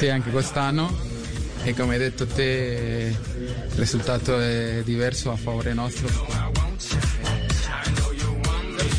[0.00, 0.90] Sì, anche quest'anno
[1.62, 3.14] e come hai detto te
[3.70, 6.08] il risultato è diverso a favore nostro.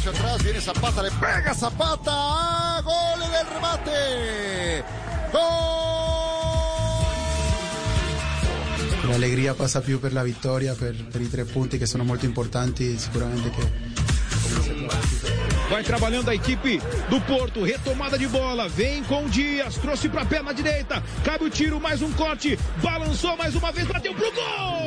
[0.05, 2.11] Atrás, viene Zapata, le pega Zapata.
[2.11, 2.81] ¡Ah!
[2.83, 4.83] ¡Gol del remate!
[9.01, 9.09] ¡Gol!
[9.09, 12.95] L'allegria passa più per la vittoria, per, per i tre punti che sono molto importanti
[12.99, 13.90] sicuramente che
[15.71, 20.25] Vai trabalhando a equipe do Porto, retomada de bola, vem com o Dias, trouxe pra
[20.25, 24.81] perna direita, cabe o tiro, mais um corte, balançou mais uma vez, bateu pro gol!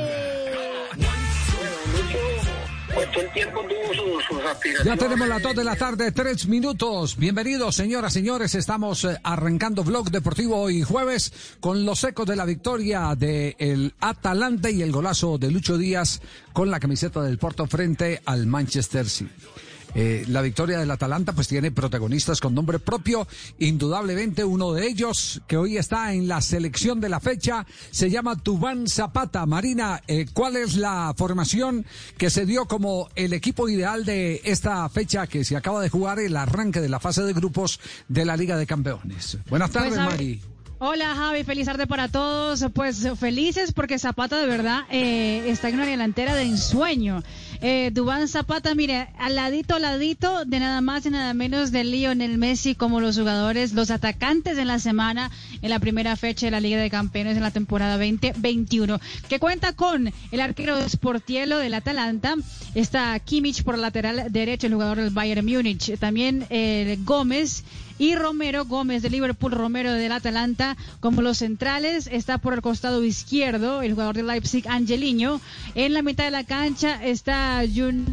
[4.84, 7.16] Ya tenemos las 2 de la tarde, 3 minutos.
[7.16, 8.54] Bienvenidos, señoras, señores.
[8.54, 14.70] Estamos eh, arrancando Blog Deportivo hoy jueves con los ecos de la victoria del Atalante
[14.70, 16.20] y el golazo de Lucho Díaz
[16.52, 19.32] con la camiseta del Porto frente al Manchester City.
[19.94, 23.26] Eh, la victoria del Atalanta pues tiene protagonistas con nombre propio,
[23.58, 28.36] indudablemente uno de ellos que hoy está en la selección de la fecha se llama
[28.36, 29.46] Tubán Zapata.
[29.46, 31.86] Marina, eh, ¿cuál es la formación
[32.18, 36.18] que se dio como el equipo ideal de esta fecha que se acaba de jugar
[36.18, 37.78] el arranque de la fase de grupos
[38.08, 39.38] de la Liga de Campeones?
[39.48, 40.53] Buenas tardes, Pues, ver, Mari.
[40.86, 42.66] Hola Javi, feliz tarde para todos.
[42.74, 47.22] Pues felices porque Zapata de verdad eh, está en una delantera de ensueño.
[47.62, 51.84] Eh, Dubán Zapata, mire, al ladito, al ladito de nada más y nada menos de
[51.84, 55.30] Lionel Messi como los jugadores, los atacantes en la semana
[55.62, 59.72] en la primera fecha de la Liga de Campeones en la temporada 2021, que cuenta
[59.72, 62.34] con el arquero Sportielo del Atalanta,
[62.74, 67.64] está Kimmich por lateral derecho, el jugador del Bayern Múnich, también eh, Gómez
[67.98, 73.02] y Romero Gómez de Liverpool, Romero del Atalanta como los centrales, está por el costado
[73.04, 75.40] izquierdo el jugador de Leipzig, Angeliño,
[75.74, 78.06] en la mitad de la cancha está Jun,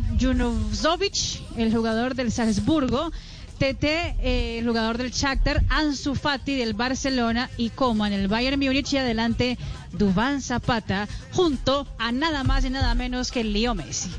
[1.57, 3.11] el jugador del Salzburgo,
[3.61, 8.91] Tete, eh, el jugador del Shakhtar, Ansu Fati del Barcelona y Coman, el Bayern Múnich.
[8.93, 9.55] Y adelante
[9.91, 14.09] Dubán Zapata, junto a nada más y nada menos que Leo Messi.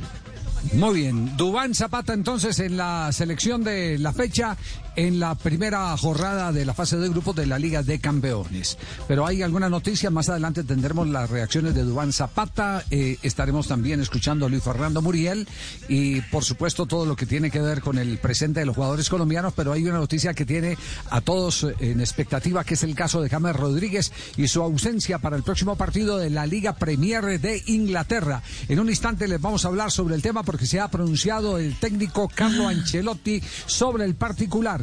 [0.74, 4.56] Muy bien, Dubán Zapata entonces en la selección de la fecha
[4.96, 8.78] en la primera jornada de la fase de grupos de la Liga de Campeones.
[9.08, 14.00] Pero hay alguna noticia, más adelante tendremos las reacciones de Dubán Zapata, eh, estaremos también
[14.00, 15.48] escuchando a Luis Fernando Muriel
[15.88, 19.08] y por supuesto todo lo que tiene que ver con el presente de los jugadores
[19.08, 20.76] colombianos, pero hay una noticia que tiene
[21.10, 25.36] a todos en expectativa, que es el caso de James Rodríguez y su ausencia para
[25.36, 28.42] el próximo partido de la Liga Premier de Inglaterra.
[28.68, 31.76] En un instante les vamos a hablar sobre el tema porque se ha pronunciado el
[31.78, 34.81] técnico Carlo Ancelotti sobre el particular.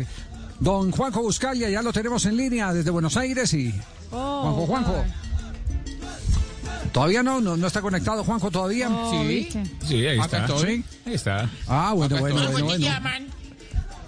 [0.59, 3.73] Don Juanjo Buscalia, ya lo tenemos en línea desde Buenos Aires y...
[4.11, 5.05] Juanjo, Juanjo.
[6.91, 7.39] ¿Todavía no?
[7.39, 8.89] ¿No, no está conectado Juanjo todavía?
[8.89, 9.63] Oh, ¿viste?
[9.85, 10.45] Sí, ahí está.
[10.45, 10.83] estoy.
[11.05, 11.49] Ahí está.
[11.67, 12.87] Ah, bueno, Acá bueno, bueno, bueno.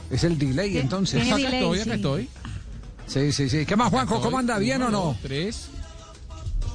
[0.09, 1.25] Es el delay entonces.
[1.25, 1.95] Acá delay, estoy, acá sí.
[1.95, 2.29] estoy.
[3.07, 3.65] Sí, sí, sí.
[3.65, 4.19] ¿Qué más, Juanjo?
[4.21, 4.57] ¿Cómo anda?
[4.57, 5.01] ¿Bien o no?
[5.01, 5.69] dos, tres.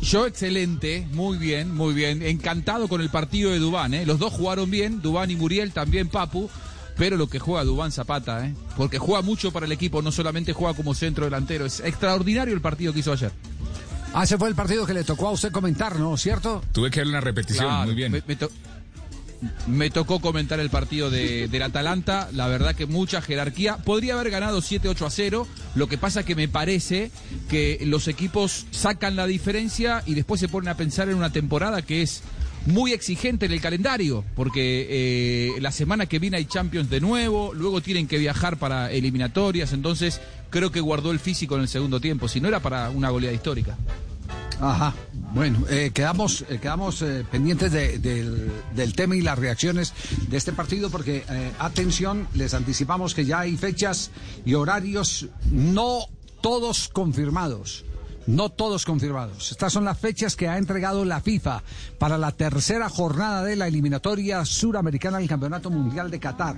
[0.03, 2.23] Yo excelente, muy bien, muy bien.
[2.23, 4.05] Encantado con el partido de Dubán, ¿eh?
[4.07, 6.51] Los dos jugaron bien, Dubán y Muriel, también Papu.
[6.97, 8.55] Pero lo que juega Dubán Zapata, ¿eh?
[8.77, 11.67] Porque juega mucho para el equipo, no solamente juega como centro delantero.
[11.67, 13.33] Es extraordinario el partido que hizo ayer.
[14.15, 16.17] Ah, ese fue el partido que le tocó a usted comentar, ¿no?
[16.17, 16.63] ¿Cierto?
[16.73, 18.13] Tuve que darle una repetición, Claro, muy bien.
[18.13, 18.51] Me, me to-
[19.67, 23.77] me tocó comentar el partido de, del Atalanta, la verdad que mucha jerarquía.
[23.77, 27.11] Podría haber ganado 7-8 a 0, lo que pasa que me parece
[27.51, 31.83] que los equipos sacan la diferencia y después se ponen a pensar en una temporada
[31.83, 32.23] que es
[32.67, 34.87] muy exigente en el calendario, porque
[35.57, 39.73] eh, la semana que viene hay Champions de nuevo, luego tienen que viajar para eliminatorias,
[39.73, 40.21] entonces
[40.51, 43.35] creo que guardó el físico en el segundo tiempo, si no era para una goleada
[43.35, 43.77] histórica.
[44.61, 44.95] Ajá.
[45.35, 49.93] Bueno, eh, quedamos, eh, quedamos pendientes de- del, del tema y las reacciones
[50.29, 51.25] de este partido porque,
[51.59, 54.11] atención, les anticipamos que ya hay fechas
[54.45, 56.07] y horarios no
[56.41, 57.85] todos confirmados.
[58.27, 59.53] No todos confirmados.
[59.53, 61.63] Estas son las fechas que ha entregado la FIFA
[61.99, 66.57] para la tercera jornada de la eliminatoria suramericana del Campeonato Mundial de Qatar.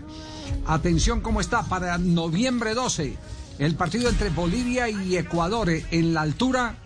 [0.67, 3.17] Atención cómo está para noviembre 12.
[3.59, 6.77] El partido entre Bolivia y Ecuador en la altura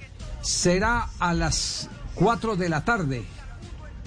[0.41, 3.25] será a las 4 de la tarde.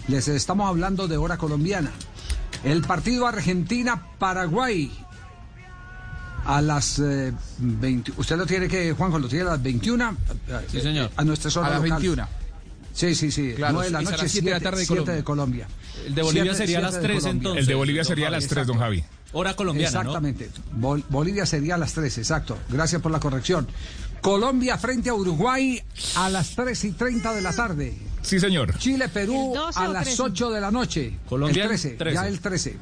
[0.09, 1.91] Les estamos hablando de hora colombiana.
[2.63, 4.91] El partido Argentina-Paraguay
[6.45, 8.13] a las eh, 20.
[8.17, 10.17] Usted lo tiene que, Juanjo, lo tiene a las 21.
[10.71, 11.11] Sí, señor.
[11.15, 12.01] A nuestra zona A las local.
[12.01, 12.27] 21.
[12.93, 13.53] Sí, sí, sí.
[13.55, 15.15] Claro, 9 de la noche, las 7 de la tarde de 7 Colombia.
[15.15, 15.67] de Colombia.
[16.07, 17.37] El de Bolivia Siete- sería a las siete de 3 Colombia.
[17.39, 17.59] entonces.
[17.61, 19.03] El de Bolivia sería a las 3, don Javi.
[19.33, 19.99] Hora colombiana, ¿no?
[20.11, 20.49] Exactamente.
[20.73, 22.57] Bol- Bolivia sería a las 3, exacto.
[22.69, 23.67] Gracias por la corrección.
[24.21, 25.81] Colombia frente a Uruguay
[26.15, 27.93] a las 3 y 30 de la tarde.
[28.21, 28.77] Sí, señor.
[28.77, 30.21] Chile, Perú ¿El 12 a las 13?
[30.21, 31.19] 8 de la noche.
[31.27, 32.15] Colombia el 13, 13.
[32.15, 32.77] ya el 13.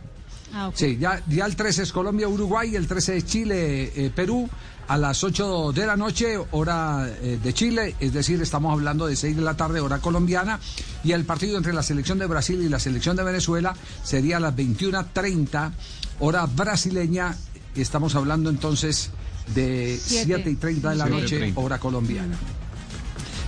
[0.54, 0.72] Ah.
[0.74, 4.48] Sí, ya, ya el 13 es Colombia, Uruguay, el 13 es Chile, eh, Perú,
[4.88, 9.16] a las 8 de la noche, hora eh, de Chile, es decir, estamos hablando de
[9.16, 10.60] 6 de la tarde, hora colombiana,
[11.04, 14.40] y el partido entre la selección de Brasil y la selección de Venezuela sería a
[14.40, 15.72] las 21.30,
[16.20, 17.36] hora brasileña,
[17.76, 19.10] estamos hablando entonces
[19.56, 20.36] de Siete.
[20.36, 21.60] 7 y 30 de la noche, 30.
[21.60, 22.38] hora colombiana.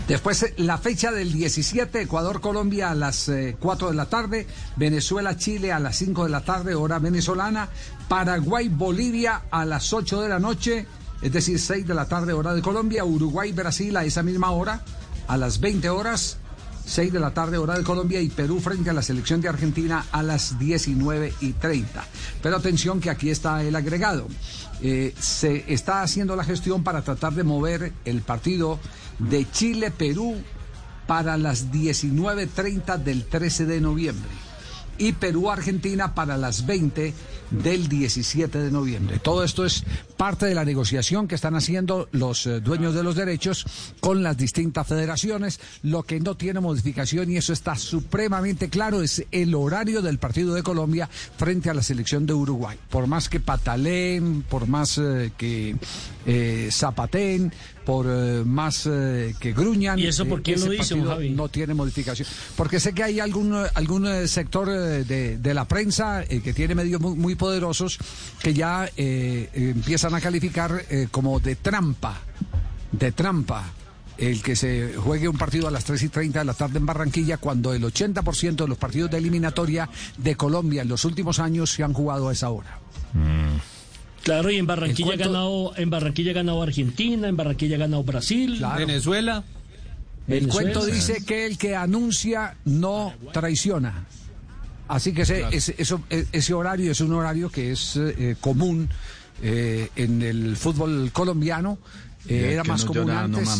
[0.07, 5.71] Después eh, la fecha del 17, Ecuador-Colombia a las eh, 4 de la tarde, Venezuela-Chile
[5.71, 7.69] a las 5 de la tarde, hora venezolana,
[8.07, 10.85] Paraguay-Bolivia a las 8 de la noche,
[11.21, 14.83] es decir, 6 de la tarde, hora de Colombia, Uruguay-Brasil a esa misma hora,
[15.27, 16.37] a las 20 horas,
[16.85, 20.05] 6 de la tarde, hora de Colombia, y Perú frente a la selección de Argentina
[20.11, 22.03] a las 19 y 30.
[22.43, 24.27] Pero atención que aquí está el agregado.
[24.81, 28.79] Eh, se está haciendo la gestión para tratar de mover el partido
[29.19, 30.35] de Chile-Perú
[31.07, 34.45] para las 19.30 del 13 de noviembre
[34.97, 37.13] y Perú-Argentina para las 20
[37.51, 39.19] del 17 de noviembre.
[39.19, 39.83] Todo esto es
[40.17, 43.65] parte de la negociación que están haciendo los eh, dueños de los derechos
[43.99, 45.59] con las distintas federaciones.
[45.83, 50.53] Lo que no tiene modificación, y eso está supremamente claro, es el horario del partido
[50.53, 52.77] de Colombia frente a la selección de Uruguay.
[52.89, 55.75] Por más que pataleen, por más eh, que
[56.25, 57.51] eh, zapateen,
[57.85, 59.99] por eh, más eh, que gruñan.
[59.99, 61.29] ¿Y eso por eh, ese lo dice, Javi?
[61.29, 62.27] No tiene modificación.
[62.55, 66.41] Porque sé que hay algún, eh, algún eh, sector eh, de, de la prensa eh,
[66.41, 67.97] que tiene medios muy, muy poderosos
[68.41, 72.19] que ya empiezan a calificar eh, como de trampa,
[72.91, 73.63] de trampa.
[74.17, 76.85] El que se juegue un partido a las 3 y 30 de la tarde en
[76.85, 81.69] Barranquilla, cuando el 80% de los partidos de eliminatoria de Colombia en los últimos años
[81.71, 82.79] se han jugado a esa hora.
[84.25, 88.03] Claro, y en Barranquilla ha ganado, en Barranquilla ha ganado Argentina, en Barranquilla ha ganado
[88.03, 88.79] Brasil, Claro.
[88.79, 89.43] Venezuela.
[90.27, 90.73] El Venezuela.
[90.73, 94.05] cuento dice que el que anuncia no traiciona.
[94.87, 98.89] Así que ese, ese, eso- e- ese horario es un horario que es eh, común
[99.43, 101.77] eh, en el fútbol colombiano.
[102.27, 103.59] Eh, era más no común llora, no antes.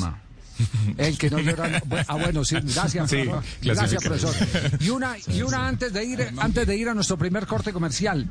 [0.97, 1.67] El que no llora.
[1.69, 3.23] no- ah, bueno, sí, gracias, Sí,
[3.61, 4.33] gracias, profesor.
[4.79, 8.27] Y una, y una antes de ir, antes de ir a nuestro primer corte comercial.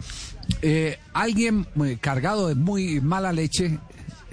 [0.62, 3.78] Eh, alguien eh, cargado de muy mala leche.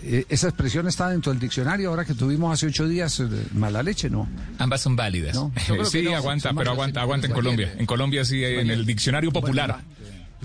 [0.04, 3.20] eh, esa expresión está dentro del diccionario ahora que tuvimos hace ocho días.
[3.20, 4.28] eh, mala leche, ¿no?
[4.58, 5.36] Ambas son válidas.
[5.36, 5.52] No,
[5.86, 7.74] sí, no, aguanta, pero aguanta, aguanta en Colombia.
[7.78, 9.80] En Colombia sí, en el diccionario popular.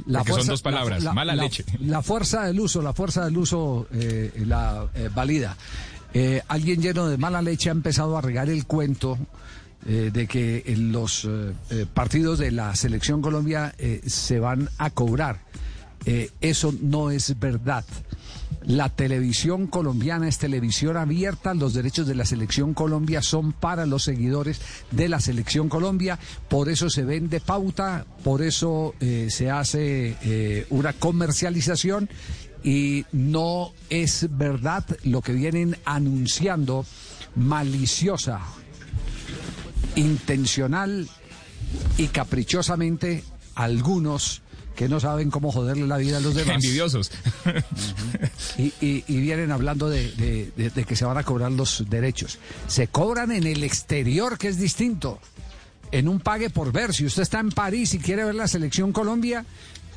[0.07, 1.65] Porque son dos palabras, la- mala la- leche.
[1.81, 5.57] La fuerza del uso, la fuerza del uso eh, la eh, valida.
[6.19, 9.19] Eh, alguien lleno de mala leche ha empezado a regar el cuento
[9.87, 13.75] eh, de que los eh, partidos de la selección Colombia
[14.07, 15.43] se van a cobrar.
[16.41, 17.85] Eso no es verdad.
[18.63, 24.05] La televisión colombiana es televisión abierta, los derechos de la selección Colombia son para los
[24.05, 24.61] seguidores
[24.93, 26.19] de la selección Colombia,
[26.49, 32.09] por eso se vende pauta, por eso se hace una comercialización
[32.67, 36.85] y no es verdad lo que vienen anunciando
[37.37, 38.41] maliciosa,
[39.95, 41.09] intencional
[41.97, 44.43] y caprichosamente algunos
[44.75, 46.57] que no saben cómo joderle la vida a los demás.
[46.57, 47.11] Envidiosos.
[48.59, 51.85] Y, y- y vienen hablando de, de- de- de que se van a cobrar los
[51.89, 52.39] derechos.
[52.67, 55.19] Se cobran en el exterior, que es distinto.
[55.93, 56.93] En un pague por ver.
[56.93, 59.47] Si usted está en París y quiere ver la selección Colombia,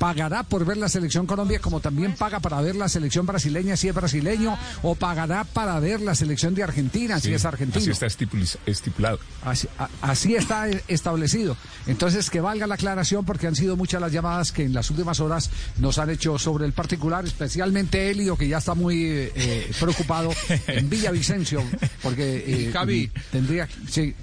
[0.00, 3.86] pagará por ver la selección Colombia como también paga para ver la selección brasileña si
[3.88, 7.82] es brasileño o pagará para ver la selección de Argentina si es argentino.
[7.82, 9.18] Así está estipul- estipulado.
[9.44, 11.54] Así, a- así está establecido.
[11.86, 15.20] Entonces, que valga la aclaración porque han sido muchas las llamadas que en las últimas
[15.20, 19.70] horas nos han hecho sobre el particular, especialmente Elio, que ya está muy eh, eh,
[19.78, 20.30] preocupado
[20.66, 21.62] en Villavicencio,
[22.02, 23.10] porque eh, Javi.
[23.30, 23.68] tendría...
[23.90, 24.14] Sí,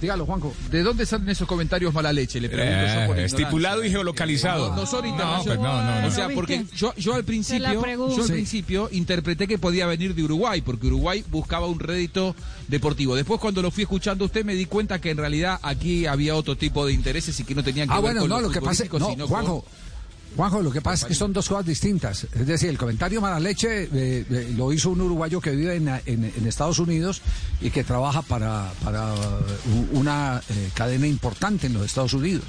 [0.00, 0.54] dígalo, Juanjo.
[0.70, 2.40] ¿De dónde salen esos comentarios mala leche?
[2.40, 4.70] Le pregunto yo por Eh, estipulado y geolocalizado.
[4.70, 5.44] No, no son No, internacionales.
[5.44, 6.06] pues no, no, no.
[6.06, 7.72] O sea, porque yo, yo al principio,
[8.08, 8.32] yo al Sí.
[8.32, 12.34] principio interpreté que podía venir de Uruguay, porque Uruguay buscaba un rédito
[12.68, 13.14] deportivo.
[13.16, 16.34] Después cuando lo fui escuchando a usted me di cuenta que en realidad aquí había
[16.34, 18.48] otro tipo de intereses y que no tenían que Ah, ver bueno, con no, lo
[18.48, 19.62] lo que pasa no, sino Juanjo.
[19.62, 19.87] con-
[20.36, 22.24] Juanjo, lo que pasa es que son dos cosas distintas.
[22.32, 23.88] Es decir, el comentario mala leche eh,
[24.30, 27.22] eh, lo hizo un uruguayo que vive en, en- en Estados Unidos
[27.60, 32.44] y que trabaja para, para u- una eh, cadena importante en los Estados Unidos.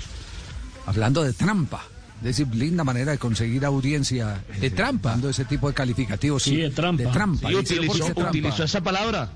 [0.85, 1.83] Hablando de trampa.
[2.19, 4.43] Es decir, linda manera de conseguir audiencia.
[4.59, 5.11] De eh, trampa.
[5.11, 6.43] Dando ese tipo de calificativos.
[6.43, 7.03] Sí, Sí, de trampa.
[7.03, 7.47] De trampa.
[7.49, 8.29] Sí, utilizó, ¿por qué trampa?
[8.29, 9.29] utilizó esa palabra.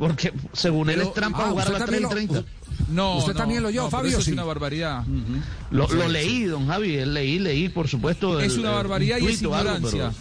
[0.00, 2.52] Porque según él es trampa Ah, jugar a las también 3 y lo- 30.
[2.88, 4.08] No, ¿Usted no, también lo oyó, no, Fabio?
[4.10, 4.32] Eso es Sí.
[4.32, 5.04] una barbaridad.
[5.70, 8.40] Lo, lo leí, don Javi, él leí, leí, por supuesto.
[8.40, 10.12] Es el- una el- barbaridad y es algo, ignorancia.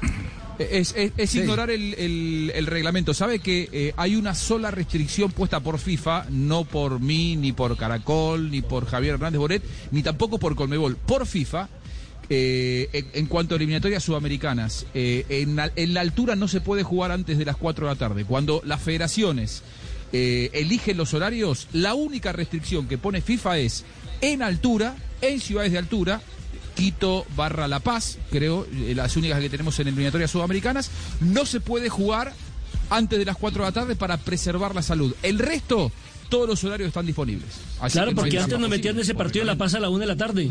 [0.00, 0.18] pero-
[0.58, 1.38] Es, es- es Sí.
[1.38, 3.14] ignorar el, el- el reglamento.
[3.14, 7.76] Sabe que eh, hay una sola restricción puesta por FIFA, no por mí, ni por
[7.76, 10.96] Caracol, ni por Javier Hernández Boret, ni tampoco por Colmebol.
[10.96, 11.68] Por FIFA,
[12.30, 16.60] eh, en, en cuanto a eliminatorias sudamericanas, eh, en, la- en la altura no se
[16.60, 18.24] puede jugar antes de las 4 de la tarde.
[18.24, 19.62] Cuando las federaciones
[20.12, 23.84] eh, eligen los horarios, la única restricción que pone FIFA es
[24.20, 26.20] en altura, en ciudades de altura,
[26.74, 31.60] Quito barra La Paz, creo, eh, las únicas que tenemos en eliminatorias sudamericanas, no se
[31.60, 32.32] puede jugar
[32.90, 35.14] antes de las 4 de la tarde para preservar la salud.
[35.22, 35.90] El resto,
[36.28, 37.48] todos los horarios están disponibles.
[37.80, 39.80] Así Claro, que no hay porque antes nos metían ese partido de La Paz a
[39.80, 40.48] la una de la tarde.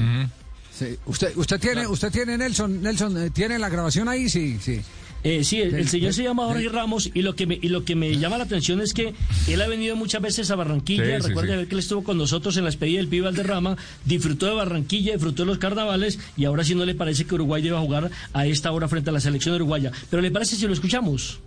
[0.77, 0.97] Sí.
[1.05, 4.29] Usted, usted tiene, usted tiene Nelson, Nelson, eh, ¿tiene la grabación ahí?
[4.29, 4.81] Sí, sí.
[5.23, 7.95] Eh, sí, el, señor se llama Jorge Ramos y lo que me y lo que
[7.95, 9.15] me llama la atención es que
[9.47, 11.17] él ha venido muchas veces a Barranquilla.
[11.17, 11.57] Sí, sí, Recuerde sí.
[11.57, 15.13] ver que él estuvo con nosotros en la despedida del Pibe Valderrama, disfrutó de Barranquilla,
[15.13, 18.45] disfrutó de los carnavales y ahora sí no le parece que Uruguay deba jugar a
[18.45, 19.91] esta hora frente a la selección uruguaya.
[20.11, 21.39] Pero le parece si lo escuchamos.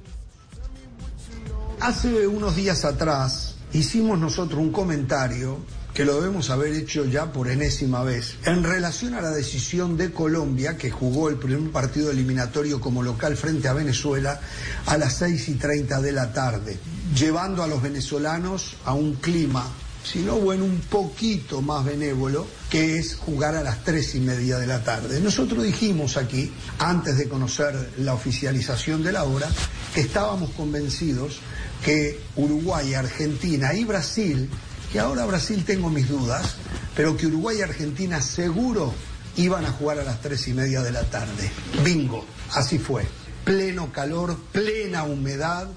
[1.79, 5.59] Hace unos días atrás hicimos nosotros un comentario
[5.95, 10.13] que lo debemos haber hecho ya por enésima vez, en relación a la decisión de
[10.13, 14.41] Colombia, que jugó el primer partido eliminatorio como local frente a Venezuela
[14.87, 16.79] a las 6 y 30 de la tarde,
[17.15, 19.67] llevando a los venezolanos a un clima,
[20.05, 24.59] si no bueno, un poquito más benévolo, que es jugar a las 3 y media
[24.59, 25.21] de la tarde.
[25.21, 29.49] Nosotros dijimos aquí, antes de conocer la oficialización de la hora,
[29.95, 31.41] que estábamos convencidos
[31.85, 34.49] que Uruguay, Argentina y Brasil,
[34.93, 36.57] que ahora Brasil tengo mis dudas,
[36.97, 38.93] pero que Uruguay y Argentina seguro
[39.37, 41.51] iban a jugar a las tres y media de la tarde.
[41.85, 43.07] Bingo, así fue.
[43.45, 45.69] Pleno calor, plena humedad,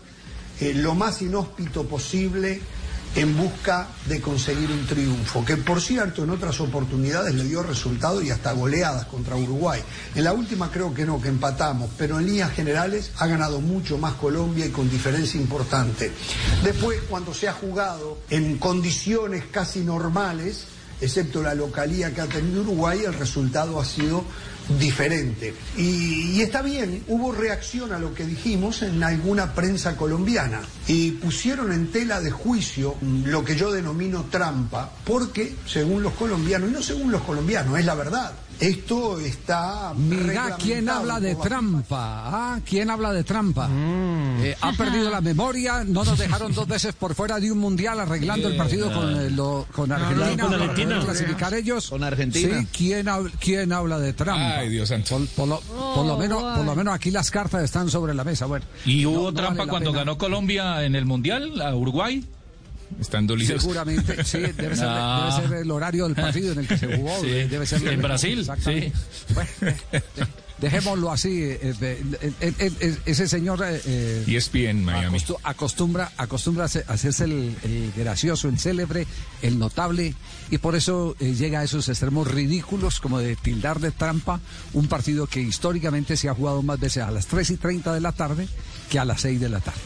[0.60, 2.62] eh, lo más inhóspito posible
[3.15, 8.22] en busca de conseguir un triunfo, que por cierto en otras oportunidades le dio resultado
[8.22, 9.82] y hasta goleadas contra Uruguay.
[10.15, 13.98] En la última creo que no, que empatamos, pero en líneas generales ha ganado mucho
[13.98, 16.12] más Colombia y con diferencia importante.
[16.63, 20.65] Después, cuando se ha jugado en condiciones casi normales,
[21.00, 24.24] excepto la localía que ha tenido Uruguay, el resultado ha sido
[24.79, 25.53] diferente.
[25.77, 31.12] Y, y está bien, hubo reacción a lo que dijimos en alguna prensa colombiana y
[31.12, 36.74] pusieron en tela de juicio lo que yo denomino trampa, porque según los colombianos, y
[36.74, 38.34] no según los colombianos, es la verdad.
[38.60, 39.93] Esto está.
[39.95, 42.24] Mira quién habla de trampa.
[42.55, 43.67] Ah, ¿quién habla de trampa?
[43.72, 48.00] Eh, ha perdido la memoria, no nos dejaron dos veces por fuera de un mundial
[48.00, 50.29] arreglando el partido con, eh, lo- con Argentina.
[50.43, 50.89] con para Argentina.
[51.00, 51.89] poder clasificar ellos.
[51.89, 52.60] Con Argentina.
[52.62, 54.57] Sí, ¿quién, hab- quién habla de trampa?
[54.60, 55.10] Ay, Dios santo.
[55.17, 58.13] Por, por lo, por lo Oh, menos, por lo menos aquí las cartas están sobre
[58.13, 58.45] la mesa.
[58.45, 60.00] Bueno, ¿Y hubo no trampa vale cuando pena.
[60.03, 62.24] ganó Colombia en el Mundial a Uruguay?
[63.00, 63.62] Están dolidos.
[63.62, 65.31] Seguramente, sí, debe ser, Ah.
[65.35, 67.19] debe ser el horario del partido en el que se jugó.
[67.21, 67.27] Sí.
[67.29, 68.45] Debe ser En Brasil.
[69.33, 69.50] Bueno,
[69.91, 70.01] eh,
[70.59, 71.41] dejémoslo así.
[71.41, 72.01] eh, eh,
[72.59, 75.17] eh, ese señor eh, ESPN Miami.
[75.19, 79.05] acostu- acostumbra, acostumbra a hacerse el, el gracioso, el célebre,
[79.41, 80.13] el notable,
[80.51, 84.39] y por eso eh, llega a esos extremos ridículos como de tildar de trampa
[84.73, 88.00] un partido que históricamente se ha jugado más veces a las 3 y 30 de
[88.01, 88.47] la tarde
[88.89, 89.79] que a las 6 de la tarde.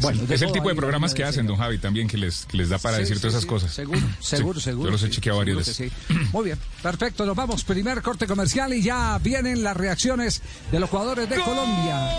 [0.00, 1.56] Bueno, es el tipo de programas que hacen, don.
[1.56, 3.72] Javi, también, que les, que les da para Sí, decir sí, todas esas sí, cosas.
[3.72, 4.88] Seguro, seguro, seguro.
[4.88, 5.92] Yo los he chequeado varias veces.
[6.32, 7.64] Muy bien, perfecto, nos vamos.
[7.64, 12.10] Primer corte comercial y ya vienen las reacciones de los jugadores de Colombia.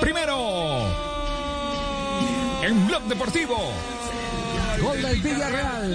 [0.00, 0.86] Primero,
[2.62, 3.56] en Blog Deportivo.
[4.80, 5.94] Gol del Villarreal.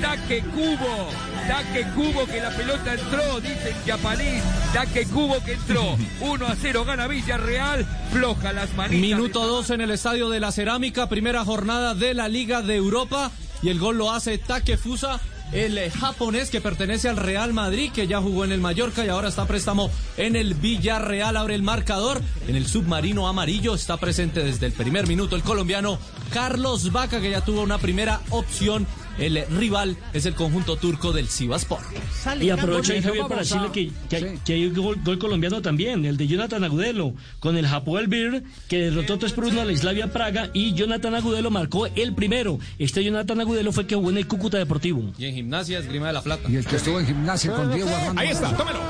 [0.00, 1.08] Taque cubo,
[1.48, 4.42] taque cubo que la pelota entró, dicen Yapalís,
[4.72, 5.96] taque cubo que entró.
[6.20, 9.00] 1 a 0 gana Villarreal, floja las manitas.
[9.00, 13.30] Minuto 2 en el Estadio de la Cerámica, primera jornada de la Liga de Europa
[13.62, 15.20] y el gol lo hace Takefusa,
[15.52, 19.08] el eh, japonés que pertenece al Real Madrid, que ya jugó en el Mallorca y
[19.08, 24.42] ahora está préstamo en el Villarreal, abre el marcador, en el submarino amarillo está presente
[24.42, 25.98] desde el primer minuto el colombiano
[26.32, 28.86] Carlos Vaca, que ya tuvo una primera opción.
[29.18, 31.78] El rival es el conjunto turco del Sivaspor.
[32.40, 37.14] Y aprovecho, Javier, para decirle que, hay, un gol, colombiano también, el de Jonathan Agudelo,
[37.38, 41.14] con el Japón Elbir, que derrotó 3 por 1 a la Islavia Praga, y Jonathan
[41.14, 42.58] Agudelo marcó el primero.
[42.78, 45.12] Este Jonathan Agudelo fue que jugó en el Cúcuta Deportivo.
[45.18, 46.48] Y en Gimnasia, Esgrima de la Plata.
[46.48, 48.20] Y el que estuvo en Gimnasia con Diego Armando.
[48.20, 48.80] Ahí está, tómelo.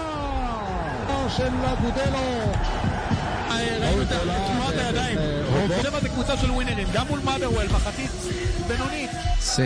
[9.41, 9.65] Sí.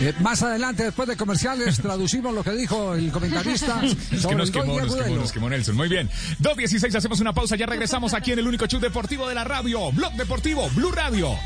[0.00, 4.50] Eh, más adelante, después de comerciales, traducimos lo que dijo el comentarista es que nos
[4.50, 5.76] quemó, nos quemó, nos quemó Nelson.
[5.76, 6.08] Muy bien.
[6.40, 9.92] 2.16, hacemos una pausa, ya regresamos aquí en el único show deportivo de la radio.
[9.92, 11.36] Blog Deportivo, Blue Radio.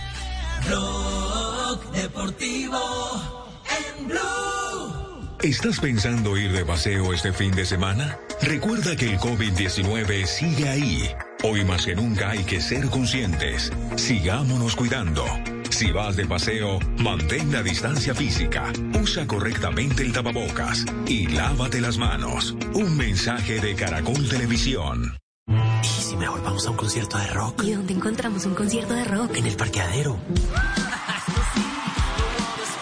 [0.69, 3.49] Blog Deportivo
[3.99, 5.39] en Blue.
[5.43, 8.17] ¿Estás pensando ir de paseo este fin de semana?
[8.41, 11.11] Recuerda que el COVID-19 sigue ahí.
[11.43, 13.71] Hoy más que nunca hay que ser conscientes.
[13.97, 15.25] Sigámonos cuidando.
[15.75, 21.99] Si vas de paseo, mantén la distancia física, usa correctamente el tapabocas y lávate las
[21.99, 22.55] manos.
[22.75, 25.19] Un mensaje de Caracol Televisión.
[25.83, 27.65] ¿Y si mejor vamos a un concierto de rock?
[27.65, 29.37] ¿Y dónde encontramos un concierto de rock?
[29.37, 30.17] En el parqueadero.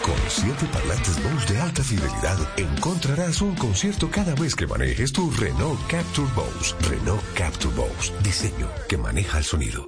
[0.03, 5.31] Con siete parlantes Bose de alta fidelidad, encontrarás un concierto cada vez que manejes tu
[5.31, 6.75] Renault Capture Bose.
[6.87, 8.13] Renault Capture Bose.
[8.21, 9.87] Diseño que maneja el sonido.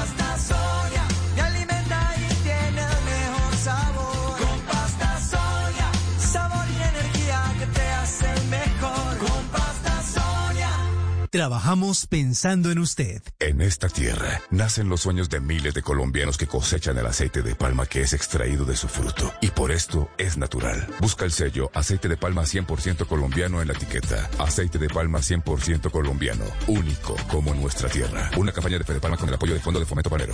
[11.31, 13.21] Trabajamos pensando en usted.
[13.39, 17.55] En esta tierra nacen los sueños de miles de colombianos que cosechan el aceite de
[17.55, 19.31] palma que es extraído de su fruto.
[19.39, 20.85] Y por esto es natural.
[20.99, 24.29] Busca el sello aceite de palma 100% colombiano en la etiqueta.
[24.39, 26.43] Aceite de palma 100% colombiano.
[26.67, 28.29] Único como nuestra tierra.
[28.35, 30.33] Una campaña de Fede Palma con el apoyo del Fondo de Fomento Panero.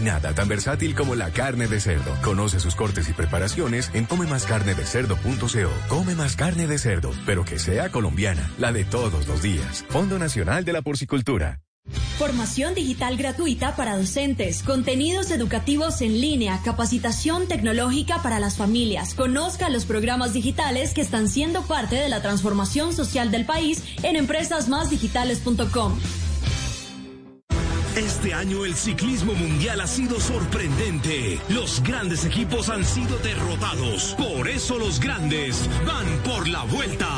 [0.00, 2.16] nada tan versátil como la carne de cerdo.
[2.22, 5.70] Conoce sus cortes y preparaciones en comemascarnedecerdo.co.
[5.88, 9.84] Come más carne de cerdo, pero que sea colombiana, la de todos los días.
[9.88, 11.60] Fondo Nacional de la Porcicultura.
[12.18, 19.14] Formación digital gratuita para docentes, contenidos educativos en línea, capacitación tecnológica para las familias.
[19.14, 24.16] Conozca los programas digitales que están siendo parte de la transformación social del país en
[24.16, 25.98] empresasmásdigitales.com.
[27.96, 31.40] Este año el ciclismo mundial ha sido sorprendente.
[31.48, 34.14] Los grandes equipos han sido derrotados.
[34.16, 37.08] Por eso los grandes van por la vuelta.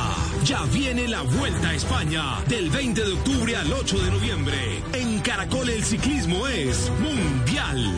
[0.45, 4.83] Ya viene la Vuelta a España del 20 de octubre al 8 de noviembre.
[4.93, 7.95] En Caracol el ciclismo es mundial.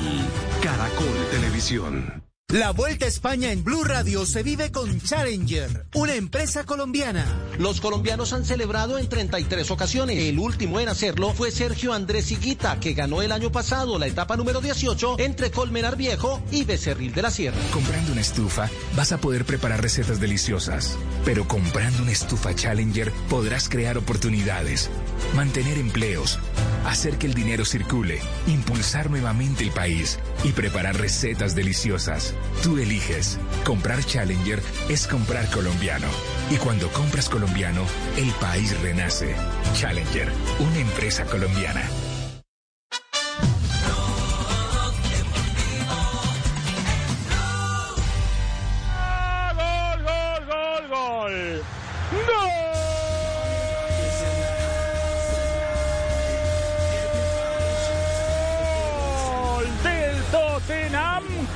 [0.63, 2.34] Caracol Televisión.
[2.55, 7.27] La Vuelta a España en Blue Radio se vive con Challenger, una empresa colombiana.
[7.59, 10.19] Los colombianos han celebrado en 33 ocasiones.
[10.19, 14.37] El último en hacerlo fue Sergio Andrés Higuita, que ganó el año pasado la etapa
[14.37, 17.59] número 18 entre Colmenar Viejo y Becerril de la Sierra.
[17.73, 23.69] Comprando una estufa vas a poder preparar recetas deliciosas, pero comprando una estufa Challenger podrás
[23.69, 24.91] crear oportunidades,
[25.35, 26.39] mantener empleos,
[26.87, 32.34] hacer que el dinero circule, impulsar nuevamente el país y preparar recetas deliciosas.
[32.63, 33.39] Tú eliges.
[33.65, 36.07] Comprar Challenger es comprar colombiano.
[36.51, 37.85] Y cuando compras colombiano,
[38.17, 39.35] el país renace.
[39.75, 41.83] Challenger, una empresa colombiana.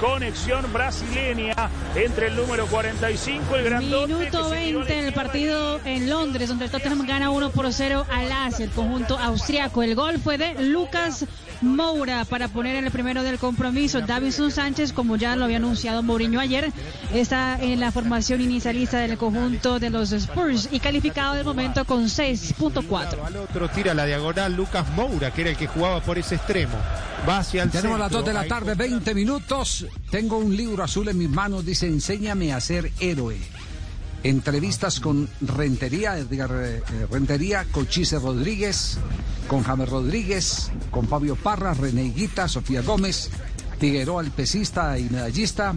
[0.01, 1.55] Conexión brasileña
[1.97, 4.15] entre el número 45 y el grandote.
[4.15, 8.33] Minuto 20 en el partido en Londres, donde el Tottenham gana 1 por 0 al
[8.33, 9.83] AS, el conjunto austriaco.
[9.83, 11.27] El gol fue de Lucas
[11.61, 14.01] Moura para poner en el primero del compromiso.
[14.01, 16.73] Davison Sánchez, como ya lo había anunciado Mourinho ayer,
[17.13, 22.05] está en la formación inicialista del conjunto de los Spurs y calificado de momento con
[22.05, 23.25] 6.4.
[23.25, 26.79] Al otro tira la diagonal Lucas Moura, que era el que jugaba por ese extremo.
[27.29, 28.21] Va hacia el Tenemos las centro.
[28.21, 29.87] 2 de la tarde, 20 minutos.
[30.11, 33.39] Tengo un libro azul en mis manos, dice Enséñame a ser héroe.
[34.23, 38.99] Entrevistas con Rentería, Edgar eh, Rentería, Cochise Rodríguez,
[39.47, 43.31] con James Rodríguez, con Fabio Parra, René Higuita, Sofía Gómez,
[43.79, 45.75] Figueroa el pesista y medallista,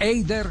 [0.00, 0.50] Eider,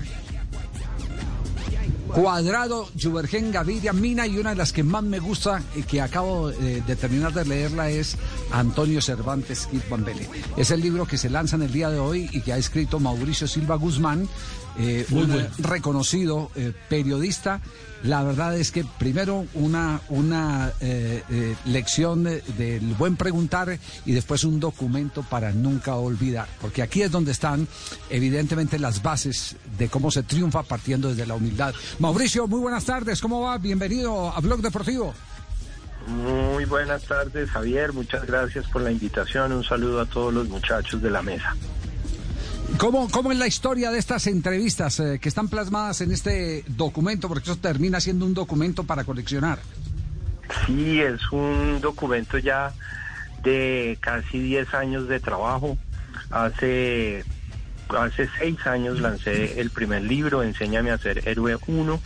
[2.13, 6.51] Cuadrado, Juvergen, Gaviria, Mina y una de las que más me gusta y que acabo
[6.51, 8.17] eh, de terminar de leerla es
[8.51, 10.29] Antonio Cervantes Bambele.
[10.55, 12.99] Es el libro que se lanza en el día de hoy y que ha escrito
[12.99, 14.29] Mauricio Silva Guzmán,
[14.79, 15.39] eh, un bueno.
[15.39, 17.61] eh, reconocido eh, periodista.
[18.03, 24.11] La verdad es que primero una, una eh, eh, lección de- del buen preguntar y
[24.11, 26.47] después un documento para nunca olvidar.
[26.59, 27.65] Porque aquí es donde están
[28.09, 31.73] evidentemente las bases de cómo se triunfa partiendo desde la humildad.
[31.99, 33.21] Mauricio, muy buenas tardes.
[33.21, 33.57] ¿Cómo va?
[33.57, 35.13] Bienvenido a Blog Deportivo.
[36.07, 37.93] Muy buenas tardes, Javier.
[37.93, 39.53] Muchas gracias por la invitación.
[39.53, 41.55] Un saludo a todos los muchachos de la mesa.
[42.77, 47.27] ¿Cómo, ¿Cómo es la historia de estas entrevistas eh, que están plasmadas en este documento?
[47.27, 49.59] Porque eso termina siendo un documento para coleccionar.
[50.65, 52.73] Sí, es un documento ya
[53.43, 55.77] de casi 10 años de trabajo.
[56.31, 57.23] Hace,
[57.89, 62.01] hace 6 años lancé el primer libro, Enséñame a ser héroe 1.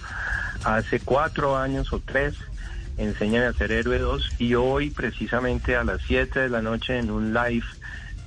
[0.64, 2.34] Hace 4 años o 3,
[2.98, 4.32] Enséñame a ser héroe 2.
[4.40, 7.66] Y hoy, precisamente a las 7 de la noche, en un live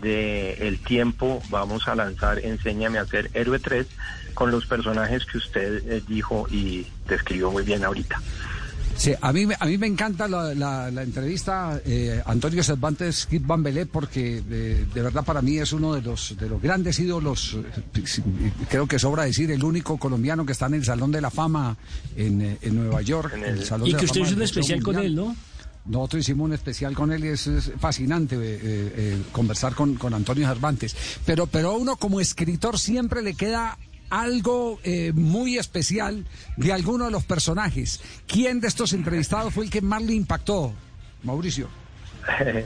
[0.01, 3.87] de El Tiempo, vamos a lanzar Enséñame a ser héroe 3
[4.35, 8.21] con los personajes que usted eh, dijo y describió muy bien ahorita.
[8.97, 13.25] Sí, a mí, me- a mí me encanta la, la- la entrevista eh, Antonio Cervantes
[13.27, 16.99] Kid Bambelé porque eh, de verdad para mí es uno de los de los grandes
[16.99, 17.57] ídolos,
[17.95, 18.23] eh,
[18.69, 21.77] creo que sobra decir el único colombiano que está en el Salón de la Fama
[22.17, 23.33] en, en Nueva York.
[23.43, 25.35] el Salón Y de que la usted Fama hizo un especial con él, ¿no?
[25.87, 30.15] Nosotros hicimos un especial con él y es, fascinante eh, eh, eh, conversar con, con
[30.15, 30.97] Antonio Cervantes.
[31.25, 33.79] Pero, pero a uno como escritor siempre le queda
[34.11, 38.03] algo eh, muy especial de alguno de los personajes.
[38.27, 40.75] ¿Quién de estos entrevistados fue el que más le impactó,
[41.23, 41.69] Mauricio?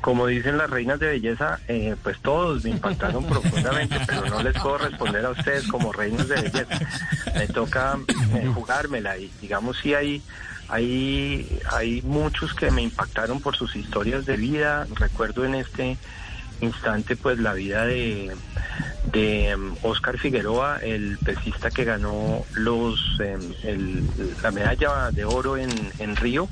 [0.00, 4.60] Como dicen las reinas de belleza, eh, pues todos me impactaron profundamente, pero no les
[4.60, 6.80] puedo responder a ustedes como reinas de belleza.
[7.36, 7.96] Me toca
[8.52, 10.20] jugármela y digamos sí hay,
[10.72, 14.86] hay, hay muchos que me impactaron por sus historias de vida.
[14.96, 15.96] Recuerdo en este
[16.60, 18.34] instante pues la vida de,
[19.12, 25.92] de Oscar Figueroa, el pesista que ganó los em, el- la medalla de oro en,
[25.98, 26.48] en Río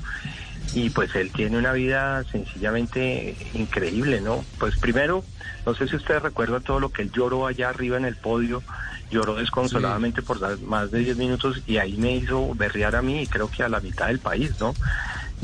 [0.73, 4.45] y pues él tiene una vida sencillamente increíble, ¿no?
[4.59, 5.23] Pues primero,
[5.65, 8.63] no sé si ustedes recuerdan todo lo que él lloró allá arriba en el podio,
[9.11, 13.21] lloró desconsoladamente por dar más de 10 minutos y ahí me hizo berrear a mí
[13.21, 14.73] y creo que a la mitad del país, ¿no?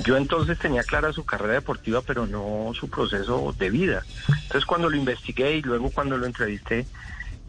[0.05, 4.03] Yo entonces tenía clara su carrera deportiva, pero no su proceso de vida.
[4.43, 6.85] Entonces cuando lo investigué y luego cuando lo entrevisté,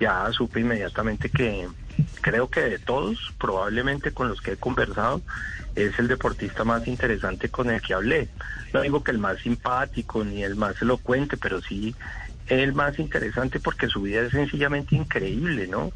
[0.00, 1.68] ya supe inmediatamente que
[2.20, 5.20] creo que de todos, probablemente con los que he conversado,
[5.74, 8.28] es el deportista más interesante con el que hablé.
[8.72, 11.94] No digo que el más simpático ni el más elocuente, pero sí
[12.48, 15.92] el más interesante porque su vida es sencillamente increíble, ¿no?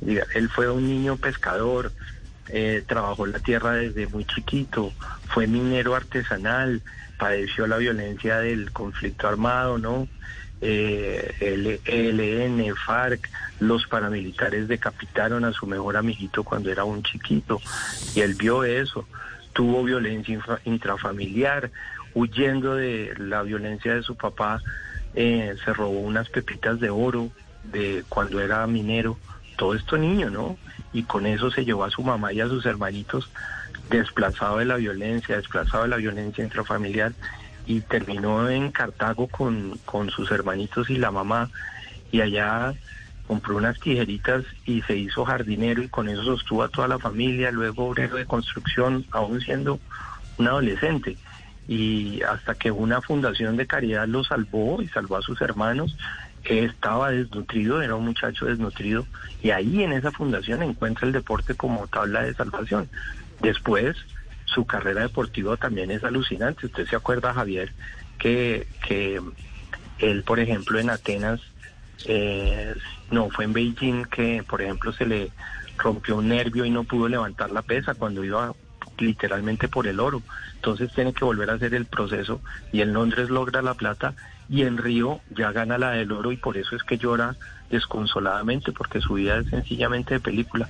[0.00, 1.92] Él fue un niño pescador,
[2.48, 4.92] eh, trabajó la tierra desde muy chiquito,
[5.28, 6.82] fue minero artesanal,
[7.18, 10.08] padeció la violencia del conflicto armado, ¿no?
[10.60, 13.28] Eh, el ELN, FARC,
[13.60, 17.60] los paramilitares decapitaron a su mejor amiguito cuando era un chiquito
[18.14, 19.06] y él vio eso,
[19.52, 21.70] tuvo violencia intrafamiliar,
[22.14, 24.60] huyendo de la violencia de su papá,
[25.20, 27.28] eh, se robó unas pepitas de oro
[27.64, 29.18] de cuando era minero,
[29.56, 30.56] todo esto niño, ¿no?
[30.92, 33.28] Y con eso se llevó a su mamá y a sus hermanitos
[33.90, 37.14] desplazado de la violencia, desplazado de la violencia intrafamiliar
[37.66, 41.50] y terminó en Cartago con, con sus hermanitos y la mamá
[42.12, 42.74] y allá
[43.26, 47.50] compró unas tijeritas y se hizo jardinero y con eso sostuvo a toda la familia,
[47.50, 49.80] luego obrero de construcción, aún siendo
[50.38, 51.16] un adolescente.
[51.68, 55.96] Y hasta que una fundación de caridad lo salvó y salvó a sus hermanos,
[56.44, 59.06] estaba desnutrido, era un muchacho desnutrido,
[59.42, 62.88] y ahí en esa fundación encuentra el deporte como tabla de salvación.
[63.40, 63.96] Después,
[64.46, 66.66] su carrera deportiva también es alucinante.
[66.66, 67.72] Usted se acuerda, Javier,
[68.18, 69.20] que, que
[69.98, 71.40] él, por ejemplo, en Atenas,
[72.06, 72.74] eh,
[73.10, 75.30] no, fue en Beijing que, por ejemplo, se le
[75.76, 78.52] rompió un nervio y no pudo levantar la pesa cuando iba
[79.00, 80.22] literalmente por el oro.
[80.56, 82.40] Entonces tiene que volver a hacer el proceso
[82.72, 84.14] y en Londres logra la plata
[84.48, 87.36] y en Río ya gana la del oro y por eso es que llora
[87.70, 90.68] desconsoladamente porque su vida es sencillamente de película.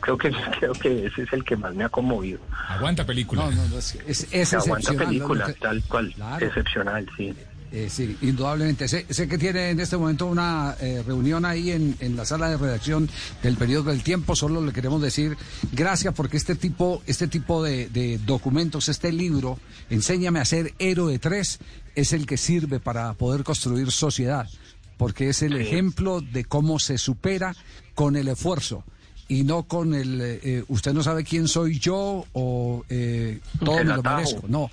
[0.00, 2.40] Creo que creo que ese es el que más me ha conmovido.
[2.68, 3.44] Aguanta película.
[3.44, 6.46] No, no, no, es, es, es Aguanta película, tal cual, Claro.
[6.46, 7.34] excepcional, sí.
[7.72, 8.88] Eh, sí, indudablemente.
[8.88, 12.48] Sé, sé que tiene en este momento una eh, reunión ahí en, en la sala
[12.50, 13.08] de redacción
[13.42, 14.34] del periodo del tiempo.
[14.34, 15.36] Solo le queremos decir
[15.72, 21.18] gracias porque este tipo, este tipo de, de documentos, este libro, Enséñame a ser héroe
[21.18, 21.58] 3,
[21.96, 24.48] es el que sirve para poder construir sociedad.
[24.96, 27.54] Porque es el ejemplo de cómo se supera
[27.94, 28.84] con el esfuerzo.
[29.28, 33.78] y no con el eh, eh, usted no sabe quién soy yo o eh, todo
[33.78, 34.42] El me lo merezco.
[34.48, 34.70] No.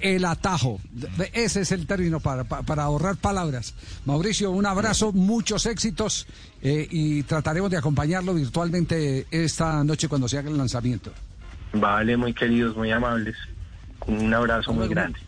[0.00, 0.80] El atajo,
[1.32, 3.74] ese es el término para, para, para ahorrar palabras.
[4.04, 6.26] Mauricio, un abrazo, muchos éxitos
[6.62, 11.12] eh, y trataremos de acompañarlo virtualmente esta noche cuando se haga el lanzamiento.
[11.72, 13.36] Vale, muy queridos, muy amables.
[14.06, 15.18] Un abrazo muy grande.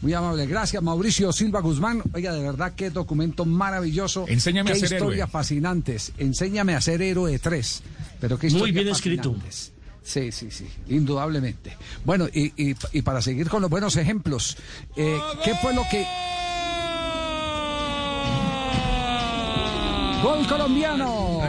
[0.00, 2.02] Muy amable, gracias Mauricio Silva Guzmán.
[2.12, 4.26] Oiga, de verdad qué documento maravilloso.
[4.28, 5.32] Enséñame a qué ser historias héroe.
[5.32, 6.12] fascinantes.
[6.18, 7.82] Enséñame a ser héroe 3.
[8.20, 9.36] Pero qué Muy historias bien escrito.
[10.08, 11.76] Sí, sí, sí, indudablemente.
[12.06, 14.56] Bueno, y, y- y para seguir con los buenos ejemplos,
[14.96, 16.06] eh, ¿qué fue lo que...
[20.22, 21.40] Gol colombiano.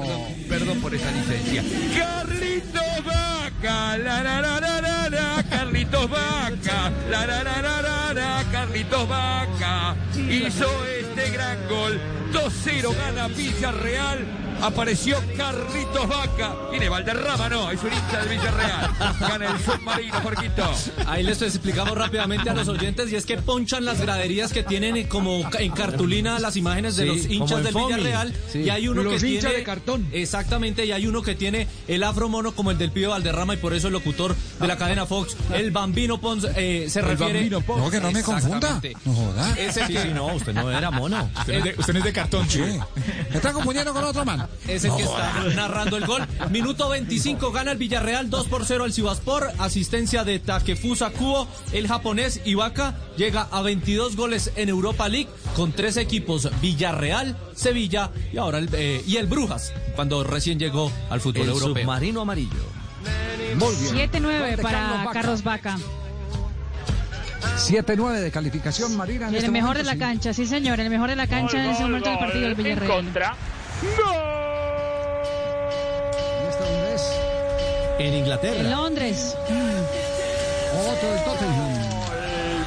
[0.49, 1.63] Perdón por esa licencia.
[1.97, 8.13] Carlitos Vaca, la la la la la la, Carlitos Vaca, la la la la la
[8.13, 9.95] la, Carlitos Vaca
[10.29, 11.99] hizo este gran gol.
[12.33, 14.25] 2-0 gana Villarreal.
[14.61, 16.53] Apareció Carlitos Vaca.
[16.69, 18.89] Tiene Valderrama, no, es un hincha de Villarreal.
[19.21, 20.69] Gana el submarino, Jorquito.
[21.07, 24.97] Ahí les explicamos rápidamente a los oyentes y es que ponchan las graderías que tienen
[24.97, 27.73] eh, como en cartulina las imágenes de Sí, los hinchas del.
[27.73, 28.59] Villarreal Sí.
[28.63, 30.05] y hay uno Los que tiene de cartón.
[30.11, 33.57] Exactamente, y hay uno que tiene el afro mono como el del Pío Valderrama y
[33.57, 37.33] por eso el locutor de la cadena Fox, el Bambino Pons eh, se El refiere
[37.35, 37.81] Bambino Pons.
[37.81, 38.81] No, que no me confunda.
[39.05, 39.55] No joda.
[39.57, 40.91] Es el Sí, que sí, no, usted no era
[41.39, 42.65] Usted no es de, usted no es de cartón, chico.
[43.29, 44.47] Me está confundiendo con otro man.
[44.67, 46.25] Es el que está narrando el gol.
[46.49, 49.51] Minuto 25, gana el Villarreal 2 por 0 al Sivaspor.
[49.57, 51.47] Asistencia de Takefusa Kubo.
[51.71, 58.11] El japonés Ibaka llega a 22 goles en Europa League con tres equipos: Villarreal, Sevilla
[58.31, 61.83] y ahora el, eh, y el Brujas, cuando recién llegó al fútbol El europeo.
[61.83, 62.49] submarino amarillo.
[63.55, 64.11] Muy bien.
[64.11, 65.11] 7-9 Gol de para Vaca.
[65.11, 65.77] Carlos Vaca.
[67.41, 69.27] 7-9 de calificación, Marina.
[69.27, 70.11] en Y el este mejor de momento, la sí.
[70.11, 73.13] cancha, sí señor, el mejor de la cancha en ese momento del partido del Villarreal.
[77.99, 78.59] En Inglaterra.
[78.59, 79.35] En Londres.
[80.73, 81.73] Otro del Tottenham.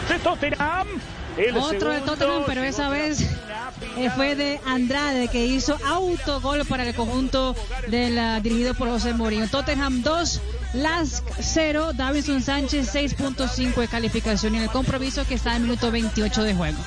[0.09, 0.87] De Tottenham.
[1.39, 3.21] El Otro de segundo, Tottenham, pero esa vez
[3.97, 7.57] eh, fue de Andrade que hizo autogol para el conjunto
[7.89, 9.49] del, ah, dirigido por José Mourinho.
[9.49, 10.41] Tottenham 2,
[10.75, 15.91] Lask 0, Davinson Sánchez 6.5 de calificación y en el compromiso que está en minuto
[15.91, 16.79] 28 de juego.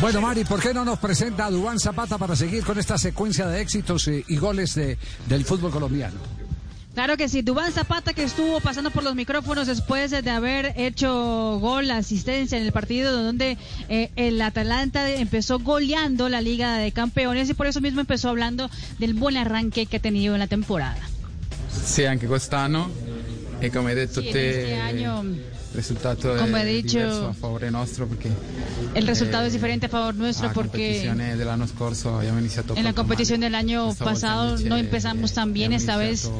[0.00, 3.46] Bueno, Mari, ¿por qué no nos presenta a Dubán Zapata para seguir con esta secuencia
[3.46, 6.16] de éxitos eh, y goles de, del fútbol colombiano?
[6.94, 11.58] Claro que sí, Dubán Zapata que estuvo pasando por los micrófonos después de haber hecho
[11.60, 13.56] gol, asistencia en el partido donde
[13.88, 18.68] eh, el Atalanta empezó goleando la Liga de Campeones y por eso mismo empezó hablando
[18.98, 21.00] del buen arranque que ha tenido en la temporada.
[21.70, 22.90] Sì, anche quest'anno
[23.58, 27.70] e come hai detto Sì, te este año il risultato è dicho, diverso a favore
[27.70, 28.28] nostro perché
[28.94, 32.74] El resultado eh, es diferente a favor nuestro la porque competizione dell'anno scorso abbiamo iniziato
[32.74, 36.30] en la competición del año pasado no empezamos tan bien, abbiamo esta vez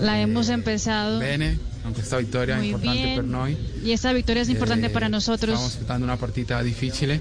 [0.00, 4.42] la hemos empezado bene con questa vittoria muy importante bien per noi y esta victoria
[4.42, 5.50] es importante Eh, para nosotros.
[5.54, 7.20] Stavamo aspettando una partita difficile,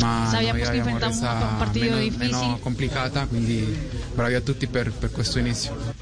[0.00, 2.30] ma Sabíamos que enfrentamos un partido meno, difícil.
[2.32, 3.64] meno complicata, quindi
[4.14, 5.95] bravi a tutti per, per questo inizio.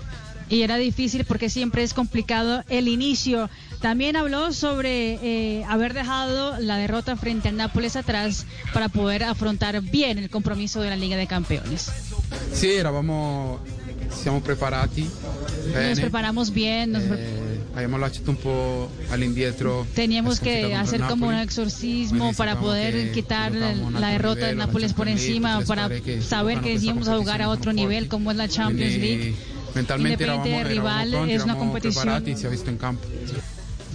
[0.55, 3.51] Y era difícil porque siempre es complicado el inicio.
[3.81, 9.83] También habló sobre eh, haber dejado la derrota frente al Nápoles atrás para poder afrontar
[9.83, 11.90] bien el compromiso de la Liga de Campeones.
[12.53, 13.59] Sì, eravamo,
[14.11, 19.87] siamo preparati Nos bene, preparamos bien, nos eh, lasciato un po' all'indietro.
[19.95, 24.59] teníamos la sconfitta que hacer como un exorcismo para poder quitar la derrota del livello,
[24.59, 25.90] la Nápoles por encima, para
[26.21, 29.35] saber que íbamos a jugar a otro nivel como es la Champions League.
[29.75, 33.07] Mentalmente Independiente eravamo rival, pronti, es una competición preparati, si è visto in campo.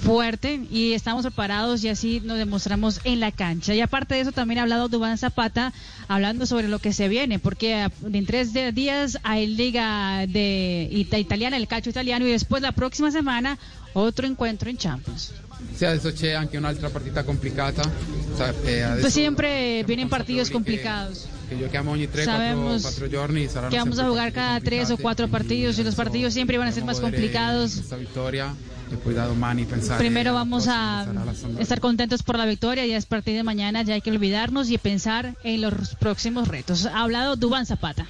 [0.03, 3.73] fuerte y estamos preparados y así nos demostramos en la cancha.
[3.75, 5.73] Y aparte de eso también ha hablado Dubán Zapata
[6.07, 11.19] hablando sobre lo que se viene, porque en tres de- días hay Liga de ita-
[11.19, 13.57] Italiana, el calcio italiano y después la próxima semana
[13.93, 15.33] otro encuentro en Champions.
[15.77, 17.81] Sì, adesso c'è anche un'altra partita complicata.
[18.65, 21.27] Eh, Entonces siempre vienen partidos complicados.
[21.49, 25.79] Che giochiamo ogni 3-4 Sabemos giorni Que vamos a jugar cada tres o cuatro partidos
[25.79, 27.81] y los partidos siempre van a ser más complicados.
[27.91, 31.05] e da domani pensare Primero vamos a
[31.59, 34.77] estar contentos por la victoria y a partir de mañana ya hay que olvidarnos y
[34.77, 36.85] pensar en los próximos retos.
[36.85, 38.05] Ha hablado Dubán Zapata.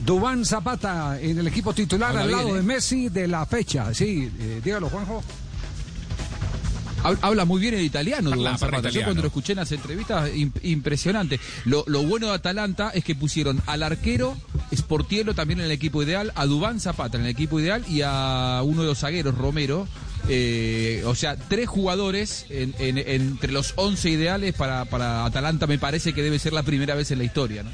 [0.00, 2.56] Dubán Zapata en el equipo titular Habla al bien, lado ¿eh?
[2.56, 3.92] de Messi de la fecha.
[3.94, 5.22] Sí, eh, dígalo, Juanjo.
[7.10, 8.88] Hab- Habla muy bien el italiano, parla Zapata.
[8.90, 11.38] Yo cuando lo escuché en las entrevistas, im- impresionante.
[11.64, 14.36] Lo, lo bueno de Atalanta es que pusieron al arquero
[14.74, 18.60] Sportielo también en el equipo ideal, a Dubán Zapata en el equipo ideal y a
[18.64, 19.86] uno de los zagueros, Romero.
[20.28, 25.78] Eh, o sea, tres jugadores en- en- entre los 11 ideales para, para Atalanta me
[25.78, 27.62] parece que debe ser la primera vez en la historia.
[27.62, 27.70] ¿no?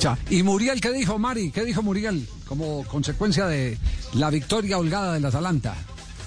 [0.00, 0.18] Ya.
[0.30, 1.52] ¿Y Muriel qué dijo, Mari?
[1.52, 3.78] ¿Qué dijo Muriel como consecuencia de
[4.14, 5.76] la victoria holgada del Atalanta?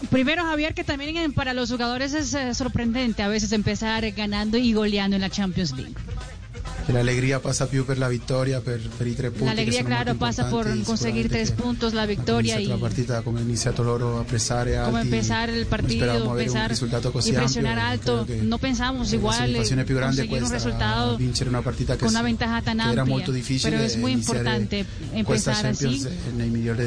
[0.09, 4.73] Primero, Javier, que también para los jugadores es eh, sorprendente a veces empezar ganando y
[4.73, 5.95] goleando en la Champions League.
[6.85, 9.45] Che l'allegria passa più per la vittoria, per, per i tre punti.
[9.45, 13.49] La alegría, claro, pasa por conseguir tres puntos, la victoria y la partita come hanno
[13.49, 14.99] iniziato loro a pressare alti.
[15.01, 18.25] empezar el partido, empezar y presionar alto.
[18.43, 22.61] No pensamos la igual eh, conseguir un questa, resultado vincere una partita con una ventaja
[22.61, 23.05] tan amplia.
[23.63, 26.05] Pero es muy e iniziare importante empezar así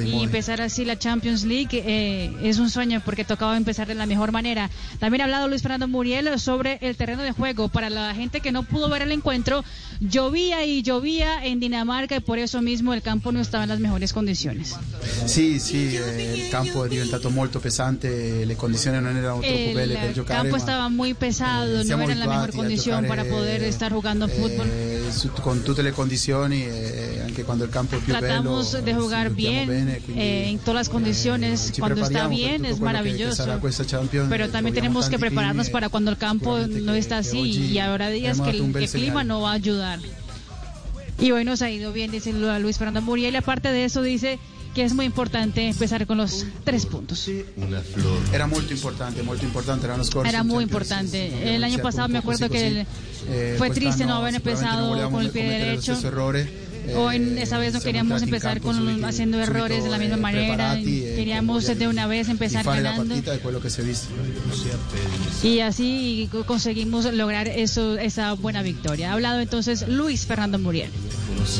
[0.04, 4.06] y empezar así la Champions League eh, es un sueño porque tocaba empezar de la
[4.06, 4.70] mejor manera.
[4.98, 7.68] También ha hablado Luis Fernando Muriel sobre el terreno de juego.
[7.68, 9.64] Para la gente que no pudo ver el encuentro,
[10.00, 13.80] llovía y llovía en Dinamarca y por eso mismo el campo no estaba en las
[13.80, 14.76] mejores condiciones.
[15.26, 19.94] Sì, sì, eh, il campo è diventato molto pesante, le condizioni non erano troppo belle
[19.94, 20.38] per El giocare.
[20.40, 23.36] campo ma, estaba muy pesado, no siamo era la mejor abituati a condición giocare, para
[23.36, 24.66] poder estar jugando fútbol.
[24.70, 28.84] eh, su- con tutte le condizioni, eh, anche quando il campo è più Tratamos bello.
[28.84, 31.72] de jugar bien bene, quindi, eh, en todas las condiciones.
[31.72, 33.44] ci Cuando está per bien es maravilloso.
[33.60, 37.38] questa Champions, Pero eh, también tenemos que prepararnos para cuando el campo no está así
[37.72, 39.98] y habrá días que el, que el clima no va a ayudar.
[41.20, 43.34] Y hoy nos ha ido bien, dice Lu- Luis Fernando Muriel.
[43.34, 44.38] Y aparte de eso, dice
[44.74, 47.28] que es muy importante empezar con los tres puntos.
[48.32, 50.28] Era molto importante, molto importante l'anno scorso.
[50.28, 51.54] Era muy importante.
[51.54, 52.86] El año pasado me acuerdo que el-
[53.30, 55.98] Eh, fue triste no haber empezado con el pie derecho.
[56.06, 56.48] errore.
[56.86, 60.20] Eh, Hoy esa vez no queríamos empezar campo con haciendo errores de la misma eh,
[60.20, 60.74] manera.
[61.18, 63.08] Queríamos de una vez empezar la ganando.
[63.08, 63.32] partita
[63.82, 64.08] visto.
[65.42, 69.10] Y así co- conseguimos lograr eso, esa buena victoria.
[69.10, 70.90] Ha hablado entonces Luis Fernando Muriel.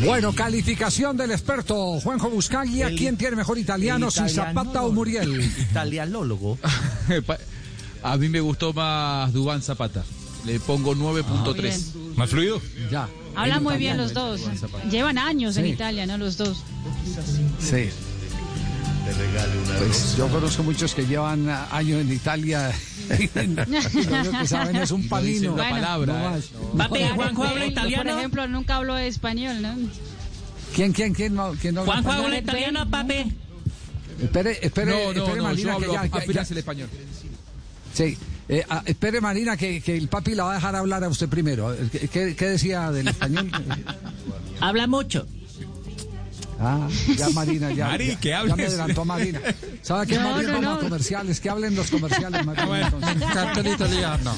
[0.04, 2.88] Bueno, calificación del experto Juanjo Buscaglia.
[2.96, 5.40] ¿Quién tiene mejor italiano, si Zapata o Muriel?
[5.70, 6.58] Italianólogo.
[8.02, 10.04] A mí me gustó más Dubán Zapata.
[10.46, 12.14] Le pongo 9.3.
[12.14, 12.60] ¿Más fluido?
[12.92, 13.08] Ya.
[13.34, 14.40] Hablan muy bien los dos.
[14.88, 15.66] Llevan años en.
[15.66, 16.16] Italia, ¿no?
[16.16, 16.62] Los dos.
[17.60, 17.88] Sí.
[19.78, 22.72] Pues yo conozco muchos que llevan ah, años en Italia
[23.18, 25.54] y lo único que saben es un panino.
[25.54, 26.30] una palabra, No eh.
[26.30, 26.44] más.
[26.88, 27.14] Papi, No.
[27.14, 28.10] Juanjo habla italiano.
[28.10, 29.74] Por ejemplo, nunca habló español, ¿no?
[30.74, 31.52] ¿Quién, quién, quién no?
[31.60, 33.32] ¿Quién no Juanjo habla italiano, papi.
[34.22, 36.88] Espere, espere, No, no, espere, no, Marina, hablo que ya- ya- ya- el español.
[37.94, 38.18] Sí.
[38.50, 41.28] Eh, ah, espere, Marina, que, que el papi la va a dejar hablar a usted
[41.28, 41.74] primero.
[41.92, 43.50] ¿Qué, qué- qué decía del español?
[44.60, 45.26] Habla mucho.
[46.60, 47.86] Ah, ya Marina, ya.
[47.86, 49.40] Mari, ya, que ya me adelantó Marina.
[49.80, 50.52] ¿Sabe qué, No, Marina?
[50.52, 50.80] no, no.
[50.80, 52.80] comerciales, que hablen los comerciales, Marina.
[52.80, 53.66] entonces.
[53.74, 54.36] italiano.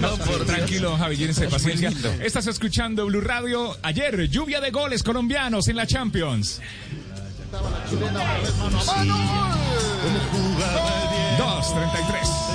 [0.00, 1.16] No, por tranquilo, Javi,
[1.50, 1.92] paciencia.
[2.22, 3.76] Estás escuchando Blue Radio.
[3.82, 6.60] Ayer, lluvia de goles colombianos en la Champions.
[11.38, 12.47] Dos, treinta y tres.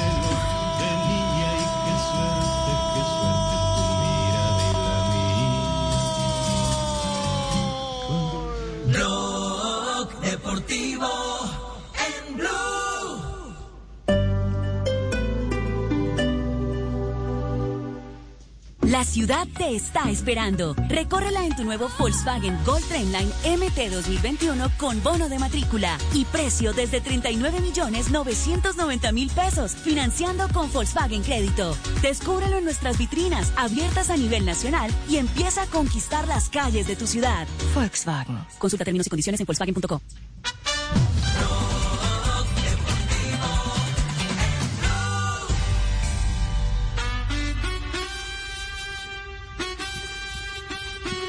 [18.93, 20.75] La ciudad te está esperando.
[20.88, 26.73] Recórrela en tu nuevo Volkswagen Gold Trainline MT 2021 con bono de matrícula y precio
[26.73, 31.75] desde 39 millones 990 mil pesos, financiando con Volkswagen Crédito.
[32.03, 36.95] Descúbrelo en nuestras vitrinas abiertas a nivel nacional y empieza a conquistar las calles de
[36.95, 37.47] tu ciudad.
[37.73, 38.45] Volkswagen.
[38.60, 40.01] Consulta términos y condiciones en Volkswagen.com.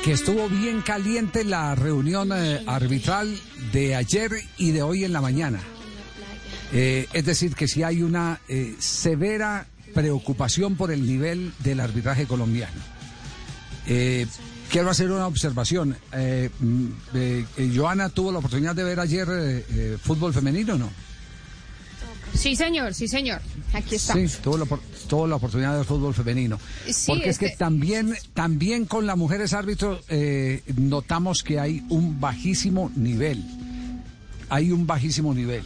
[0.04, 3.40] que estuvo bien caliente la reunión eh, arbitral
[3.72, 5.60] de ayer y de hoy en la mañana.
[6.74, 12.26] Eh, es decir, que si hay una eh, severa preocupación por el nivel del arbitraje
[12.26, 12.82] colombiano.
[13.86, 15.96] Quiero hacer una observación.
[16.60, 16.88] Mm,
[17.74, 20.90] Joana tuvo la oportunidad de ver ayer fútbol femenino, ¿no?
[22.34, 23.40] Sí, señor, sí, señor.
[23.72, 24.32] Aquí Sí, estamos.
[24.38, 26.58] tuvo la, opor- tuvo la oportunidad de ver fútbol femenino.
[26.88, 31.82] Sí, Porque es que este- también, también con las mujeres árbitros eh, notamos que hay
[31.88, 33.44] un bajísimo nivel.
[34.48, 35.64] Hay un bajísimo nivel.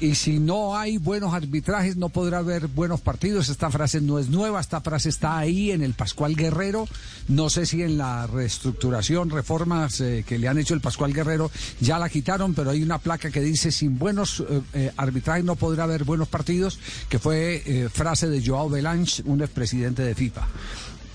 [0.00, 3.48] Y si no hay buenos arbitrajes, no podrá haber buenos partidos.
[3.48, 6.86] Esta frase no es nueva, esta frase está ahí en el Pascual Guerrero.
[7.26, 11.50] No sé si en la reestructuración, reformas eh, que le han hecho el Pascual Guerrero
[11.80, 15.56] ya la quitaron, pero hay una placa que dice sin buenos eh, eh, arbitrajes no
[15.56, 20.46] podrá haber buenos partidos, que fue frase de Joao Belange, un expresidente de FIFA.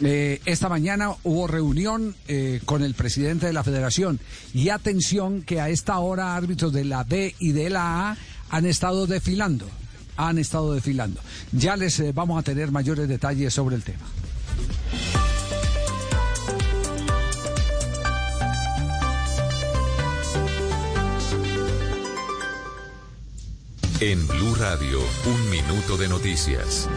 [0.02, 2.16] Esta mañana hubo reunión
[2.66, 4.20] con el presidente de la federación
[4.54, 8.18] y atención que a esta hora árbitros de la B y de la A
[8.54, 9.66] han estado desfilando,
[10.16, 11.20] han estado desfilando.
[11.54, 14.06] Ya les eh, vamos a tener mayores detalles sobre el tema.
[24.00, 26.88] En Blue Radio, un minuto de noticias.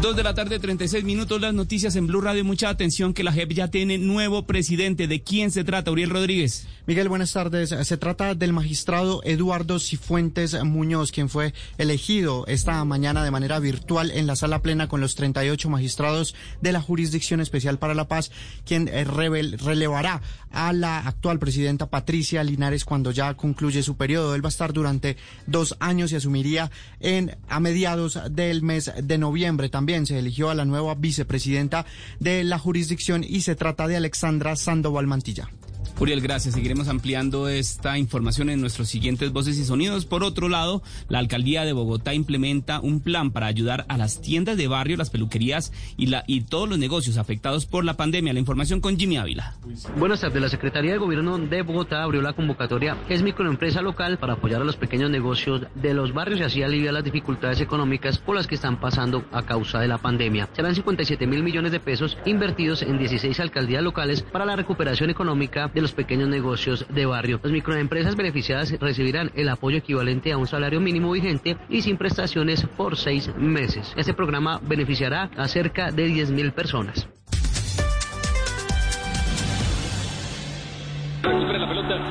[0.00, 2.42] Dos de la tarde, 36 minutos, las noticias en Blue Radio.
[2.42, 5.06] Mucha atención que la JEP ya tiene nuevo presidente.
[5.06, 6.66] ¿De quién se trata, Uriel Rodríguez?
[6.86, 7.68] Miguel, buenas tardes.
[7.68, 14.10] Se trata del magistrado Eduardo Cifuentes Muñoz, quien fue elegido esta mañana de manera virtual
[14.10, 18.30] en la sala plena con los 38 magistrados de la Jurisdicción Especial para la Paz,
[18.64, 24.34] quien eh, relevará a la actual presidenta Patricia Linares cuando ya concluye su periodo.
[24.34, 26.70] Él va a estar durante dos años y asumiría
[27.00, 29.68] en a mediados del mes de noviembre.
[29.68, 31.84] También se eligió a la nueva vicepresidenta
[32.18, 35.50] de la jurisdicción y se trata de Alexandra Sandoval Mantilla.
[36.00, 36.54] Uriel, gracias.
[36.54, 40.06] Seguiremos ampliando esta información en nuestros siguientes voces y sonidos.
[40.06, 44.56] Por otro lado, la alcaldía de Bogotá implementa un plan para ayudar a las tiendas
[44.56, 48.32] de barrio, las peluquerías y, la, y todos los negocios afectados por la pandemia.
[48.32, 49.56] La información con Jimmy Ávila.
[49.98, 50.40] Buenas tardes.
[50.40, 54.64] La Secretaría de Gobierno de Bogotá abrió la convocatoria Es microempresa local para apoyar a
[54.64, 58.54] los pequeños negocios de los barrios y así aliviar las dificultades económicas por las que
[58.54, 60.48] están pasando a causa de la pandemia.
[60.56, 65.70] Serán 57 mil millones de pesos invertidos en 16 alcaldías locales para la recuperación económica
[65.74, 67.40] de los pequeños negocios de barrio.
[67.42, 72.66] Las microempresas beneficiadas recibirán el apoyo equivalente a un salario mínimo vigente y sin prestaciones
[72.76, 73.92] por seis meses.
[73.96, 77.08] Este programa beneficiará a cerca de 10 mil personas.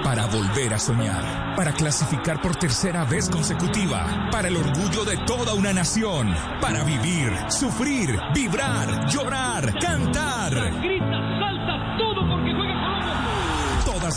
[0.03, 5.53] Para volver a soñar, para clasificar por tercera vez consecutiva, para el orgullo de toda
[5.53, 11.28] una nación, para vivir, sufrir, vibrar, llorar, cantar.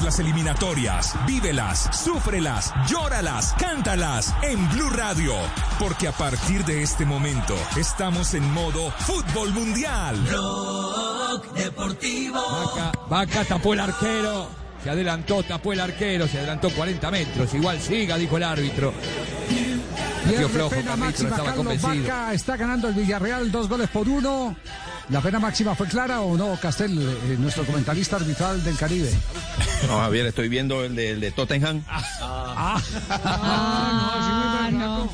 [0.02, 5.32] Todas las eliminatorias, vívelas, súfrelas, llóralas, cántalas en Blue Radio,
[5.78, 10.16] porque a partir de este momento estamos en modo fútbol mundial.
[10.28, 12.40] Blog Deportivo.
[12.40, 14.48] Vaca, Vaca tapó el arquero.
[14.82, 17.54] Se adelantó, tapó el arquero, se adelantó 40 metros.
[17.54, 18.92] Igual siga, dijo el árbitro.
[20.24, 22.02] Pierde flojo, pena Carlito, máxima, estaba Carlos convencido.
[22.02, 24.56] Vaca está ganando el Villarreal dos goles por uno.
[25.12, 29.12] ¿La pena máxima fue clara o no, Castel, eh, nuestro comentarista arbitral del Caribe?
[29.86, 31.84] No, Javier, estoy viendo el de, el de Tottenham.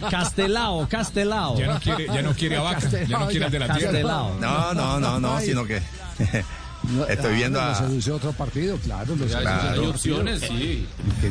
[0.09, 1.59] Castelao, Castelao.
[1.59, 4.01] Ya no quiere, ya no quiere a Vaca, ya no quiere al de la tierra.
[4.03, 5.83] No, no, no, no, sino que
[7.09, 8.17] estoy viendo Lo a...
[8.17, 9.15] otro partido, claro.
[9.37, 10.87] Hay opciones, sí.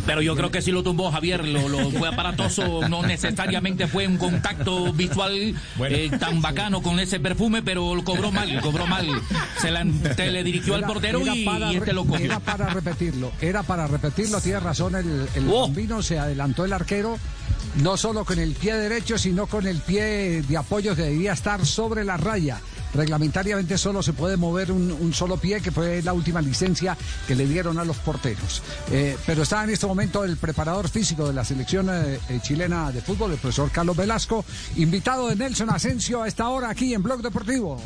[0.05, 4.07] Pero yo creo que sí lo tumbó Javier, lo, lo fue aparatoso, no necesariamente fue
[4.07, 5.55] un contacto visual
[5.89, 9.07] eh, tan bacano con ese perfume, pero lo cobró mal, cobró mal.
[9.61, 9.85] Se la
[10.15, 12.25] teledirigió al Era- portero era y, para y este lo cogió.
[12.25, 17.17] Era para repetirlo, era para repetirlo, tiene razón el, el bombino, se adelantó el arquero,
[17.81, 21.65] no solo con el pie derecho, sino con el pie de apoyo que debía estar
[21.65, 22.59] sobre la raya.
[22.93, 27.45] Reglamentariamente solo se puede mover un, solo pie, que fue la última licencia que le
[27.45, 28.61] dieron a los porteros.
[28.91, 32.91] Eh, pero está en este momento el preparador físico de la selección eh, eh, chilena
[32.91, 34.45] de fútbol, el profesor Carlos Velasco,
[34.77, 37.79] invitado de Nelson Asensio a esta hora aquí en Blog Deportivo.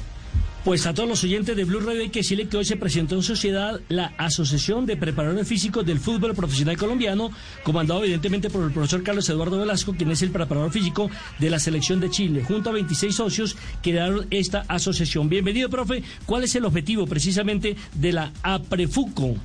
[0.64, 3.16] Pues a todos los oyentes de Blue Radio hay que decirle que hoy se presentó
[3.16, 7.32] en sociedad la Asociación de Preparadores Físicos del Fútbol Profesional Colombiano,
[7.64, 11.09] comandado evidentemente por el profesor Carlos Eduardo Velasco, quien es el preparador físico
[11.39, 12.43] de la selección de Chile.
[12.43, 15.30] Junto a 26 socios crearon esta asociación.
[15.30, 16.03] Bienvenido, profe.
[16.28, 19.38] ¿Cuál es el objetivo precisamente de la APREFUCO?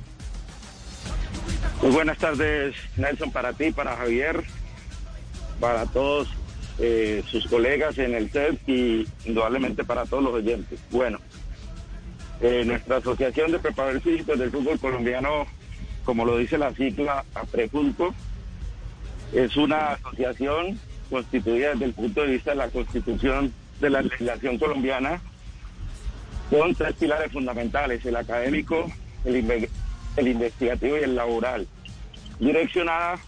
[1.81, 4.43] Muy buenas tardes, Nelson, para ti, para Javier,
[5.59, 6.27] para todos
[6.79, 10.79] eh, sus colegas en el CEP y indudablemente para todos los oyentes.
[10.91, 11.19] Bueno,
[12.41, 15.47] eh, nuestra Asociación de Preparadores Físicos del Fútbol Colombiano,
[16.05, 18.13] como lo dice la sigla APREFULCO,
[19.33, 24.57] es una asociación constituida desde el punto de vista de la constitución de la legislación
[24.57, 25.21] colombiana
[26.49, 28.89] con tres pilares fundamentales, el académico,
[29.25, 29.69] el,
[30.15, 31.67] el investigativo y el laboral,
[32.39, 33.19] direccionada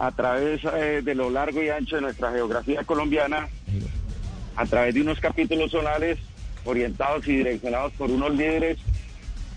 [0.00, 3.48] a través eh, de lo largo y ancho de nuestra geografía colombiana,
[4.56, 6.18] a través de unos capítulos zonales
[6.64, 8.78] orientados y direccionados por unos líderes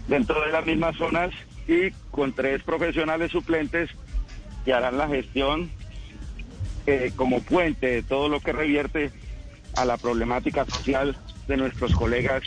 [0.09, 1.31] dentro de las mismas zonas
[1.65, 3.89] y con tres profesionales suplentes
[4.65, 5.71] que harán la gestión
[6.87, 9.11] eh, como puente de todo lo que revierte
[9.77, 11.15] a la problemática social
[11.47, 12.43] de nuestros colegas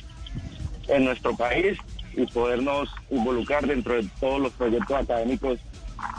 [0.88, 1.78] en nuestro país
[2.14, 5.58] y podernos involucrar dentro de todos los proyectos académicos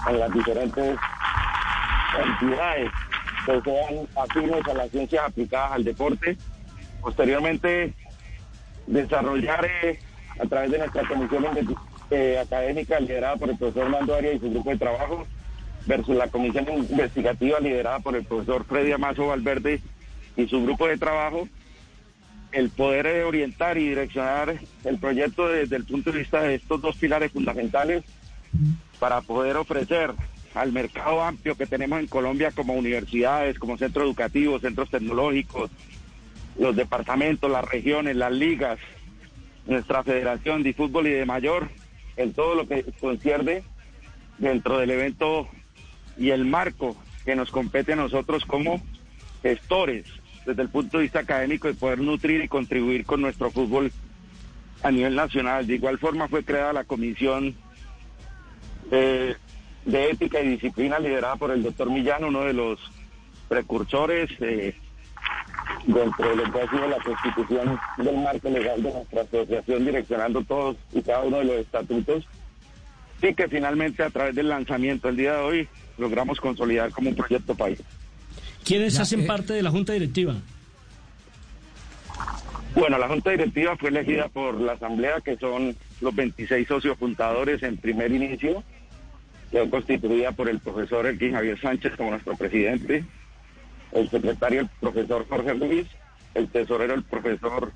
[0.09, 0.97] en las diferentes
[2.19, 2.91] entidades
[3.45, 6.37] que sean afines a las ciencias aplicadas al deporte.
[7.01, 7.93] Posteriormente,
[8.87, 9.99] desarrollar eh,
[10.39, 11.45] a través de nuestra comisión
[12.11, 15.27] eh, académica liderada por el profesor Mando Arias y su grupo de trabajo,
[15.85, 19.81] versus la comisión investigativa liderada por el profesor Freddy Amazo Valverde
[20.35, 21.47] y su grupo de trabajo,
[22.51, 26.95] el poder orientar y direccionar el proyecto desde el punto de vista de estos dos
[26.97, 28.03] pilares fundamentales
[28.99, 30.13] para poder ofrecer
[30.57, 35.69] al mercado amplio que tenemos en Colombia como universidades, como centros educativos, centros tecnológicos,
[36.57, 38.79] los departamentos, las regiones, las ligas,
[39.67, 41.69] nuestra federación de fútbol y de mayor,
[42.15, 43.63] en todo lo que concierne
[44.39, 45.47] dentro del evento
[46.17, 46.95] y el marco
[47.25, 48.81] que nos compete a nosotros como
[49.41, 50.05] gestores
[50.45, 53.91] desde el punto de vista académico de poder nutrir y contribuir con nuestro fútbol
[54.81, 55.67] a nivel nacional.
[55.67, 57.55] De igual forma fue creada la comisión
[58.91, 59.35] eh,
[59.87, 62.79] de ética y disciplina liderada por el doctor Millán, uno de los
[63.47, 64.75] precursores eh,
[65.85, 70.43] dentro de lo que ha sido la constitución del marco legal de nuestra asociación, direccionando
[70.43, 72.25] todos y cada uno de los estatutos,
[73.21, 75.67] y que finalmente a través del lanzamiento el día de hoy
[75.97, 77.81] logramos consolidar como un proyecto país.
[78.65, 79.25] ¿Quiénes Ya, hacen eh.
[79.25, 80.35] parte de la Junta Directiva?
[82.75, 87.63] Bueno, la Junta Directiva fue elegida por la Asamblea, que son los 26 socios fundadores
[87.63, 88.63] en primer inicio,
[89.51, 93.03] quedó constituida por el profesor Elkin Javier Sánchez como nuestro presidente,
[93.91, 95.87] el secretario el profesor Jorge Luis,
[96.33, 97.71] el tesorero el profesor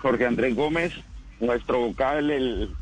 [0.00, 0.92] Jorge Andrés Gómez,
[1.40, 2.74] nuestro vocal el,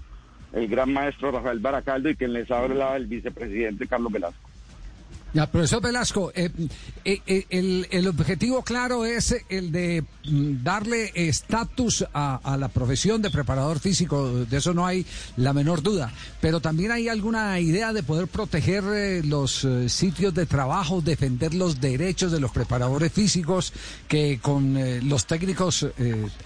[0.52, 4.45] el gran maestro Rafael Baracaldo y quien les habla el vicepresidente Carlos Velasco.
[5.32, 6.50] Profesor Velasco, eh,
[7.04, 13.20] eh, eh, el, el objetivo claro es el de mm, darle estatus a, la profesión
[13.20, 15.04] de preparador físico, de eso no hay
[15.36, 16.10] la menor duda,
[16.40, 22.32] pero también hay alguna idea de poder proteger los sitios de trabajo, defender los derechos
[22.32, 23.74] de los preparadores físicos,
[24.08, 25.86] que con los técnicos,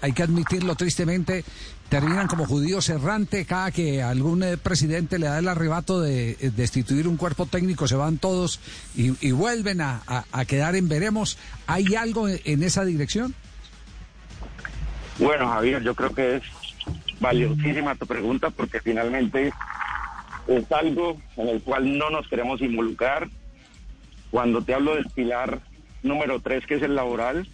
[0.01, 1.45] hay que admitirlo tristemente,
[1.91, 6.49] terminan como judíos errantes, cada que algún eh, presidente le da el arrebato de eh,
[6.55, 8.61] destituir un cuerpo técnico, se van todos
[8.95, 10.01] y, vuelven a,
[10.47, 11.37] quedar en veremos.
[11.67, 13.35] ¿Hay algo en, en esa dirección?
[15.19, 16.43] Bueno, Javier, yo creo que es
[17.19, 19.51] valiosísima tu pregunta porque finalmente
[20.47, 23.27] es algo en el cual no nos queremos involucrar.
[24.31, 25.59] Cuando te hablo del pilar
[26.03, 27.49] número tres, que es el laboral,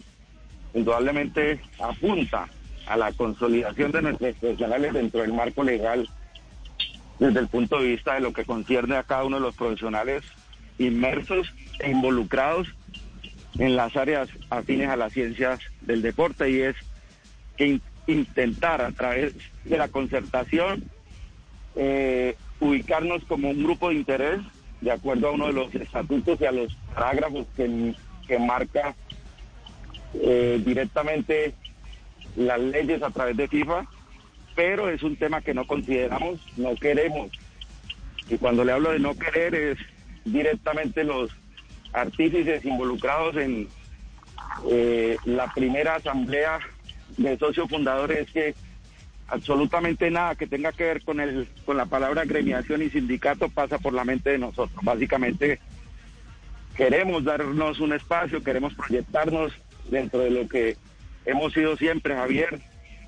[0.76, 2.48] indudablemente apunta
[2.88, 6.08] a la consolidación de nuestros profesionales dentro del marco legal
[7.20, 10.24] desde el punto de vista de lo que concierne a cada uno de los profesionales
[10.78, 12.68] inmersos e involucrados
[13.58, 16.76] en las áreas afines a las ciencias del deporte y es
[17.58, 19.34] que in- intentar a través
[19.66, 20.84] de la concertación
[21.76, 24.40] eh, ubicarnos como un grupo de interés
[24.82, 27.94] de acuerdo a uno de los estatutos y a los parágrafos que,
[28.28, 28.96] que marca
[30.14, 31.56] eh, directamente
[32.38, 33.86] las leyes a través de FIFA,
[34.56, 37.32] pero es un tema que no consideramos, no queremos.
[38.30, 39.78] Y cuando le hablo de no querer es
[40.24, 41.32] directamente los
[41.94, 43.68] artífices involucrados en
[44.70, 46.60] eh, la primera asamblea
[47.18, 48.54] de socios fundadores que
[49.28, 53.78] absolutamente nada que tenga que ver con el con la palabra gremiación y sindicato pasa
[53.78, 54.78] por la mente de nosotros.
[54.84, 55.60] Básicamente
[56.76, 59.52] queremos darnos un espacio, queremos proyectarnos
[59.90, 60.78] dentro de lo que
[61.28, 62.60] hemos sido siempre, Javier,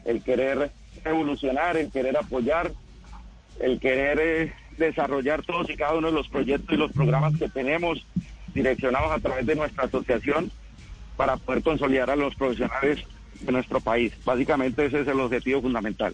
[0.05, 0.71] el querer
[1.03, 2.71] evolucionar, el querer apoyar,
[3.59, 7.49] el querer eh, desarrollar todos y cada uno de los proyectos y los programas que
[7.49, 8.05] tenemos
[8.53, 10.51] direccionados a través de nuestra asociación
[11.17, 13.05] para poder consolidar a los profesionales
[13.41, 14.13] de nuestro país.
[14.25, 16.13] Básicamente ese es el objetivo fundamental.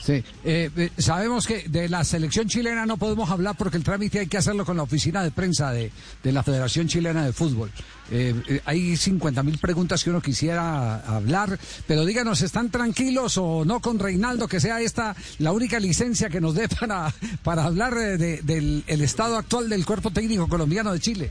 [0.00, 4.20] Sí, eh, eh, sabemos que de la selección chilena no podemos hablar porque el trámite
[4.20, 5.90] hay que hacerlo con la oficina de prensa de,
[6.22, 7.70] de la Federación Chilena de Fútbol.
[8.10, 13.64] Eh, eh, hay 50 mil preguntas que uno quisiera hablar, pero díganos, ¿están tranquilos o
[13.64, 17.12] no con Reinaldo que sea esta la única licencia que nos dé para,
[17.42, 21.30] para hablar de- del el estado actual del cuerpo técnico colombiano de Chile?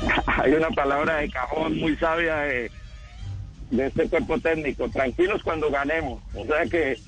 [0.26, 2.70] Hay una palabra de cajón muy sabia de,
[3.70, 6.22] de este cuerpo técnico, tranquilos cuando ganemos.
[6.34, 6.98] O sea que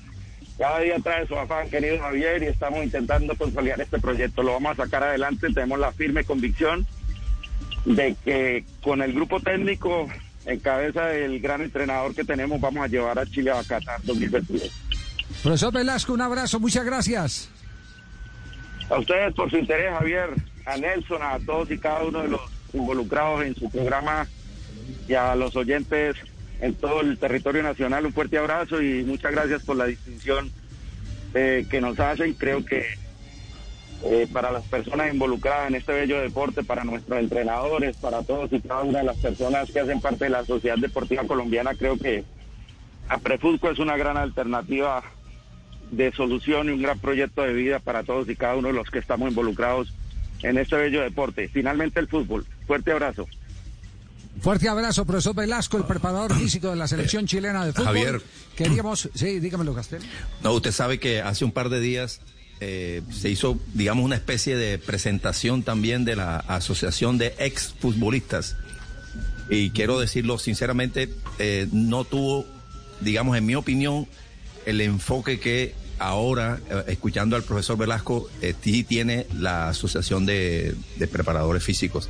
[0.57, 4.43] cada día trae su afán, querido Javier, y estamos intentando consolidar este proyecto.
[4.43, 6.85] Lo vamos a sacar adelante, tenemos la firme convicción
[7.85, 10.07] de que con el grupo técnico
[10.45, 14.71] en cabeza del gran entrenador que tenemos vamos a llevar a Chile a Qatar 2022.
[15.41, 17.49] Profesor Velasco, un abrazo, muchas gracias.
[18.89, 20.29] A ustedes por su interés, Javier,
[20.65, 22.41] a Nelson, a todos y cada uno de los
[22.73, 24.27] involucrados en su programa
[25.07, 26.15] y a los oyentes
[26.63, 30.49] en todo el territorio nacional, un fuerte abrazo y muchas gracias por la distinción
[31.33, 32.35] eh, que nos hacen.
[32.35, 32.85] Creo que
[34.05, 38.61] eh, para las personas involucradas en este bello deporte, para nuestros entrenadores, para todos y
[38.61, 42.23] cada una de las personas que hacen parte de la sociedad deportiva colombiana, creo que
[43.09, 45.03] Aprefutco es una gran alternativa
[45.91, 48.89] de solución y un gran proyecto de vida para todos y cada uno de los
[48.89, 49.93] que estamos involucrados
[50.41, 51.49] en este bello deporte.
[51.49, 52.45] Finalmente el fútbol.
[52.65, 53.27] Fuerte abrazo.
[54.41, 57.85] Fuerte abrazo, profesor Velasco, el preparador físico de la selección chilena de fútbol.
[57.85, 58.21] Javier.
[58.55, 60.01] Queríamos, sí, dígamelo, Castel.
[60.41, 62.21] No, usted sabe que hace un par de días
[62.59, 68.55] eh, se hizo, digamos, una especie de presentación también de la Asociación de Ex Futbolistas.
[69.49, 71.09] Y quiero decirlo sinceramente,
[71.39, 72.45] eh, no tuvo,
[73.01, 74.07] digamos, en mi opinión,
[74.65, 78.29] el enfoque que ahora, eh, escuchando al profesor Velasco,
[78.61, 82.09] sí tiene la Asociación de, de Preparadores Físicos.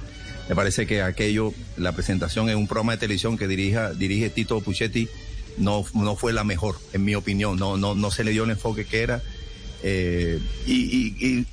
[0.53, 4.61] Me parece que aquello, la presentación en un programa de televisión que dirija, dirige Tito
[4.61, 5.09] Puchetti,
[5.57, 7.57] no, no fue la mejor, en mi opinión.
[7.57, 9.23] No, no, no se le dio el enfoque que era.
[9.81, 11.43] eh, y,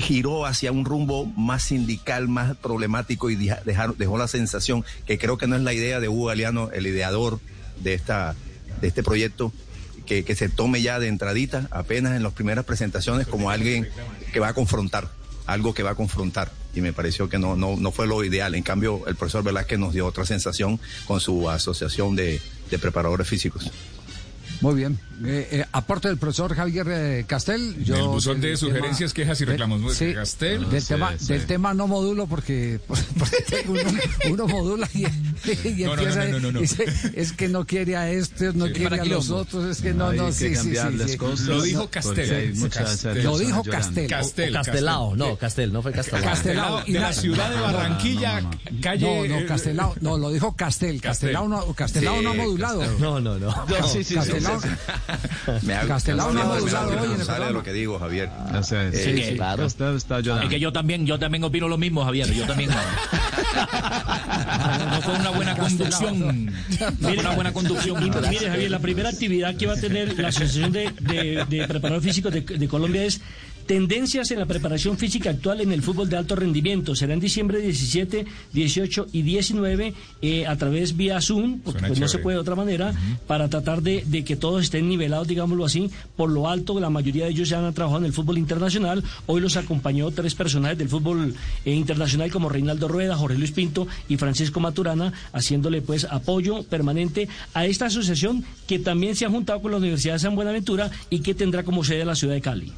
[0.00, 5.18] giró hacia un rumbo más sindical, más problemático y deja- dejar- dejó la sensación que
[5.18, 7.40] creo que no es la idea de Hugo Galeano, el ideador
[7.80, 8.34] de, esta,
[8.80, 9.52] de este proyecto,
[10.06, 13.86] que, que se tome ya de entradita, apenas en las primeras presentaciones, como alguien
[14.32, 15.10] que va a confrontar,
[15.48, 16.52] algo que va a confrontar.
[16.74, 18.54] Y me pareció que no, no, no fue lo ideal.
[18.54, 22.40] En cambio, el profesor Velázquez nos dio otra sensación con su asociación de,
[22.70, 23.72] de preparadores físicos.
[24.60, 24.98] Muy bien.
[25.24, 27.76] Eh, eh, aporte del profesor Javier eh, Castel.
[27.86, 29.94] En el buzón de sugerencias, quejas y reclamos.
[29.94, 30.68] Sí, Castel.
[30.70, 31.32] Del, Sí, tema, sí.
[31.32, 33.80] del tema no modulo porque, porque uno,
[34.30, 35.04] uno modula y,
[35.68, 36.60] y No, no, empieza no, no, no, no.
[36.60, 36.84] dice,
[37.14, 38.72] es que no quiere a estos, no Sí.
[38.74, 42.54] quiere a los otros, es que no, no, que sí, sí, sí, Lo dijo Castel.
[43.22, 43.62] Lo dijo.
[43.64, 44.08] Castel.
[44.08, 46.24] Castel, O Castelao, no, Castel, no fue Castelao.
[46.24, 46.84] Castelao.
[46.84, 48.42] de la ciudad de Barranquilla,
[48.80, 49.04] calle.
[49.06, 51.00] No, eh, no, Castelao, no, lo dijo Castel.
[51.00, 52.84] Castelao no, Castelao no modulado.
[52.98, 53.48] No, no, no.
[53.48, 54.30] No, sí, sí, sí.
[54.58, 58.30] Castelao, Me hago, Castelao no ha modulado hoy en el lo que digo, Javier.
[58.62, 59.66] Sí, Eh, claro.
[59.66, 59.74] Es
[60.48, 62.32] que yo también, yo también opino lo mismo, Javier.
[62.32, 62.70] Yo también.
[62.70, 62.76] No,
[64.90, 66.46] no fue una buena conducción.
[66.46, 68.02] No fue una buena conducción.
[68.02, 71.66] Y, mire, Javier, la primera actividad que va a tener la Asociación de, de, de
[71.66, 73.20] Preparadores Físicos de, de Colombia es
[73.68, 76.96] tendencias en la preparación física actual en el fútbol de alto rendimiento.
[76.96, 82.08] Será en diciembre 17, 18 y 19 eh, a través vía Zoom, porque pues, no
[82.08, 82.94] se puede de otra manera,
[83.26, 86.80] para tratar de, de que todos estén nivelados, digámoslo así, por lo alto.
[86.80, 89.04] La mayoría de ellos ya han trabajado en el fútbol internacional.
[89.26, 91.34] Hoy los acompañó tres personajes del fútbol
[91.66, 97.28] eh, internacional como Reinaldo Rueda, Jorge Luis Pinto y Francisco Maturana, haciéndole pues apoyo permanente
[97.52, 101.20] a esta asociación que también se ha juntado con la Universidad de San Buenaventura y
[101.20, 102.72] que tendrá como sede la ciudad de Cali.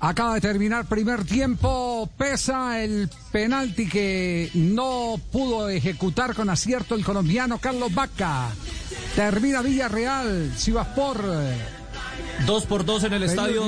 [0.00, 2.08] Acaba de terminar primer tiempo.
[2.16, 8.48] Pesa el penalti que no pudo ejecutar con acierto el colombiano Carlos Vaca.
[9.14, 11.24] Termina Villarreal, Sivaspor.
[12.46, 13.62] Dos por dos en el estadio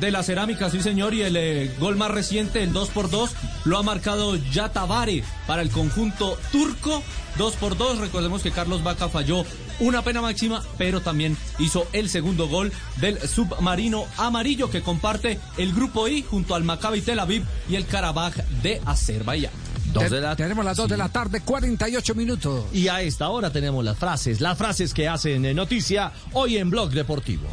[0.00, 3.30] de la Cerámica, sí señor, y el eh, gol más reciente, el 2 por 2,
[3.64, 7.02] lo ha marcado Yatabare para el conjunto turco.
[7.38, 9.44] 2 por 2, recordemos que Carlos Vaca falló
[9.78, 15.72] una pena máxima, pero también hizo el segundo gol del submarino amarillo que comparte el
[15.74, 19.65] grupo I junto al Maccabi Tel Aviv y el Karabaj de Azerbaiyán.
[20.02, 22.64] Dos de la- Tenemos las 2 de la tarde, 48 minutos.
[22.72, 26.70] Y a esta hora tenemos las frases, las frases que hacen eh, noticia hoy en
[26.70, 27.46] Blog Deportivo.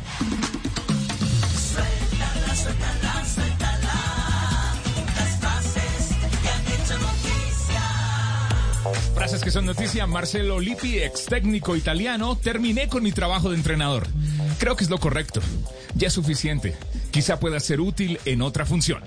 [1.74, 4.74] Suéltala, suéltala, suéltala.
[5.16, 7.82] Las frases que han hecho noticia.
[9.16, 10.08] Frases que son noticia.
[10.08, 12.38] Marcelo Lippi, ex técnico italiano.
[12.38, 14.08] Terminé con mi trabajo de entrenador.
[14.60, 15.42] Creo que es lo correcto.
[15.96, 16.76] Ya es suficiente.
[17.12, 19.04] Quizá pueda ser útil en otra función.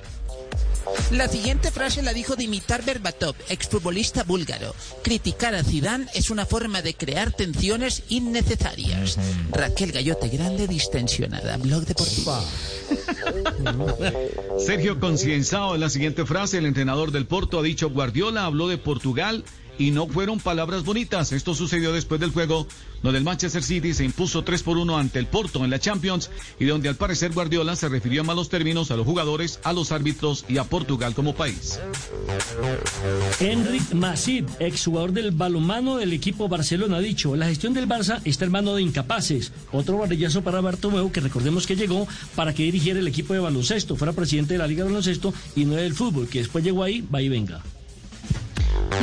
[1.11, 4.75] La siguiente frase la dijo Dimitar Berbatov, exfutbolista búlgaro.
[5.03, 9.19] Criticar a Zidane es una forma de crear tensiones innecesarias.
[9.51, 11.57] Raquel Gallote Grande distensionada.
[11.57, 12.39] Blog deportivo.
[14.59, 18.79] Sergio Concienzao en la siguiente frase, el entrenador del Porto ha dicho Guardiola habló de
[18.79, 19.45] Portugal
[19.79, 21.33] y no fueron palabras bonitas.
[21.33, 22.67] Esto sucedió después del juego
[23.03, 26.31] donde el Manchester City se impuso 3 por 1 ante el Porto en la Champions
[26.59, 29.93] y donde al parecer Guardiola se refirió en malos términos a los jugadores, a los
[29.93, 31.79] árbitros y a Portugal como país.
[33.41, 38.45] Enric Masip, exjugador del balonmano del equipo Barcelona, ha dicho, la gestión del Barça está
[38.45, 39.53] en mano de incapaces.
[39.73, 43.97] Otro barrillazo para Bartomeu, que recordemos que llegó para que dirigiera el equipo de baloncesto,
[43.97, 47.03] fuera presidente de la Liga de Baloncesto y no del fútbol, que después llegó ahí,
[47.03, 47.63] va y venga.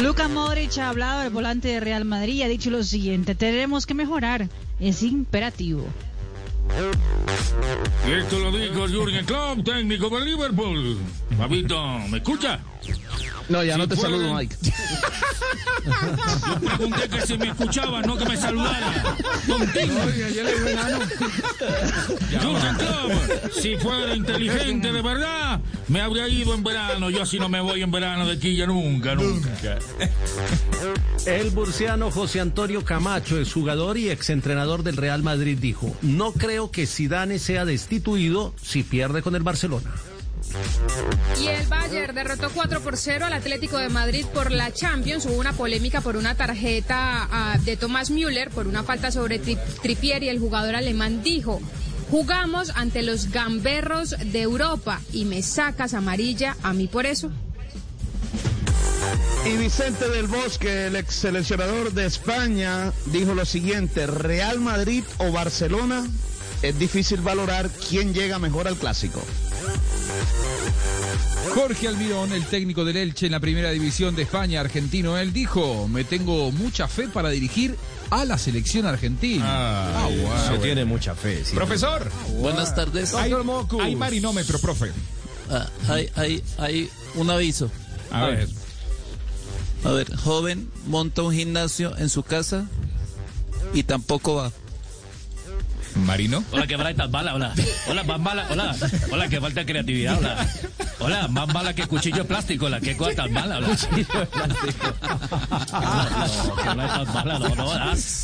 [0.02, 3.86] Luka Modric ha hablado del volante de Real Madrid y ha dicho lo siguiente, tenemos
[3.86, 4.50] que mejorar,
[4.80, 5.86] es imperativo.
[8.08, 10.98] Esto lo dijo Jürgen Klopp, técnico del Liverpool.
[11.38, 12.60] Fabito, ¿me escucha?
[13.50, 14.56] No, ya Si no te pueden- saludo, Mike.
[15.84, 18.94] Yo pregunté que si me escuchaba, no que me saludara.
[19.48, 19.96] Contigo.
[22.32, 23.12] Jürgen Klopp,
[23.62, 25.60] si fuera inteligente de verdad,
[25.90, 27.10] me habría ido en verano.
[27.10, 29.78] Yo así no me voy en verano de aquí ya nunca, nunca.
[31.26, 36.88] El burciano José Antonio Camacho, exjugador y exentrenador del Real Madrid, dijo: No creo que
[36.88, 39.92] Zidane sea destituido si pierde con el Barcelona.
[41.42, 45.26] Y el Bayern derrotó 4 por 0 al Atlético de Madrid por la Champions.
[45.26, 49.58] Hubo una polémica por una tarjeta ah, de Thomas Müller por una falta sobre Tri-
[49.82, 51.60] Trippier y el jugador alemán dijo,
[52.12, 57.32] Jugamos ante los gamberros de Europa y me sacas amarilla a mí por eso.
[59.46, 65.32] Y Vicente del Bosque, el ex seleccionador de España, dijo lo siguiente, Real Madrid o
[65.32, 66.06] Barcelona,
[66.64, 69.22] es difícil valorar quién llega mejor al clásico.
[71.54, 75.88] Jorge Almirón, el técnico del Elche en la primera división de España, argentino, él dijo,
[75.88, 77.76] me tengo mucha fe para dirigir
[78.10, 79.44] a la selección argentina.
[79.46, 80.58] Ah, wow.
[80.58, 81.44] Se tiene mucha fe.
[81.46, 81.54] sí.
[81.56, 82.10] Profesor.
[82.40, 83.14] Buenas tardes.
[83.14, 83.34] Hay,
[83.82, 84.92] hay marinómetro, profe.
[85.50, 87.70] Ah, hay, hay, hay un aviso.
[88.10, 88.48] A ver.
[89.84, 92.68] A ver, joven monta un gimnasio en su casa
[93.74, 94.52] y tampoco va.
[95.96, 96.44] ¿Marino?
[96.52, 97.54] Hola, que tan mala, hola.
[97.88, 98.76] Hola, más mala, hola.
[99.12, 100.48] Hola, que falta creatividad, hola.
[101.00, 102.80] Hola, más mala que cuchillo de plástico, hola.
[102.80, 103.68] Qué cosa tan mala, hola.
[103.68, 104.94] Cuchillo de plástico.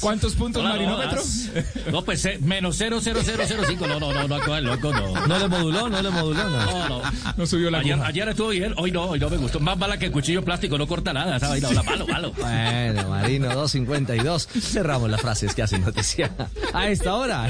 [0.02, 1.22] ¿Cuántos puntos Hola, no, marinómetro?
[1.22, 3.88] ah, No, pues eh, menos 00005.
[3.88, 5.28] No, no, no, no, no, loco, no.
[5.28, 6.50] No le moduló, no le moduló.
[6.50, 7.02] No, No, no.
[7.38, 9.60] No subió la Ayer, ayer estuvo bien, hoy no, hoy no me gustó.
[9.60, 12.34] Más mala que el cuchillo de plástico, no corta nada, esa vaina, hola, malo, malo.
[12.34, 14.48] Bueno, Marino 252.
[14.48, 16.32] Cerramos las frases que hacen noticia
[16.74, 17.50] a esta hora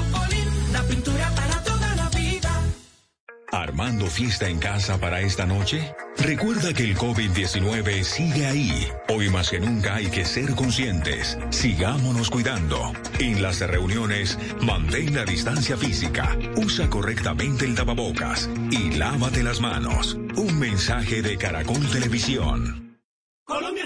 [3.61, 5.93] ¿Armando fiesta en casa para esta noche?
[6.17, 8.87] Recuerda que el COVID-19 sigue ahí.
[9.07, 11.37] Hoy más que nunca hay que ser conscientes.
[11.51, 12.91] Sigámonos cuidando.
[13.19, 20.15] En las reuniones, mantén la distancia física, usa correctamente el tapabocas y lávate las manos.
[20.35, 22.97] Un mensaje de Caracol Televisión.
[23.45, 23.85] Colombia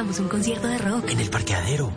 [0.00, 1.10] encontramos un concierto de rock?
[1.10, 1.92] En el parqueadero.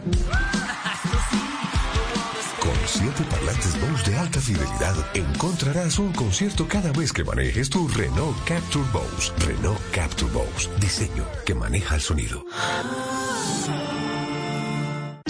[2.59, 7.87] Con siete parlantes Bose de alta fidelidad encontrarás un concierto cada vez que manejes tu
[7.87, 9.31] Renault Capture Bose.
[9.45, 10.69] Renault Capture Bose.
[10.79, 12.43] Diseño que maneja el sonido.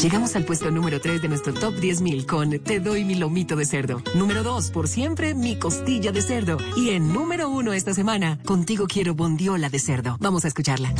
[0.01, 3.65] Llegamos al puesto número 3 de nuestro top 10.000 con Te doy mi lomito de
[3.65, 4.01] cerdo.
[4.15, 6.57] Número 2, por siempre, mi costilla de cerdo.
[6.75, 10.17] Y en número 1 esta semana, contigo quiero bondiola de cerdo.
[10.19, 10.93] Vamos a escucharla.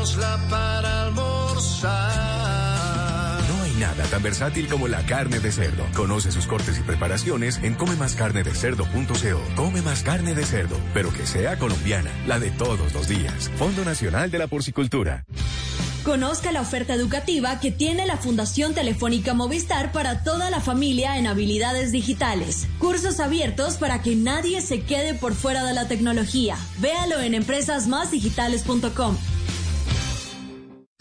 [0.00, 1.90] Hagámosla para almorzar.
[3.48, 5.84] No hay nada tan versátil como la carne de cerdo.
[5.94, 9.42] Conoce sus cortes y preparaciones en comemascarnedecerdo.co.
[9.56, 13.50] Come más carne de cerdo, pero que sea colombiana, la de todos los días.
[13.58, 15.26] Fondo Nacional de la Porcicultura.
[16.02, 21.26] Conozca la oferta educativa que tiene la Fundación Telefónica Movistar para toda la familia en
[21.26, 22.66] habilidades digitales.
[22.78, 26.56] Cursos abiertos para que nadie se quede por fuera de la tecnología.
[26.78, 29.18] Véalo en empresasmásdigitales.com.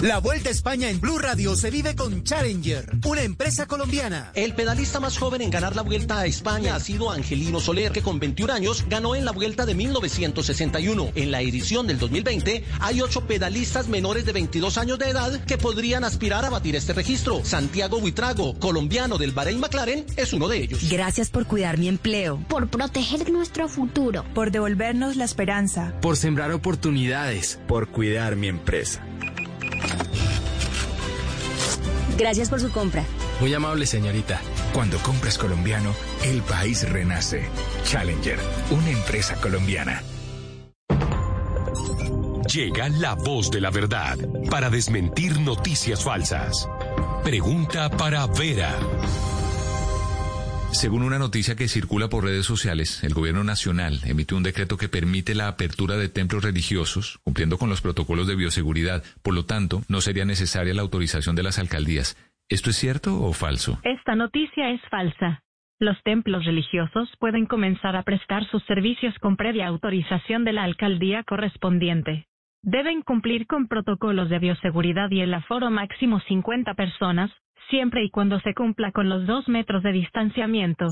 [0.01, 4.31] La Vuelta a España en Blue Radio se vive con Challenger, una empresa colombiana.
[4.33, 8.01] El pedalista más joven en ganar la Vuelta a España ha sido Angelino Soler, que
[8.01, 11.11] con 21 años ganó en la Vuelta de 1961.
[11.15, 15.57] En la edición del 2020 hay ocho pedalistas menores de 22 años de edad que
[15.57, 17.43] podrían aspirar a batir este registro.
[17.43, 20.89] Santiago Buitrago, colombiano del Bahrein McLaren, es uno de ellos.
[20.89, 22.41] Gracias por cuidar mi empleo.
[22.47, 24.23] Por proteger nuestro futuro.
[24.33, 25.93] Por devolvernos la esperanza.
[25.99, 27.59] Por sembrar oportunidades.
[27.67, 29.03] Por cuidar mi empresa.
[32.17, 33.05] Gracias por su compra.
[33.39, 34.41] Muy amable, señorita.
[34.73, 37.47] Cuando compras colombiano, el país renace.
[37.85, 38.37] Challenger,
[38.71, 40.03] una empresa colombiana.
[42.53, 44.17] Llega la voz de la verdad
[44.49, 46.67] para desmentir noticias falsas.
[47.23, 48.75] Pregunta para Vera.
[50.71, 54.87] Según una noticia que circula por redes sociales, el gobierno nacional emitió un decreto que
[54.87, 59.03] permite la apertura de templos religiosos, cumpliendo con los protocolos de bioseguridad.
[59.21, 62.15] Por lo tanto, no sería necesaria la autorización de las alcaldías.
[62.47, 63.79] ¿Esto es cierto o falso?
[63.83, 65.43] Esta noticia es falsa.
[65.79, 71.23] Los templos religiosos pueden comenzar a prestar sus servicios con previa autorización de la alcaldía
[71.23, 72.27] correspondiente.
[72.61, 77.31] Deben cumplir con protocolos de bioseguridad y el aforo máximo 50 personas,
[77.69, 80.87] siempre y cuando se cumpla con los dos metros de distanciamiento.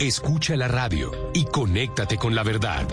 [0.00, 2.86] Escucha la radio y conéctate con la verdad.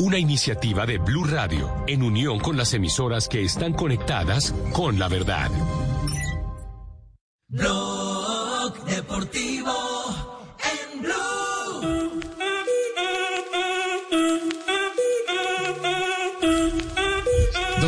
[0.00, 5.08] Una iniciativa de Blue Radio en unión con las emisoras que están conectadas con la
[5.08, 5.50] verdad.
[7.48, 9.83] Blog Deportivo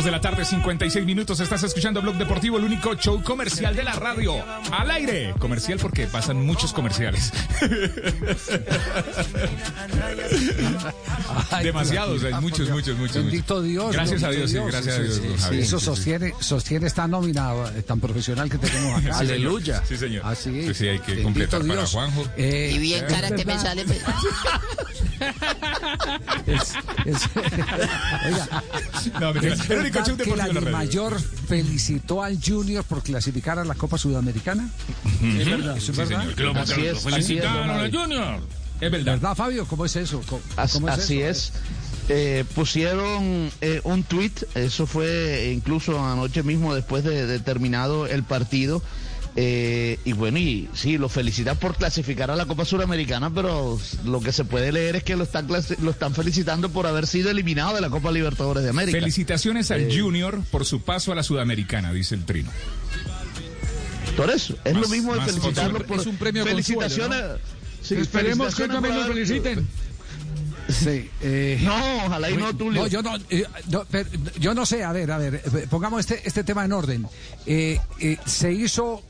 [0.07, 1.37] de la tarde, 56 minutos.
[1.41, 4.35] Estás escuchando Blog Deportivo, el único show comercial de la radio.
[4.71, 5.33] Al aire.
[5.37, 7.33] Comercial porque pasan muchos comerciales.
[11.61, 13.15] Demasiados, hay muchos, muchos, muchos.
[13.17, 13.67] Bendito muchos.
[13.67, 13.91] Dios.
[13.91, 15.15] Gracias a Dios, sí, gracias a Dios.
[15.15, 15.63] Sí, Javier.
[15.63, 19.19] eso sostiene, sostiene esta nómina eh, tan profesional que tenemos acá.
[19.19, 19.61] Sí, señor.
[19.87, 20.21] Sí, señor.
[20.25, 21.85] Así Sí, sí, hay que bendito completar para.
[21.85, 22.25] Juanjo.
[22.37, 23.85] Eh, Y bien es cara que me sale.
[26.45, 26.73] Es-
[27.05, 27.29] es-
[28.25, 28.63] oiga,
[29.19, 29.31] No.
[29.31, 30.71] ¿es El único verdad que la de la.
[30.71, 34.69] Mayor felicitó al Junior por clasificar a la Copa Sudamericana?
[35.21, 35.77] Es verdad.
[35.77, 36.95] ¿Eso es Sí, verdad?
[37.03, 38.39] felicitaron al Junior.
[38.79, 39.13] Es verdad.
[39.13, 39.65] ¿Verdad, Fabio?
[39.67, 40.21] ¿Cómo es eso?
[40.27, 40.41] ¿Cómo,
[40.73, 41.51] cómo es así eso?
[41.51, 41.53] es.
[42.09, 48.23] Eh, pusieron eh, un tweet, eso fue incluso anoche mismo después de, de terminado el
[48.23, 48.81] partido.
[49.39, 54.19] Eh, y bueno, y sí, lo felicitan por clasificar a la Copa Suramericana, pero lo
[54.19, 57.75] que se puede leer es que lo están, lo están felicitando por haber sido eliminado
[57.75, 58.97] de la Copa Libertadores de América.
[58.99, 62.49] Felicitaciones al Eh, Junior por su paso a la Sudamericana, dice el Trino.
[64.15, 65.85] Por eso, es Más- lo mismo de felicitarlo consuelo.
[65.87, 67.19] por Es un premio felicitaciones.
[67.19, 67.39] consuelo,
[67.83, 69.67] sí, Esperemos que también lo feliciten.
[70.69, 72.81] Sí, eh, No, ojalá y no, Tulio.
[72.81, 74.09] No, yo no, eh, no, pero
[74.39, 77.07] yo no sé, a ver, a ver, eh, pongamos este, este tema en orden.
[77.45, 77.79] Eh,
[78.25, 79.03] se hizo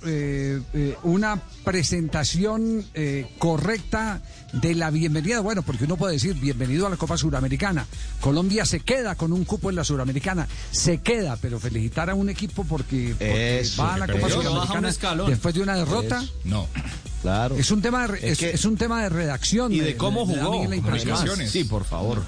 [1.03, 1.41] una
[1.71, 4.21] presentación eh, correcta
[4.53, 7.85] de la bienvenida, bueno, porque uno puede decir bienvenido a la Copa Suramericana.
[8.21, 12.29] Colombia se queda con un cupo en la Suramericana, se queda, pero felicitar a un
[12.29, 14.37] equipo porque, porque Eso, va a la Copa perdió.
[14.37, 16.21] Baja un Suramericana después de una derrota.
[16.21, 16.33] Eso.
[16.45, 16.67] No.
[17.21, 17.55] Claro.
[17.57, 19.73] Es un tema de, re- Es es, que- es un tema de redacción.
[19.73, 20.69] Y de cómo da a mí jugó.
[20.69, 21.17] la impresión.
[21.17, 21.49] además.
[21.51, 22.23] Sí, por favor.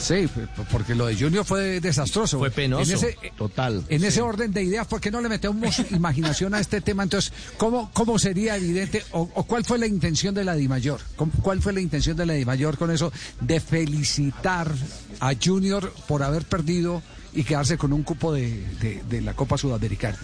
[0.00, 0.26] Sí,
[0.72, 2.38] porque lo de Junior fue desastroso.
[2.38, 2.90] Fue penoso.
[2.90, 3.84] En ese, Total.
[3.88, 7.02] en ese orden de ideas, ¿por qué no le metemos imaginación a este tema?
[7.02, 11.00] Entonces, ¿cómo, cómo sería evidente o, o cuál fue la intención de la Dimayor?
[11.16, 14.72] ¿Cómo- ¿Cuál fue la intención de la Dimayor con eso de felicitar
[15.20, 17.02] a Junior por haber perdido
[17.34, 20.18] y quedarse con un cupo de, de- de la Copa Sudamericana?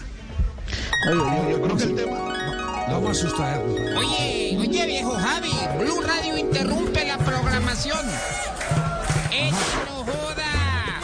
[1.51, 2.33] yo creo que el tema...
[2.89, 3.73] Vamos a sustraerlo.
[3.99, 7.99] Oye, oye, viejo Javi, Blue Radio interrumpe la programación.
[9.31, 11.01] ¡Échalo, joda!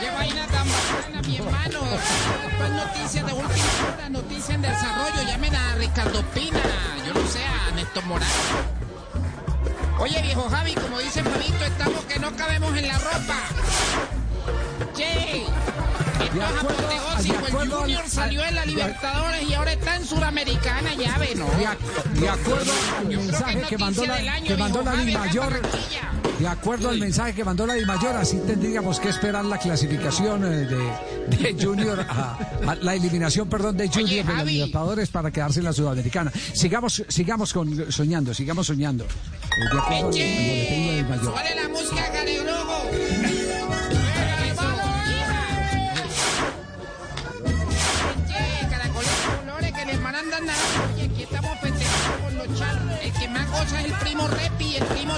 [0.00, 1.80] ¡Qué vaina tan bacana, mi hermano!
[2.64, 5.22] Es noticias de última hora, noticias en desarrollo.
[5.26, 6.60] Llamen a Ricardo Pina,
[7.06, 8.32] yo no sé, a Néstor Morales.
[9.98, 13.38] Oye, viejo Javi, como dice Fabito, estamos que no cabemos en la ropa.
[14.94, 15.44] ¡Che!
[16.24, 17.46] Esto es apoteósico.
[17.62, 21.46] El Junior salió en la Libertadores y ahora está en Sudamericana, ya ve, ¿no?
[21.46, 25.60] De, ac- de acuerdo al mensaje que mandó la, que mandó la Dimayor,
[26.38, 30.66] de acuerdo al mensaje que mandó la Dimayor, así tendríamos que esperar la clasificación eh,
[30.66, 35.60] de, de Junior, a, a la eliminación, perdón, de Junior de los Libertadores para quedarse
[35.60, 36.32] en la Sudamericana.
[36.54, 39.04] Sigamos, sigamos con, soñando, sigamos soñando.
[39.04, 39.08] Eh,
[39.72, 41.32] De acuerdo boletín de la Dimayor.
[41.32, 42.10] ¿Cuál es la música,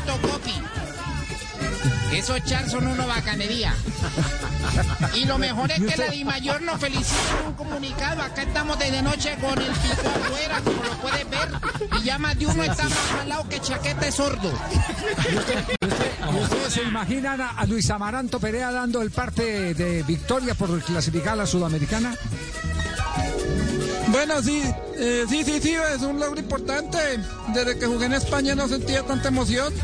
[0.01, 0.55] Repi y el primo Tocopi.
[2.13, 3.75] Esos char son una bacanería.
[5.15, 8.23] Y lo mejor es que la Dimayor nos felicita en un comunicado.
[8.23, 11.49] Acá estamos desde noche con el pico afuera, como lo puedes ver.
[12.01, 14.53] Y ya más de uno está más malado que chaqueta es sordo.
[15.31, 20.81] ¿Y ustedes se imaginan a, a Luis Amaranto Perea dando el parte de victoria por
[20.83, 22.15] clasificar a la Sudamericana?
[24.15, 24.63] Bueno, sí,
[24.97, 26.99] eh, sí, sí, sí, es un logro importante.
[27.53, 29.75] Desde que jugué en España no sentía tanta emoción.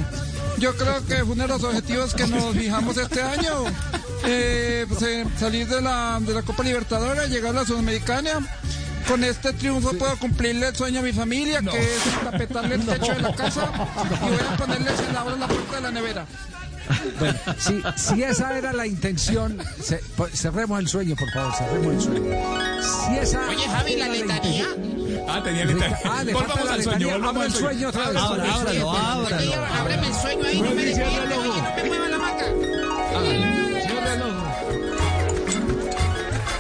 [0.59, 3.65] Yo creo que fue uno de los objetivos que nos fijamos este año.
[4.25, 8.39] Eh, pues, eh, salir de la, de la Copa Libertadores, llegar a la Sudamericana.
[9.09, 13.13] Con este triunfo puedo cumplirle el sueño a mi familia, que es tapetarle el techo
[13.13, 16.27] de la casa y voy a ponerles en la, la puerta de la nevera.
[17.19, 19.59] Bueno, si, si esa era la intención,
[20.17, 22.31] po- cerremos el sueño, por favor, cerremos el sueño.
[22.83, 24.67] Si esa Oye, Javi, la letanía.
[25.29, 25.99] Ah, tenía letanía.
[26.05, 27.13] Ah, Volvamos al sueño, letanía.
[27.15, 28.17] volvamos Abra al el sueño otra vez.
[28.17, 28.91] Abra, ábralo,
[29.39, 32.45] Oye, ábreme el sueño ahí, no me despierten, oye, no me mueva la maca.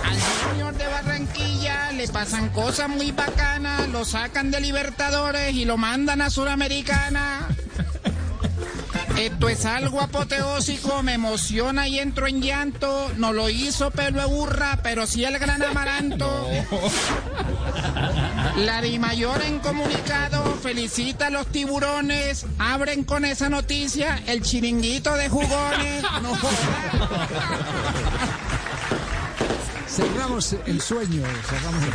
[0.05, 0.17] Al
[0.53, 6.21] señor de Barranquilla le pasan cosas muy bacanas, lo sacan de Libertadores y lo mandan
[6.23, 7.49] a Suramericana.
[9.21, 13.13] Esto es algo apoteósico, me emociona y entro en llanto.
[13.19, 16.49] No lo hizo pelo burra, pero sí el gran amaranto.
[18.57, 22.47] La Di Mayor en comunicado felicita a los tiburones.
[22.59, 26.03] Abren con esa noticia el chiringuito de jugones.
[26.23, 26.33] No.
[29.91, 31.23] Cerramos el sueño.
[31.49, 31.91] Cerramos el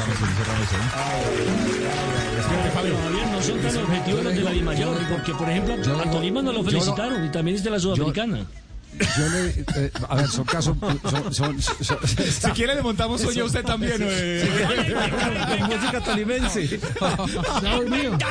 [2.91, 6.51] Todavía no son tan objetivos los de la Dimayor, porque por ejemplo a Tolima no
[6.51, 8.45] lo- felicitaron y también es de la Sudamericana.
[9.17, 10.77] Yo le, eh, a ver, son casos.
[11.31, 13.97] Son, son- son- Si quiere le montamos sueño a usted también.
[13.99, 14.47] eh.
[15.59, 16.79] Con música tolimense.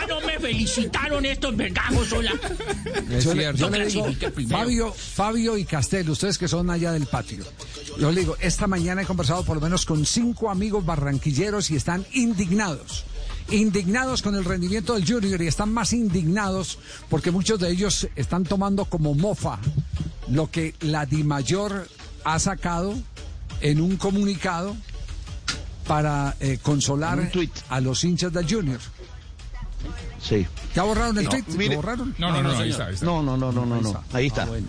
[0.08, 2.32] no me felicitaron estos vergajos sola.
[3.20, 4.06] Yo, le, yo le digo,
[4.48, 7.44] Fabio, Fabio y Castel, ustedes que son allá del patio.
[7.98, 11.76] Yo le digo, esta mañana he conversado por lo menos con cinco amigos barranquilleros y
[11.76, 13.04] están indignados.
[13.50, 16.78] Indignados con el rendimiento del Junior y están más indignados
[17.10, 19.58] porque muchos de ellos están tomando como mofa
[20.28, 21.86] lo que la Dimayor
[22.24, 22.94] ha sacado
[23.60, 24.74] en un comunicado
[25.86, 27.30] para eh, consolar
[27.68, 28.80] a los hinchas del Junior.
[30.22, 30.46] Sí.
[30.74, 31.44] ¿Ya borraron el No, tweet?
[31.58, 32.14] mire- ¿Lo borraron?
[32.18, 33.04] No, no, no, ahí está, ahí está.
[33.04, 34.04] No, no, no, no, no, no.
[34.14, 34.44] Ahí está.
[34.44, 34.66] Ah, bueno.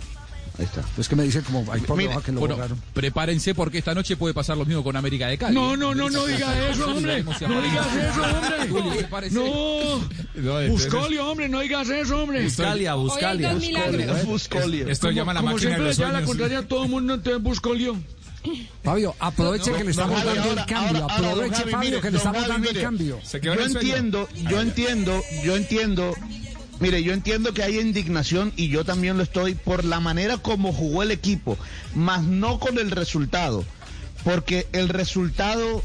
[0.58, 0.82] Ahí está.
[0.98, 2.56] Es que me dicen como hay por que lo Bueno,
[2.94, 5.54] prepárense porque esta noche puede pasar lo mismo con América de Cali.
[5.54, 7.22] No, no, no, no diga eso, hombre.
[7.22, 9.30] No digas eso, hombre.
[9.30, 10.68] No.
[10.68, 12.44] Buscolio, hombre, no digas eso, hombre.
[12.44, 13.54] Buscalia, Buscalia.
[14.24, 14.88] Buscolio.
[14.88, 17.42] Esto llama la Como máquina de siempre los ya la contraria todo el mundo, entonces
[17.42, 17.96] Buscolio.
[18.84, 21.02] Fabio, aproveche No, que le estamos Javi, dando ahora- el cambio.
[21.02, 23.20] ahora- ahora, aproveche, Javi, Fabio, mire, que le estamos Javi, dando el cambio.
[23.42, 26.14] Yo entiendo, yo entiendo, yo entiendo.
[26.78, 30.72] Mire, yo entiendo que hay indignación y yo también lo estoy por la manera como
[30.72, 31.56] jugó el equipo,
[31.94, 33.64] más no con el resultado,
[34.24, 35.82] porque el resultado,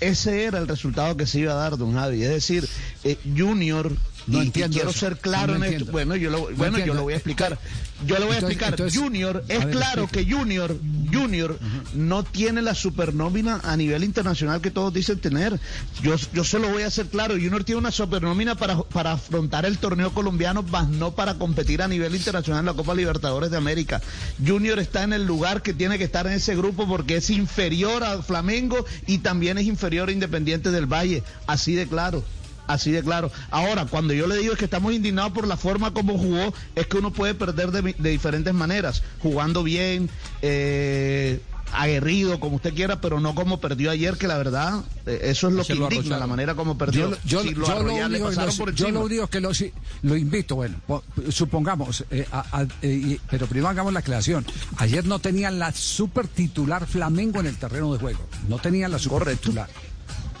[0.00, 2.22] ese era el resultado que se iba a dar, don Javi.
[2.22, 2.68] Es decir,
[3.02, 3.92] eh, Junior,
[4.26, 4.92] No y- quiero eso.
[4.98, 5.90] ser claro No en esto.
[5.92, 7.58] Bueno, yo lo, No bueno, yo lo voy a explicar.
[8.06, 8.70] Yo lo voy a Entonces- explicar.
[8.70, 10.28] entonces- Junior, es ver, claro explique.
[10.28, 10.76] que Junior,
[11.12, 11.58] Junior
[11.94, 15.60] no tiene la supernómina a nivel internacional que todos dicen tener.
[16.02, 17.34] Yo, yo se lo voy a hacer claro.
[17.34, 21.88] Junior tiene una supernómina para, para afrontar el torneo colombiano, más no para competir a
[21.88, 24.00] nivel internacional en la Copa Libertadores de América.
[24.46, 28.02] Junior está en el lugar que tiene que estar en ese grupo porque es inferior
[28.02, 31.22] a Flamengo y también es inferior a Independiente del Valle.
[31.46, 32.24] Así de claro.
[32.72, 33.30] Así de claro.
[33.50, 36.86] Ahora, cuando yo le digo es que estamos indignados por la forma como jugó, es
[36.86, 39.02] que uno puede perder de, de diferentes maneras.
[39.20, 40.08] Jugando bien,
[40.42, 41.40] eh,
[41.72, 45.54] aguerrido, como usted quiera, pero no como perdió ayer, que la verdad, eh, eso es
[45.54, 47.10] lo que lo indigna, la manera como perdió.
[47.10, 48.24] Yo, yo- Si lo yo lo único
[48.58, 53.46] por yo lo único que lo, invito, bueno, po- supongamos, eh, a- a- eh, pero
[53.46, 54.44] primero hagamos la aclaración.
[54.78, 58.20] Ayer no tenían la super titular Flamengo en el terreno de juego.
[58.48, 59.68] No tenían la super titular.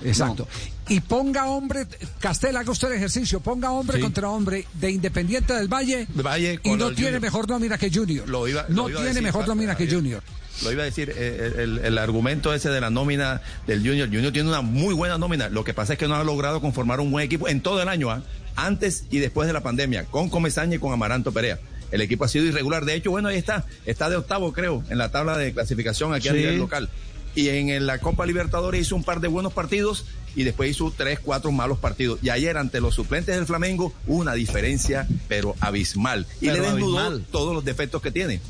[0.04, 0.46] Exacto.
[0.88, 1.86] Y ponga hombre,
[2.18, 4.02] Castel, haga usted el ejercicio, ponga hombre Sí.
[4.02, 7.20] contra hombre de Independiente del Valle, Valle y no tiene Junior.
[7.20, 8.28] mejor nómina que Junior.
[8.28, 9.88] Lo iba- no lo iba a tiene decir, mejor nómina que.
[9.88, 10.22] Junior.
[10.64, 14.08] Lo iba a decir, eh, el, el argumento ese de la nómina del Junior.
[14.08, 15.48] Junior tiene una muy buena nómina.
[15.48, 17.88] Lo que pasa es que no ha logrado conformar un buen equipo en todo el
[17.88, 18.22] año, ¿ah?
[18.56, 21.58] antes y después de la pandemia, con Comesaña y con Amaranto Perea.
[21.92, 22.84] El equipo ha sido irregular.
[22.84, 23.64] De hecho, bueno, ahí está.
[23.86, 26.38] Está de octavo, creo, en la tabla de clasificación aquí a Sí.
[26.38, 26.88] nivel local.
[27.34, 30.04] Y en la Copa Libertadores hizo un par de buenos partidos
[30.34, 32.18] y después hizo tres, cuatro malos partidos.
[32.22, 36.26] Y ayer ante los suplentes del Flamengo hubo una diferencia, pero abismal.
[36.40, 37.26] Y Pero le desnudó abismal.
[37.30, 38.40] todos los defectos que tiene.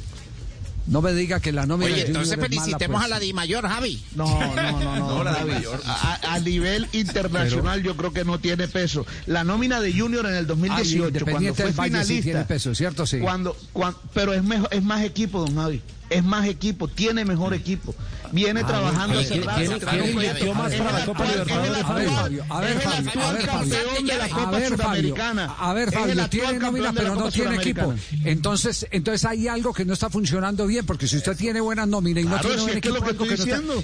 [0.87, 3.05] No me diga que la nómina Oye, de Junior entonces es mala, felicitemos pues.
[3.05, 4.03] a la Di Mayor, Javi.
[4.16, 5.09] No, no, no, no.
[5.18, 5.53] No, la Javi.
[5.53, 5.81] mayor.
[5.85, 9.07] A, a nivel internacional yo creo que no tiene peso.
[9.26, 12.45] La nómina de Junior en el Ah, 2018, cuando Independiente fue Valle sí finalista, tiene
[12.45, 13.07] peso, ¿cierto?
[13.07, 13.18] Sí.
[13.18, 15.81] cuando, cuan- pero es mejor, es más equipo, don Javi.
[16.09, 17.95] Es más equipo, tiene mejor equipo.
[18.33, 19.87] Viene Ah, trabajando hace ¿quién- rato.
[19.91, 21.83] quién- invirtió más para la Copa Libertadores?
[21.83, 23.45] Fabio, a ver, Fabio, a ver, Fabio.
[23.45, 25.55] campeón de la A ver, Fabio, Sudamericana.
[25.59, 27.95] a ver, Fabio, tiene nómina, pero no tiene equipo.
[28.24, 32.20] Entonces, entonces hay algo que no está funcionando bien, porque si usted tiene buena nómina
[32.20, 33.09] y no tiene buen equipo, algo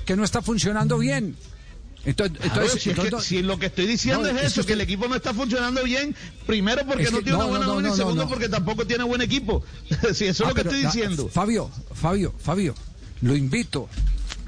[0.04, 1.36] que, no está, funcionando bien.
[2.04, 4.64] Entonces, Claro, entonces, si, es que- entonces- si lo que estoy diciendo No, es eso,
[4.64, 6.14] que el equipo no está funcionando bien,
[6.46, 9.02] primero porque Es no tiene no, una buena no, nómina y segundo porque tampoco tiene
[9.02, 9.64] buen equipo.
[10.14, 11.28] si eso es Ah, lo que pero, estoy diciendo.
[11.28, 12.76] Fabio, Fabio, Fabio,
[13.22, 13.88] lo invito.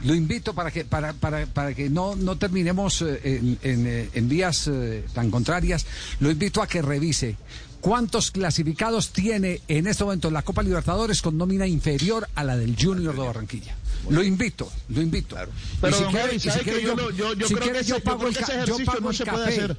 [0.04, 4.08] Lo invito para que para, para, para que no, no terminemos eh, en, en, eh,
[4.14, 5.86] en vías eh, tan contrarias.
[6.20, 7.36] Lo invito a que revise
[7.80, 12.76] cuántos clasificados tiene en este momento la Copa Libertadores con nómina inferior a la del
[12.80, 13.74] Junior de Barranquilla.
[14.08, 15.36] Lo invito, lo invito.
[15.80, 17.78] Pero, Y si don quiere- si ¿sabe quiere que yo yo- yo si creo quiere
[17.80, 19.76] que yo ese- yo pago creo el que ese ejercicio pago no se puede hacer.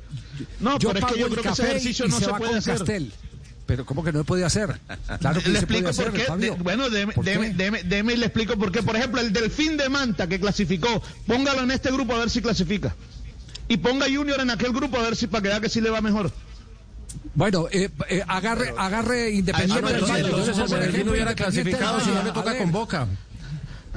[0.59, 2.31] No, yo pero es que pago yo el creo que ese ejercicio no se se
[2.31, 2.77] va puede con hacer.
[2.77, 3.13] Castel.
[3.69, 4.79] Pero ¿cómo que no se puede hacer?
[5.19, 6.23] Claro que le se puede explico hacer, por qué.
[6.25, 6.55] Fabio.
[6.55, 7.53] De- bueno, deme, ¿Por deme, qué?
[7.55, 8.81] deme- deme y le explico por qué.
[8.81, 12.41] Por ejemplo, el Delfín de Manta que clasificó, póngalo en este grupo a ver si
[12.41, 12.95] clasifica.
[13.67, 15.91] Y ponga Junior en aquel grupo a ver si para que vea que sí le
[15.91, 16.31] va mejor.
[17.35, 22.31] Bueno, eh, eh, agarre, agarre Independiente Ah, no, entonces- el hubiera clasificado, si no le
[22.31, 23.07] toca con Boca.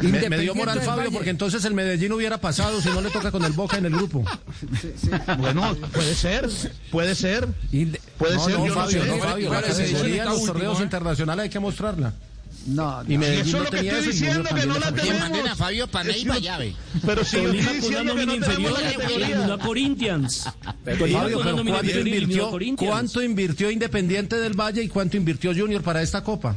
[0.01, 3.31] Me, me dio moral Fabio porque entonces el Medellín hubiera pasado si no le toca
[3.31, 4.25] con el Boca en el grupo.
[5.39, 6.49] Bueno, puede ser,
[6.91, 7.47] puede ser.
[8.19, 11.51] Puede No, ser, no, yo Fabio, no, Fabio, la categoría en los torneos internacionales hay
[11.51, 12.13] que mostrarla.
[12.67, 15.03] No, Y Medellín eso no es lo que estoy diciendo, que no la lo Que
[15.03, 15.19] tenía.
[15.21, 16.77] manden a Fabio Panay para llave.
[17.05, 19.59] Pero si yo estoy diciendo que no tenemos la categoría.
[19.59, 20.45] Corinthians.
[20.85, 22.51] Fabio, pero ¿cuánto invirtió.
[22.77, 26.55] ¿cuánto invirtió Independiente del Valle y cuánto invirtió Junior para esta copa?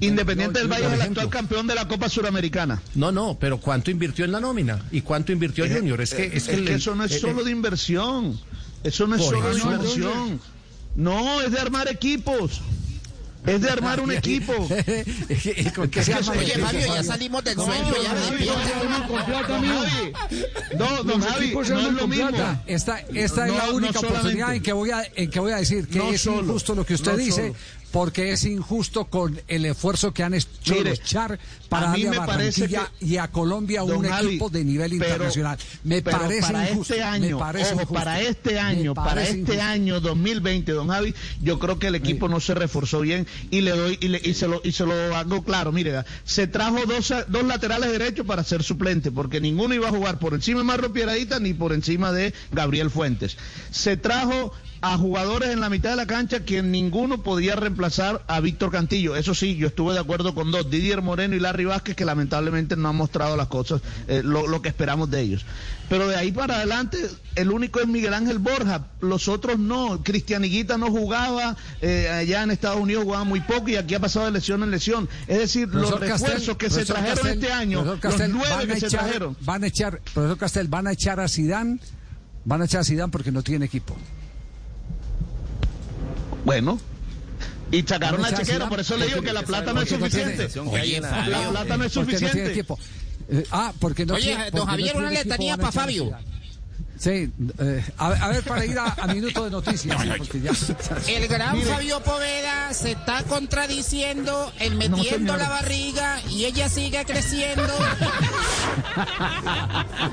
[0.00, 2.82] Independiente del No, Valle es el actual campeón de la Copa Suramericana.
[2.94, 4.82] No, no, pero ¿cuánto invirtió en la nómina?
[4.90, 6.00] ¿Y cuánto invirtió Junior?
[6.00, 8.38] Es que, es que, el- eso no es eh, solo eh, de inversión.
[8.82, 9.70] Eso no es solo de eso.
[9.72, 10.40] inversión.
[10.96, 12.60] No, es de armar equipos.
[13.46, 14.52] Es de armar un equipo.
[15.76, 17.84] ¿Con qué se Oye, Fabio, ya salimos del No, sueño.
[17.84, 19.58] don Ya Javi, despierta.
[20.78, 21.02] no.
[21.04, 22.28] No, Javi, no es lo mismo.
[22.28, 22.62] plata.
[22.66, 24.18] Esta, esta es No, la no única solamente.
[24.18, 26.74] oportunidad en que voy a, en que voy a decir que No es solo, injusto
[26.74, 27.54] lo que usted no dice, solo.
[27.94, 31.38] Porque es injusto con el esfuerzo que han hecho Mire, los Char
[31.68, 35.58] para a darle Barranquilla que- y a Colombia un equipo de nivel pero- internacional.
[35.84, 36.94] Me pero parece para injusto.
[36.94, 37.94] este me año, parece ojo, injusto.
[37.94, 39.62] para este año, para este injusto.
[39.62, 43.70] año 2020, don Javi, yo creo que el equipo no se reforzó bien y le
[43.70, 45.70] doy y, le- y se lo y se lo hago claro.
[45.70, 50.18] Mire, se trajo dos dos laterales derechos para ser suplente porque ninguno iba a jugar
[50.18, 53.36] por encima de Marro Pieradita ni por encima de Gabriel Fuentes.
[53.70, 54.52] Se trajo
[54.86, 59.16] a jugadores en la mitad de la cancha que ninguno podía reemplazar a Víctor Cantillo.
[59.16, 62.76] Eso sí, yo estuve de acuerdo con dos, Didier Moreno y Larry Vázquez, que lamentablemente
[62.76, 65.46] no han mostrado las cosas, eh, lo, lo que esperamos de ellos.
[65.88, 66.98] Pero de ahí para adelante,
[67.34, 70.02] el único es Miguel Ángel Borja, los otros no.
[70.02, 74.00] Cristian Higuita no jugaba, eh, allá en Estados Unidos jugaba muy poco y aquí ha
[74.00, 75.08] pasado de lesión en lesión.
[75.26, 78.90] Es decir, los Castel, refuerzos que se trajeron Castel, este año, los nueve que se
[78.90, 79.34] trajeron.
[79.40, 81.80] Van a echar, profesor Castel, van a echar a Sidán,
[82.44, 83.96] van a echar a Sidán porque no tiene equipo.
[86.44, 86.78] Bueno.
[87.70, 89.32] Y sacaron Van a a echar a Chequero, Zidane por eso le digo porque- que
[89.34, 90.60] la plata no es suficiente.
[90.60, 92.64] Oye, La plata no es suficiente.
[93.50, 96.18] ah, porque no Oye, don Javier, una letanía van a pa' echar a Fabio.
[96.98, 100.52] Sí, eh, a, a ver, para ir a, a minuto de noticias, porque ya-
[101.12, 101.70] El gran Mire.
[101.70, 105.38] Fabio Poveda se está contradiciendo, el metiendo señor.
[105.38, 107.66] la barriga y ella sigue creciendo.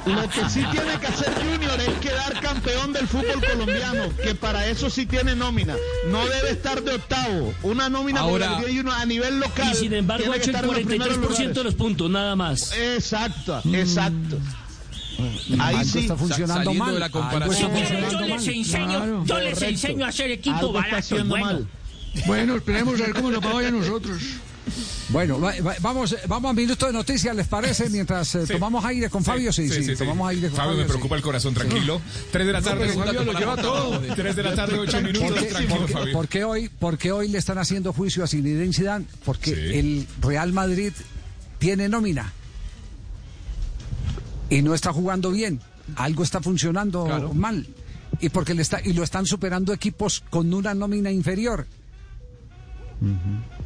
[0.06, 4.68] Lo que sí tiene que hacer Junior es quedar campeón del fútbol colombiano, que para
[4.68, 5.76] eso sí tiene nómina.
[6.08, 7.54] No debe estar de octavo.
[7.64, 9.72] Una nómina Ahora- tiene Junior a nivel local.
[9.72, 12.36] Y sin embargo ha hecho el estar en los primeros 43% de los puntos, nada
[12.36, 12.74] más.
[12.76, 14.38] Exacto, exacto.
[15.60, 16.00] Ahí Algo sí.
[16.00, 16.94] está funcionando saliendo mal.
[16.94, 17.72] de la comparación.
[17.76, 18.56] está Yo funcionando les mal.
[18.56, 19.66] enseño, yo les correcto.
[19.66, 21.16] enseño a hacer equipo Algo barato.
[21.26, 21.68] Bueno, mal.
[22.26, 24.22] Bueno, esperemos a ver cómo nos vaya a nosotros.
[25.10, 27.90] Bueno, va- va- vamos, vamos a minuto de noticias, ¿les parece?
[27.90, 28.54] Mientras eh, Sí.
[28.54, 30.84] tomamos aire con Fabio, sí, sí, tomamos aire con Fabio, Fabio.
[30.84, 32.00] me preocupa el corazón, tranquilo.
[32.32, 34.00] Tres de la tarde, pero Fabio lo lleva todo.
[34.16, 36.14] Tres de la tarde, ocho minutos, ¿Por qué, tranquilo, por qué- Fabio.
[36.14, 39.06] por qué hoy, por qué hoy le están haciendo juicio a Zinedine Zidane?
[39.26, 39.78] Porque Sí.
[39.80, 40.94] el Real Madrid
[41.60, 42.32] tiene nómina
[44.52, 45.60] y no está jugando bien.
[45.96, 47.34] Algo está funcionando Claro.
[47.34, 47.66] mal
[48.20, 51.66] y porque le está y lo están superando equipos con una nómina inferior.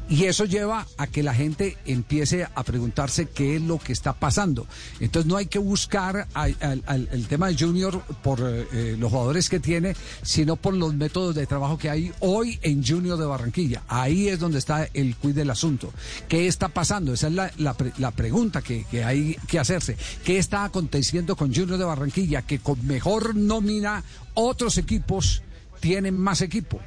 [0.08, 4.14] Y eso lleva a que la gente empiece a preguntarse qué es lo que está
[4.14, 4.68] pasando.
[5.00, 9.60] Entonces no hay que buscar el tema de Junior por eh, eh, los jugadores que
[9.60, 13.82] tiene, sino por los métodos de trabajo que hay hoy en Junior de Barranquilla.
[13.88, 15.92] Ahí es donde está el quid del asunto.
[16.28, 17.14] ¿Qué está pasando?
[17.14, 17.52] Esa es la,
[17.98, 19.98] la pregunta que, que hay que hacerse.
[20.24, 22.44] ¿Qué está aconteciendo con Junior de Barranquilla?
[22.44, 24.04] Que con mejor nómina
[24.36, 25.42] otros equipos
[25.80, 26.80] tienen más equipo.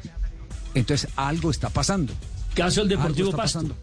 [0.75, 2.13] Entonces algo está pasando.
[2.59, 3.77] Caso el Deportivo Algo está Pasto, pasando.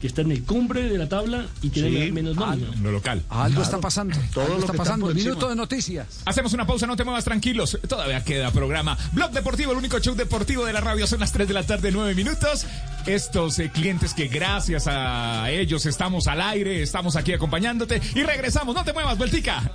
[0.00, 2.12] que está en el cumbre de la tabla y tiene Sí.
[2.12, 2.68] menos nómina.
[2.82, 3.22] Lo local.
[3.30, 4.14] Algo está pasando.
[4.34, 5.06] Todo algo lo está que pasando.
[5.06, 5.48] por Minuto encima.
[5.50, 6.06] de noticias.
[6.26, 7.78] Hacemos una pausa, no te muevas tranquilos.
[7.88, 8.98] Todavía queda programa.
[9.12, 11.06] Blog Deportivo, el único show deportivo de la radio.
[11.06, 12.66] Son las 3 de la tarde, 9 minutos.
[13.06, 18.74] Estos eh, clientes que gracias a ellos estamos al aire, estamos aquí acompañándote y regresamos.
[18.74, 19.70] No te muevas, vueltica.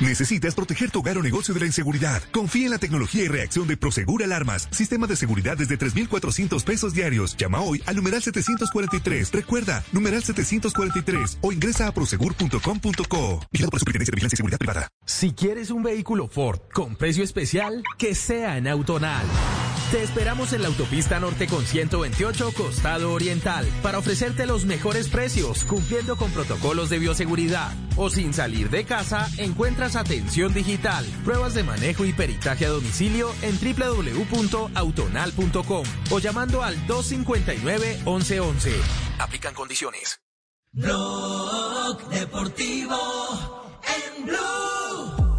[0.00, 2.22] ¿Necesitas proteger tu hogar o negocio de la inseguridad?
[2.32, 4.68] Confía en la tecnología y reacción de Prosegur Alarmas.
[4.70, 7.36] Sistema de seguridad desde 3,400 pesos diarios.
[7.36, 9.32] Llama hoy al numeral 743.
[9.32, 13.40] Recuerda, numeral 743 o ingresa a prosegur.com.co.
[13.52, 14.88] Vigilado por Superintendencia de Vigilancia y Seguridad Privada.
[15.06, 19.26] Si quieres un vehículo Ford con precio especial, que sea en Autonal.
[19.90, 25.62] Te esperamos en la autopista norte con 128 Costado Oriental para ofrecerte los mejores precios,
[25.64, 27.72] cumpliendo con protocolos de bioseguridad.
[27.96, 33.30] O sin salir de casa, encuentras atención digital, pruebas de manejo y peritaje a domicilio
[33.42, 38.72] en www.autonal.com o llamando al 259-1111.
[39.20, 40.18] Aplican condiciones.
[40.72, 42.96] Blog Deportivo
[44.16, 45.38] en Blue.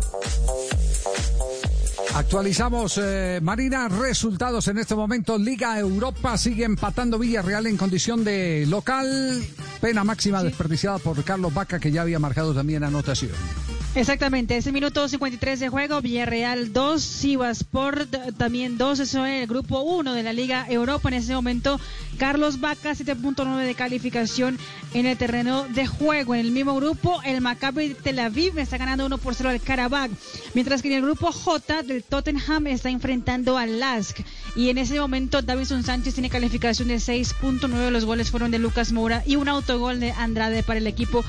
[2.16, 5.38] Actualizamos, eh, Marina, resultados en este momento.
[5.38, 9.44] Liga Europa sigue empatando Villarreal en condición de local.
[9.82, 13.65] Pena máxima desperdiciada por Carlos Vaca, que ya había marcado también anotación.
[13.96, 19.84] Exactamente, ese minuto 53 de juego, Villarreal 2, Sivasport también 2, eso es el grupo
[19.84, 21.08] 1 de la Liga Europa.
[21.08, 21.80] En ese momento,
[22.18, 24.60] Carlos Vaca, 7.9 de calificación
[24.94, 26.36] en el terreno de juego.
[26.36, 30.12] En el mismo grupo, el Maccabi Tel Aviv está ganando 1 por 0 al Karabakh,
[30.54, 34.20] mientras que en el grupo J del Tottenham está enfrentando al Lask.
[34.58, 38.92] Y en ese momento, Davison Sánchez tiene calificación de 6.9, los goles fueron de Lucas
[38.92, 41.24] Moura y un autogol de Andrade para el equipo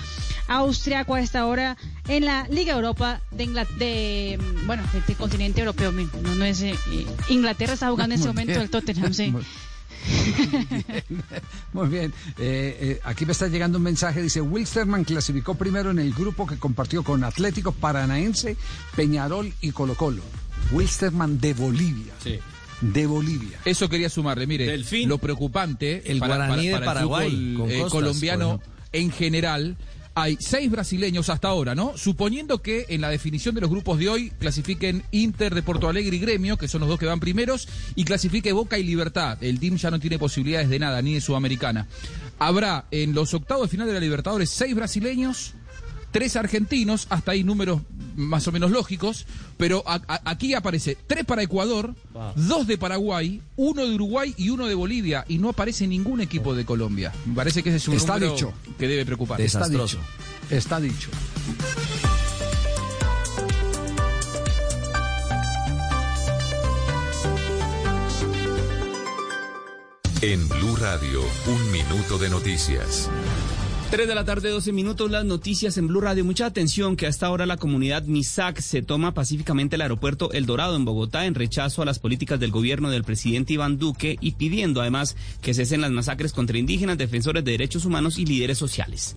[0.49, 1.77] austriaco esta hora
[2.09, 5.93] en la Liga Europa de, Ingla- de bueno, de, de continente europeo.
[5.93, 8.63] No, no es eh, eh, Inglaterra está jugando en ese momento bien.
[8.63, 9.31] el Tottenham, sí.
[9.31, 9.45] Muy-
[11.73, 12.13] Muy bien.
[12.39, 14.23] Eh, eh, aquí me está llegando un mensaje.
[14.23, 18.57] Dice, Wilstermann clasificó primero en el grupo que compartió con Atlético Paranaense,
[18.95, 20.23] Peñarol y Colo Colo.
[20.73, 22.13] Wilstermann de Bolivia.
[22.23, 22.39] Sí.
[22.81, 23.59] De Bolivia.
[23.65, 27.93] Eso quería sumarle, mire, lo preocupante El guaraní de el Paraguay, fútbol, con eh, Costas,
[27.93, 28.61] colombiano
[28.93, 29.77] en general.
[30.19, 31.95] Hay seis brasileños hasta ahora, ¿no?
[31.99, 36.17] Suponiendo que en la definición de los grupos de hoy clasifiquen Inter de Porto Alegre
[36.17, 39.37] y Gremio, que son los dos que van primeros, y clasifique Boca y Libertad.
[39.45, 41.87] El team ya no tiene posibilidades de nada, ni de Sudamericana.
[42.39, 45.53] Habrá en los octavos de final de la Libertadores seis brasileños,
[46.11, 47.83] tres argentinos, hasta ahí números
[48.15, 49.27] más o menos lógicos,
[49.59, 51.95] pero a- a- aquí aparece tres para Ecuador,
[52.37, 56.55] dos de Paraguay, uno de Uruguay y uno de Bolivia, y no aparece ningún equipo
[56.55, 57.13] de Colombia.
[57.27, 58.53] Me parece que ese es un Está número dicho.
[58.79, 59.41] que debe preocupar.
[59.41, 59.99] Está dicho.
[60.51, 61.11] Está dicho.
[70.23, 73.09] En Blue Radio, un minuto de noticias.
[73.97, 76.23] 3 de la tarde, 12 minutos, las noticias en Blue Radio.
[76.23, 80.77] Mucha atención que hasta ahora la comunidad MISAC se toma pacíficamente el aeropuerto El Dorado
[80.77, 84.83] en Bogotá en rechazo a las políticas del gobierno del presidente Iván Duque y pidiendo
[84.83, 89.17] además que cesen las masacres contra indígenas, defensores de derechos humanos y líderes sociales.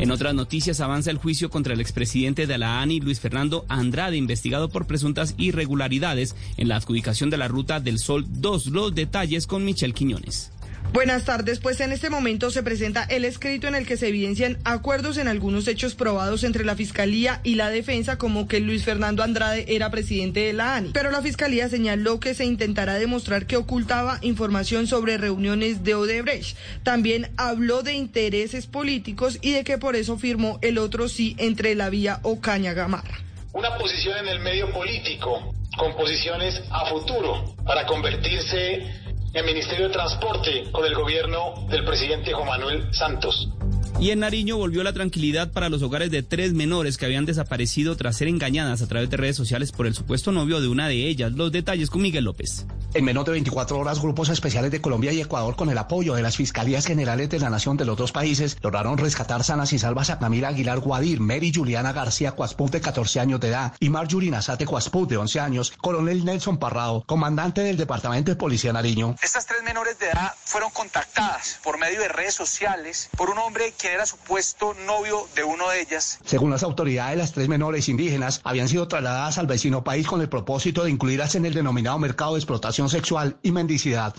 [0.00, 4.16] En otras noticias avanza el juicio contra el expresidente de la ANI, Luis Fernando Andrade,
[4.16, 8.66] investigado por presuntas irregularidades en la adjudicación de la Ruta del Sol 2.
[8.66, 10.50] Los detalles con Michelle Quiñones.
[10.92, 14.56] Buenas tardes, pues en este momento se presenta el escrito en el que se evidencian
[14.64, 19.22] acuerdos en algunos hechos probados entre la Fiscalía y la Defensa, como que Luis Fernando
[19.22, 20.90] Andrade era presidente de la ANI.
[20.94, 26.56] Pero la Fiscalía señaló que se intentará demostrar que ocultaba información sobre reuniones de Odebrecht.
[26.82, 31.74] También habló de intereses políticos y de que por eso firmó el otro sí entre
[31.74, 33.18] la vía Ocaña Gamarra.
[33.52, 39.05] una posición en el medio político, con posiciones a futuro, para convertirse
[39.36, 43.50] en Ministerio de Transporte con el gobierno del presidente Juan Manuel Santos.
[43.98, 47.96] Y en Nariño volvió la tranquilidad para los hogares de tres menores que habían desaparecido
[47.96, 51.08] tras ser engañadas a través de redes sociales por el supuesto novio de una de
[51.08, 51.32] ellas.
[51.32, 52.66] Los detalles con Miguel López.
[52.92, 56.22] En menos de 24 horas, grupos especiales de Colombia y Ecuador, con el apoyo de
[56.22, 60.10] las Fiscalías Generales de la Nación de los dos países, lograron rescatar sanas y salvas
[60.10, 64.30] a Camila Aguilar Guadir, Mary Juliana García Cuasput, de 14 años de edad, y Marjorie
[64.30, 69.16] Nazate Cuasput, de 11 años, coronel Nelson Parrado, comandante del Departamento de Policía Nariño.
[69.22, 73.74] Estas tres menores de edad fueron contactadas por medio de redes sociales por un hombre
[73.86, 76.18] quien era supuesto novio de uno de ellas.
[76.24, 80.28] Según las autoridades, las tres menores indígenas habían sido trasladadas al vecino país con el
[80.28, 84.16] propósito de incluirlas en el denominado mercado de explotación sexual y mendicidad.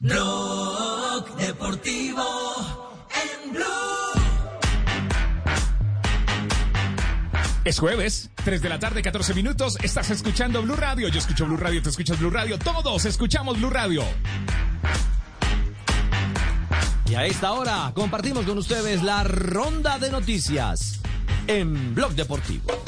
[0.00, 2.33] Blog Deportivo
[7.64, 9.78] Es jueves, 3 de la tarde, 14 minutos.
[9.82, 11.08] Estás escuchando Blue Radio.
[11.08, 12.58] Yo escucho Blue Radio, tú escuchas Blue Radio.
[12.58, 14.04] Todos escuchamos Blue Radio.
[17.08, 21.00] Y a esta hora compartimos con ustedes la ronda de noticias
[21.46, 22.83] en Blog Deportivo.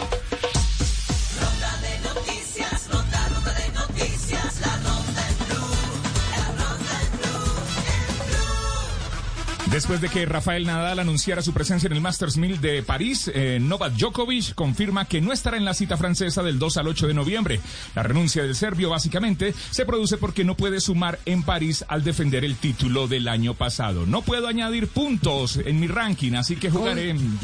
[9.77, 13.59] Después de que Rafael Nadal anunciara su presencia en el Masters 1000 de París, eh,
[13.61, 17.13] Novak Djokovic confirma que no estará en la cita francesa del 2 al 8 de
[17.13, 17.61] noviembre.
[17.95, 22.43] La renuncia del serbio básicamente se produce porque no puede sumar en París al defender
[22.43, 24.07] el título del año pasado.
[24.07, 27.39] No puedo añadir puntos en mi ranking, así que jugaré en...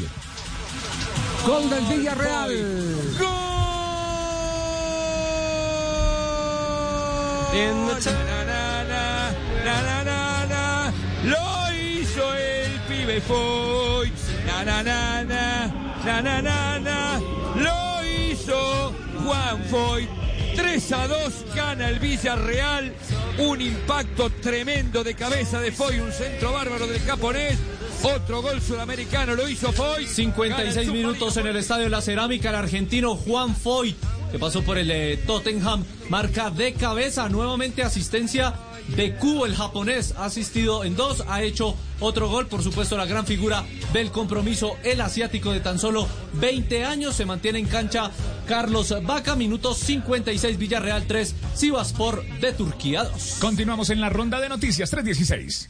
[1.45, 2.51] Gol del Villarreal.
[11.25, 11.62] Na,
[13.13, 14.11] pibe Foy.
[14.45, 15.67] Na, na, na, na,
[16.05, 17.19] na, na, na, na.
[17.55, 20.07] Lo hizo Juan Foy.
[20.55, 22.93] 3 a 2 gana el Villarreal.
[23.39, 27.57] Un impacto tremendo de cabeza de Foy, un centro bárbaro del japonés.
[28.03, 30.05] Otro gol sudamericano lo hizo Foy.
[30.05, 33.95] 56 minutos en el Estadio de la Cerámica, el argentino Juan Foyt,
[34.31, 38.53] que pasó por el eh, Tottenham, marca de cabeza, nuevamente asistencia
[38.89, 43.05] de Kubo, el japonés, ha asistido en dos, ha hecho otro gol, por supuesto la
[43.05, 48.11] gran figura del compromiso, el asiático de tan solo 20 años, se mantiene en cancha
[48.47, 53.37] Carlos Vaca, minutos 56, Villarreal 3, Sivaspor de Turquía 2.
[53.39, 55.69] Continuamos en la ronda de noticias 316.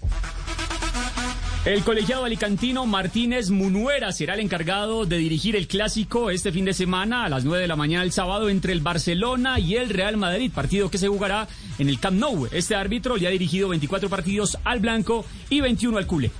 [1.66, 6.74] El colegiado alicantino Martínez Munuera será el encargado de dirigir el clásico este fin de
[6.74, 10.18] semana a las 9 de la mañana el sábado entre el Barcelona y el Real
[10.18, 11.48] Madrid, partido que se jugará
[11.80, 12.50] en el Camp Nou.
[12.52, 16.32] Este árbitro le ha dirigido 24 partidos al blanco y 21 al culé.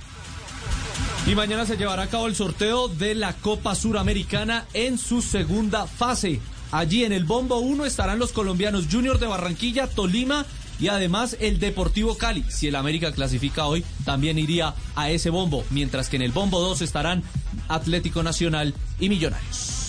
[1.26, 5.86] Y mañana se llevará a cabo el sorteo de la Copa Suramericana en su segunda
[5.86, 6.38] fase.
[6.70, 10.44] Allí en el Bombo 1 estarán los colombianos Junior de Barranquilla, Tolima
[10.80, 12.44] y además el Deportivo Cali.
[12.48, 16.60] Si el América clasifica hoy, también iría a ese bombo, mientras que en el Bombo
[16.60, 17.22] 2 estarán
[17.68, 19.83] Atlético Nacional y Millonarios.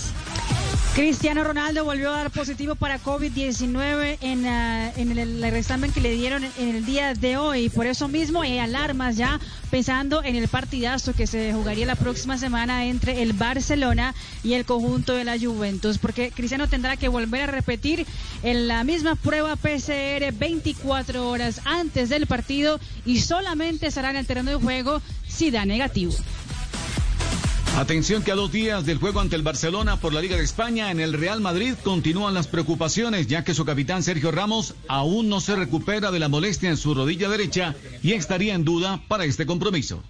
[0.96, 6.00] Cristiano Ronaldo volvió a dar positivo para COVID-19 en, ah, en el, el examen que
[6.00, 7.68] le dieron en el día de hoy.
[7.68, 12.38] Por eso mismo hay alarmas ya pensando en el partidazo que se jugaría la próxima
[12.38, 15.98] semana entre el Barcelona y el conjunto de la Juventus.
[15.98, 18.06] Porque Cristiano tendrá que volver a repetir
[18.42, 24.26] en la misma prueba PCR 24 horas antes del partido y solamente estará en el
[24.26, 26.14] terreno de juego si da negativo.
[27.76, 30.92] Atención que a dos días del juego ante el Barcelona por la Liga de España,
[30.92, 35.42] en el Real Madrid continúan las preocupaciones, ya que su capitán Sergio Ramos aún no
[35.42, 39.46] se recupera de la molestia en su rodilla derecha y estaría en duda para este
[39.46, 40.02] compromiso.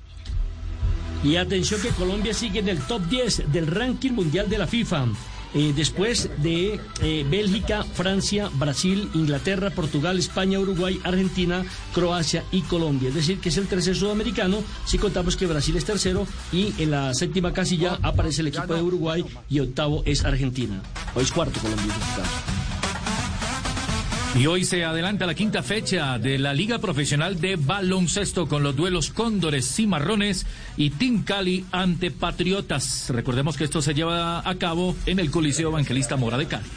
[1.24, 5.08] Y atención que Colombia sigue en el top 10 del ranking mundial de la FIFA.
[5.56, 11.64] Eh, después de eh, Bélgica, Francia, Brasil, Inglaterra, Portugal, España, Uruguay, Argentina,
[11.94, 13.10] Croacia y Colombia.
[13.10, 14.64] Es decir, que es el tercer sudamericano.
[14.86, 18.82] Si contamos que Brasil es tercero y en la séptima casilla aparece el equipo de
[18.82, 20.82] Uruguay y octavo es Argentina.
[21.16, 21.94] O es cuarto Colombia.
[24.38, 28.76] Y hoy se adelanta la quinta fecha de la Liga Profesional de Baloncesto con los
[28.76, 30.46] duelos Cóndores, Cimarrones
[30.76, 33.10] y Team Cali ante Patriotas.
[33.12, 36.68] Recordemos que esto se lleva a cabo en el Coliseo Evangelista Mora de Cali.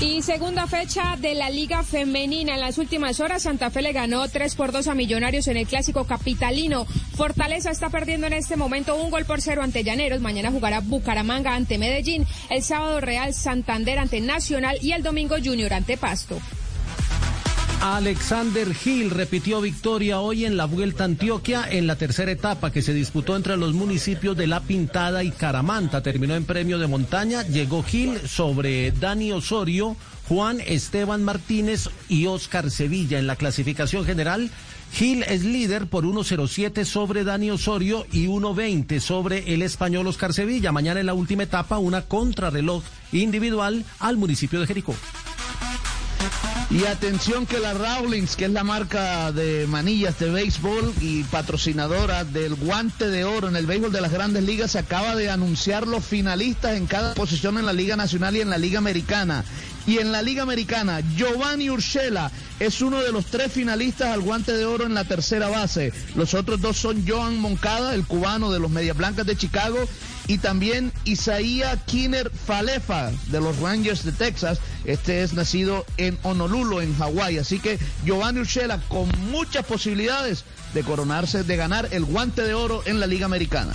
[0.00, 2.54] Y segunda fecha de la Liga Femenina.
[2.54, 5.66] En las últimas horas, Santa Fe le ganó 3 por 2 a Millonarios en el
[5.66, 6.86] clásico capitalino.
[7.16, 10.20] Fortaleza está perdiendo en este momento un gol por cero ante Llaneros.
[10.20, 12.26] Mañana jugará Bucaramanga ante Medellín.
[12.50, 16.40] El sábado Real Santander ante Nacional y el domingo Junior ante Pasto.
[17.82, 22.80] Alexander Gil repitió victoria hoy en la Vuelta a Antioquia en la tercera etapa que
[22.80, 26.00] se disputó entre los municipios de La Pintada y Caramanta.
[26.00, 27.42] Terminó en premio de montaña.
[27.42, 29.96] Llegó Gil sobre Dani Osorio,
[30.28, 33.18] Juan Esteban Martínez y Oscar Sevilla.
[33.18, 34.52] En la clasificación general,
[34.92, 40.70] Gil es líder por 1.07 sobre Dani Osorio y 1.20 sobre el español Oscar Sevilla.
[40.70, 44.94] Mañana en la última etapa, una contrarreloj individual al municipio de Jericó.
[46.72, 52.24] Y atención que la Rawlings, que es la marca de manillas de béisbol y patrocinadora
[52.24, 56.02] del guante de oro en el béisbol de las grandes ligas, acaba de anunciar los
[56.02, 59.44] finalistas en cada posición en la Liga Nacional y en la Liga Americana.
[59.86, 64.52] Y en la Liga Americana, Giovanni Urshela es uno de los tres finalistas al guante
[64.52, 65.92] de oro en la tercera base.
[66.14, 69.78] Los otros dos son Joan Moncada, el cubano de los Medias Blancas de Chicago,
[70.28, 74.58] y también Isaías Kiner Falefa de los Rangers de Texas.
[74.84, 77.38] Este es nacido en Honolulu, en Hawái.
[77.38, 80.44] Así que Giovanni Urshela con muchas posibilidades
[80.74, 83.74] de coronarse, de ganar el guante de oro en la Liga Americana.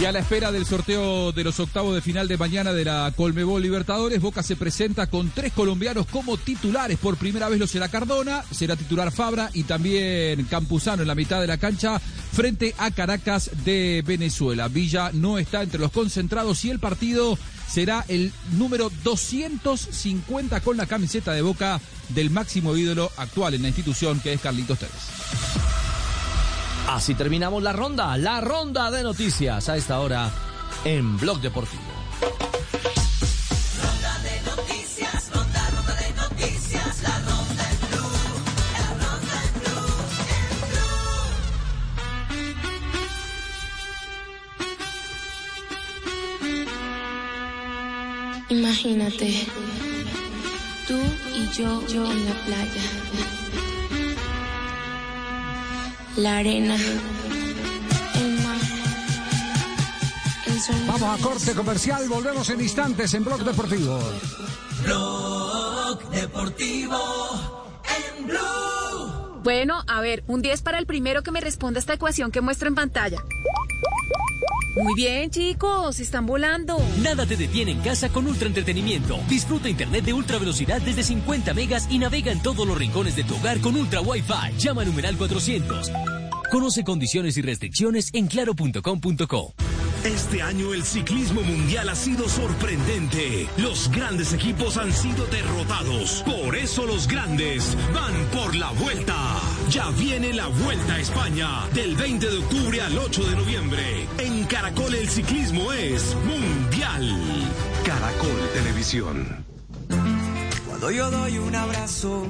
[0.00, 3.12] Y a la espera del sorteo de los octavos de final de mañana de la
[3.16, 6.98] Colmebol Libertadores, Boca se presenta con tres colombianos como titulares.
[6.98, 11.40] Por primera vez lo será Cardona, será titular Fabra y también Campuzano en la mitad
[11.40, 14.66] de la cancha frente a Caracas de Venezuela.
[14.66, 17.38] Villa no está entre los concentrados y el partido
[17.68, 23.68] será el número 250 con la camiseta de Boca del máximo ídolo actual en la
[23.68, 25.83] institución que es Carlitos Tevez.
[26.88, 30.30] Así terminamos la ronda, la ronda de noticias a esta hora
[30.84, 31.82] en Blog Deportivo.
[33.82, 38.12] Ronda de noticias, ronda, ronda de noticias, la ronda en blue,
[38.72, 39.52] la ronda en
[48.48, 49.46] blue, Imagínate,
[50.86, 50.98] tú
[51.34, 53.33] y yo, yo en la playa.
[56.16, 58.56] La arena, el mar,
[60.46, 60.76] el sol.
[60.86, 63.98] Vamos a corte comercial, volvemos en instantes en Blog Deportivo.
[64.84, 67.66] Blog Deportivo
[68.18, 69.40] en blue.
[69.42, 72.68] Bueno, a ver, un 10 para el primero que me responda esta ecuación que muestro
[72.68, 73.24] en pantalla.
[74.76, 76.78] Muy bien, chicos, están volando.
[77.00, 79.20] Nada te detiene en casa con ultra entretenimiento.
[79.28, 83.22] Disfruta internet de ultra velocidad desde 50 megas y navega en todos los rincones de
[83.22, 84.58] tu hogar con ultra Wi-Fi.
[84.58, 85.92] Llama a numeral 400.
[86.50, 89.54] Conoce condiciones y restricciones en claro.com.co.
[90.04, 93.48] Este año el ciclismo mundial ha sido sorprendente.
[93.56, 96.22] Los grandes equipos han sido derrotados.
[96.26, 99.40] Por eso los grandes van por la vuelta.
[99.70, 104.06] Ya viene la Vuelta a España del 20 de octubre al 8 de noviembre.
[104.18, 107.50] En Caracol el ciclismo es mundial.
[107.84, 109.44] Caracol Televisión.
[110.68, 112.26] Cuando yo doy un abrazo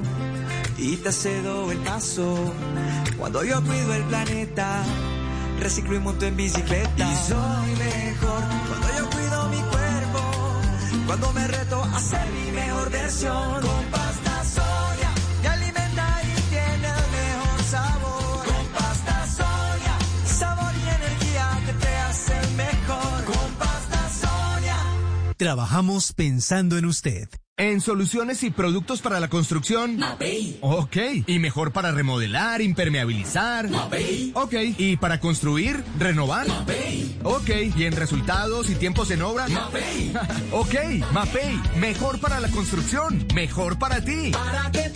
[0.77, 2.53] y te cedo el paso.
[3.17, 4.83] Cuando yo cuido el planeta,
[5.59, 7.11] reciclo y monto en bicicleta.
[7.11, 10.21] Y soy mejor cuando yo cuido mi cuerpo.
[11.05, 13.61] Cuando me reto a ser mi mejor versión.
[13.61, 14.04] Con
[25.45, 27.29] Trabajamos pensando en usted.
[27.55, 29.97] En soluciones y productos para la construcción.
[29.97, 30.57] Mapei.
[30.61, 30.97] Ok.
[31.27, 33.69] ¿Y mejor para remodelar, impermeabilizar?
[33.69, 34.31] Mapei.
[34.33, 34.53] Ok.
[34.79, 36.47] ¿Y para construir, renovar?
[36.47, 37.19] Mapei.
[37.23, 37.51] Ok.
[37.77, 39.47] ¿Y en resultados y tiempos en obra?
[39.47, 40.11] Mapei.
[40.51, 40.73] ok.
[41.13, 41.61] Mapei.
[41.77, 43.27] Mejor para la construcción.
[43.35, 44.31] Mejor para ti.
[44.31, 44.89] Para que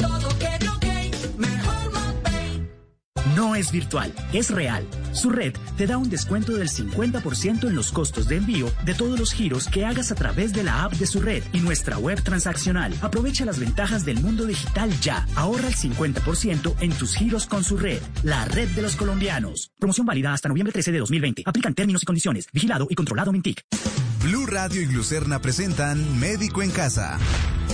[3.36, 4.86] No es virtual, es real.
[5.12, 9.20] Su red te da un descuento del 50% en los costos de envío de todos
[9.20, 12.22] los giros que hagas a través de la app de su red y nuestra web
[12.24, 12.94] transaccional.
[13.02, 15.28] Aprovecha las ventajas del mundo digital ya.
[15.36, 18.02] Ahorra el 50% en tus giros con su red.
[18.24, 19.72] La red de los colombianos.
[19.80, 21.44] Promoción válida hasta noviembre 13 de 2020.
[21.46, 22.48] Aplican términos y condiciones.
[22.54, 23.66] Vigilado y controlado Mintic.
[24.24, 27.18] Blue Radio y Glucerna presentan Médico en Casa.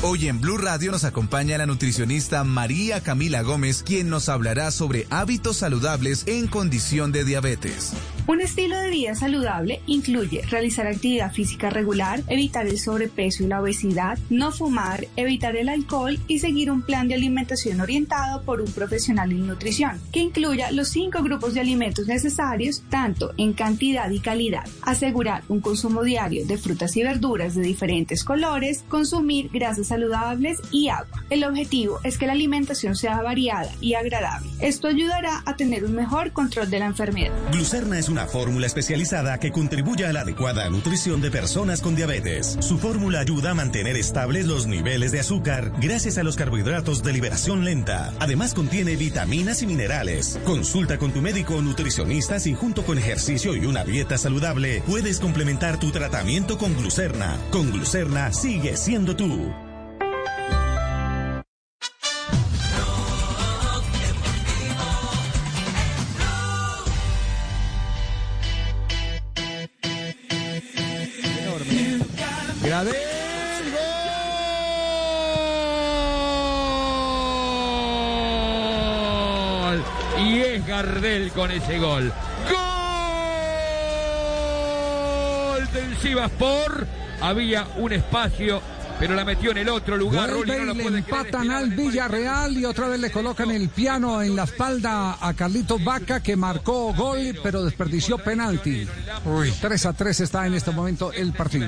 [0.08, 5.08] Hoy en Blue Radio nos acompaña la nutricionista María Camila Gómez, quien nos hablará sobre
[5.10, 7.92] hábitos saludables en condición de diabetes.
[8.28, 13.62] Un estilo de vida saludable incluye realizar actividad física regular, evitar el sobrepeso y la
[13.62, 18.72] obesidad, no fumar, evitar el alcohol y seguir un plan de alimentación orientado por un
[18.72, 24.20] profesional en nutrición, que incluya los cinco grupos de alimentos necesarios, tanto en cantidad y
[24.20, 24.68] calidad.
[24.82, 30.88] Asegurar un consumo diario de frutas y verduras de diferentes colores, consumir grasas saludables y
[30.88, 31.24] agua.
[31.30, 34.50] El objetivo es que la alimentación sea variada y agradable.
[34.62, 37.36] Esto ayudará a tener un mejor control de la enfermedad.
[37.52, 42.56] Glucerna es una fórmula especializada que contribuye a la adecuada nutrición de personas con diabetes.
[42.62, 47.12] Su fórmula ayuda a mantener estables los niveles de azúcar gracias a los carbohidratos de
[47.12, 48.14] liberación lenta.
[48.22, 50.40] Además contiene vitaminas y minerales.
[50.46, 55.20] Consulta con tu médico o nutricionista si junto con ejercicio y una dieta saludable puedes
[55.20, 57.38] complementar tu tratamiento con glucerna.
[57.52, 59.65] Con glucerna sigue siendo tú.
[79.62, 79.84] Gol.
[80.24, 82.14] Y es Gardel con ese gol.
[85.56, 86.88] Gol del Sivaspor.
[87.22, 88.62] Había un espacio,
[89.00, 90.30] pero la metió en el otro lugar.
[90.30, 93.70] Rolly Vuelve no y le puede empatan al Villarreal y otra vez le colocan el
[93.70, 98.88] piano en la espalda a Carlitos Vaca que marcó gol pero desperdició penalti.
[99.62, 101.68] 3 a 3 está en este momento el partido.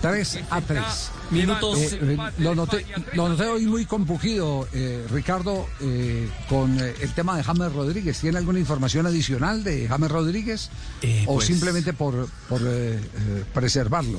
[0.00, 0.82] 3 a 3.
[1.30, 1.78] Minutos.
[1.78, 2.84] Eh, eh, lo, noté,
[3.14, 8.18] lo noté hoy muy compugido, eh, Ricardo, eh, con eh, el tema de James Rodríguez.
[8.18, 10.70] ¿Tiene alguna información adicional de James Rodríguez?
[11.26, 14.18] ¿O pues- simplemente por, por eh, eh, preservarlo?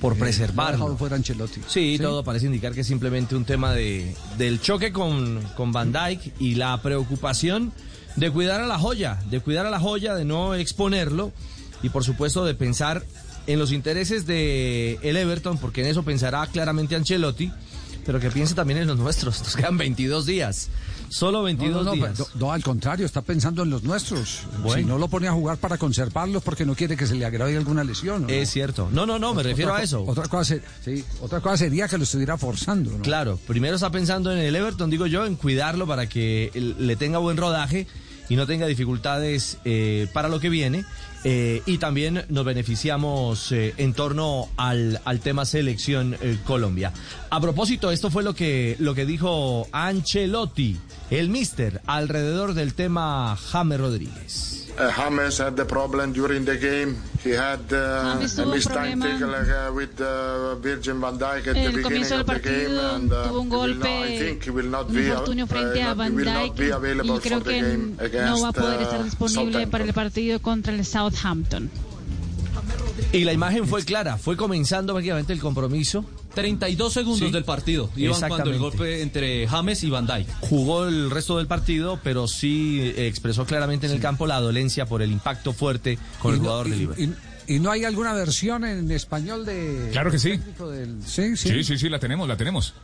[0.00, 0.96] Por preservarlo.
[0.96, 1.60] fuera Ancelotti.
[1.66, 5.92] Sí, todo parece indicar que es simplemente un tema de, del choque con, con Van
[5.92, 7.72] Dyke y la preocupación
[8.16, 11.32] de cuidar a la joya, de cuidar a la joya, de no exponerlo
[11.82, 13.04] y por supuesto de pensar
[13.46, 17.50] en los intereses de el Everton, porque en eso pensará claramente Ancelotti,
[18.04, 19.40] pero que piense también en los nuestros.
[19.42, 20.68] Nos quedan 22 días,
[21.10, 22.34] solo 22 no, no, no, días.
[22.36, 24.44] no, al contrario, está pensando en los nuestros.
[24.62, 24.76] Bueno.
[24.76, 27.56] Si no lo pone a jugar para conservarlos porque no quiere que se le agrave
[27.56, 28.30] alguna lesión.
[28.30, 28.88] Es cierto.
[28.92, 30.04] No, no, no, me refiero Otra a eso.
[30.06, 32.96] Otra cosa, sí, otra cosa sería que lo estuviera forzando.
[33.02, 37.18] Claro, primero está pensando en el Everton, digo yo, en cuidarlo para que le tenga
[37.18, 37.86] buen rodaje
[38.28, 40.84] y no tenga dificultades eh, para lo que viene.
[41.22, 46.92] Eh, y también nos beneficiamos eh, en torno al, al tema selección eh, Colombia.
[47.28, 50.78] A propósito, esto fue lo que, lo que dijo Ancelotti,
[51.10, 54.59] el mister, alrededor del tema James Rodríguez.
[54.80, 56.96] Uh, James had the problem during the game.
[57.22, 58.70] He had uh, James a tuvo missed
[59.30, 63.28] like, uh, with uh, Virgin van Dijk at the beginning of the game, and uh,
[63.28, 65.92] tuvo un he will not- I think he will not be, uh, frente a not-
[65.92, 68.00] he Van will not Dijk be available y creo for the que game no va
[68.00, 69.70] a against, poder estar uh, disponible Southampton.
[69.70, 71.70] para el partido contra el Southampton.
[73.12, 76.04] Y la imagen fue clara, fue comenzando prácticamente el compromiso.
[76.34, 77.32] 32 segundos Sí.
[77.32, 77.90] del partido.
[77.96, 80.28] Iban cuando el golpe entre James y Van Dijk.
[80.40, 84.86] Jugó el resto del partido, pero sí eh, expresó claramente en el campo la dolencia
[84.86, 87.16] por el impacto fuerte con Y el no- jugador de y- Liverpool.
[87.48, 89.88] y- ¿Y no hay alguna versión en español de...
[89.90, 90.38] Claro que sí.
[90.70, 91.48] del- sí, sí.
[91.48, 92.74] Sí, sí, sí, la tenemos, la tenemos.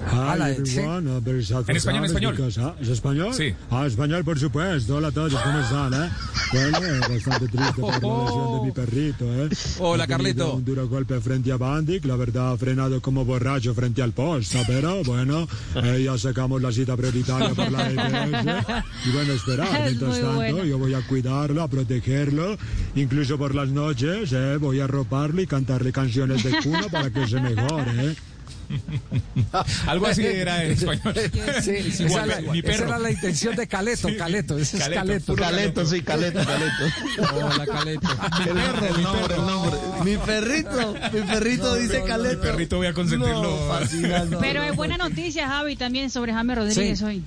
[0.00, 0.78] Ah, la Hi de- sí.
[0.80, 2.52] En español, en español.
[2.80, 3.34] ¿Es español?
[3.34, 3.54] Sí.
[3.70, 4.96] Ah, español, por supuesto.
[4.96, 6.10] Hola a todos, ¿cómo están, eh?
[6.52, 6.78] Bueno,
[7.08, 9.48] bastante triste por la lesión de mi perrito, eh.
[9.78, 10.54] Hola, Carlito.
[10.54, 14.62] un duro golpe frente a Bandic, la verdad ha frenado como borracho frente al poste,
[14.66, 15.46] pero bueno,
[15.76, 18.84] eh, ya sacamos la cita prioritaria por la EPS.
[19.06, 20.64] Y bueno, esperar, Es mientras tanto, bueno.
[20.64, 22.56] yo voy a cuidarlo, a protegerlo,
[22.96, 27.26] incluso por las noches, eh, voy a arroparlo y cantarle canciones de cuna para que
[27.26, 28.16] se mejore, eh.
[29.86, 31.14] Algo así era en español.
[31.62, 32.86] Sí, esa, Igual, era, mi esa perro.
[32.88, 35.86] era la intención de Caleto, Caleto, ese es Caleto, Caleto.
[35.86, 37.34] sí, Caleto, Caleto.
[37.34, 38.08] Hola, Caleto.
[38.42, 38.48] El,
[38.96, 39.76] el nombre, el nombre.
[40.04, 42.40] Mi perrito, mi perrito dice Mi Caleto.
[42.40, 43.68] perrito voy a consentirlo.
[44.30, 44.38] No.
[44.40, 47.04] Pero hay buena noticia, Javi, también sobre James Rodríguez Sí.
[47.04, 47.22] hoy.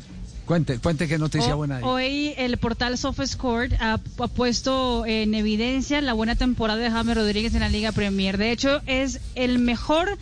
[0.45, 1.83] Cuente, cuente qué noticia O- buena hay.
[1.83, 7.55] Hoy el portal SofaScore ha, ha puesto en evidencia la buena temporada de James Rodríguez
[7.55, 8.37] en la Liga Premier.
[8.37, 10.19] De hecho, es el mejor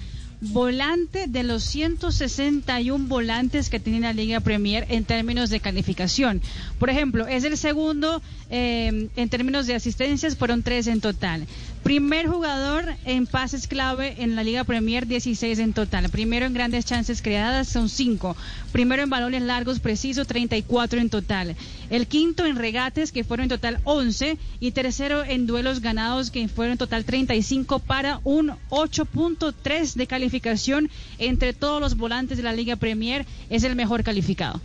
[0.52, 6.42] volante de los 161 volantes que tiene la Liga Premier en términos de calificación.
[6.80, 11.48] Por ejemplo, es el segundo eh, en términos de asistencias, fueron tres en total.
[11.84, 16.08] Primer jugador en pases clave en la Liga Premier, 16 en total.
[16.08, 18.38] Primero en grandes chances creadas, son 5.
[18.72, 21.58] Primero en balones largos precisos, 34 en total.
[21.90, 24.38] El quinto en regates, que fueron en total 11.
[24.62, 30.90] Y tercero en duelos ganados, que fueron en total 35 para un 8.3 de calificación
[31.18, 33.26] entre todos los volantes de la Liga Premier.
[33.50, 34.62] Es el mejor calificado.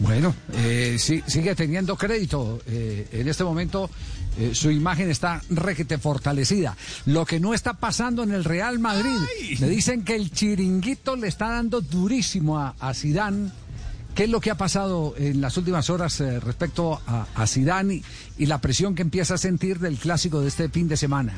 [0.00, 2.60] Bueno, eh, sigue teniendo crédito.
[2.66, 3.90] eh, en este momento
[4.38, 6.76] eh, su imagen está requete fortalecida.
[7.06, 9.16] Lo que no está pasando en el Real Madrid.
[9.60, 13.50] Me dicen que el chiringuito le está dando durísimo a, a Zidane.
[14.14, 17.94] ¿Qué es lo que ha pasado en las últimas horas eh, respecto a, a Zidane
[17.94, 18.04] y,
[18.38, 21.34] y la presión que empieza a sentir del clásico de este fin de semana?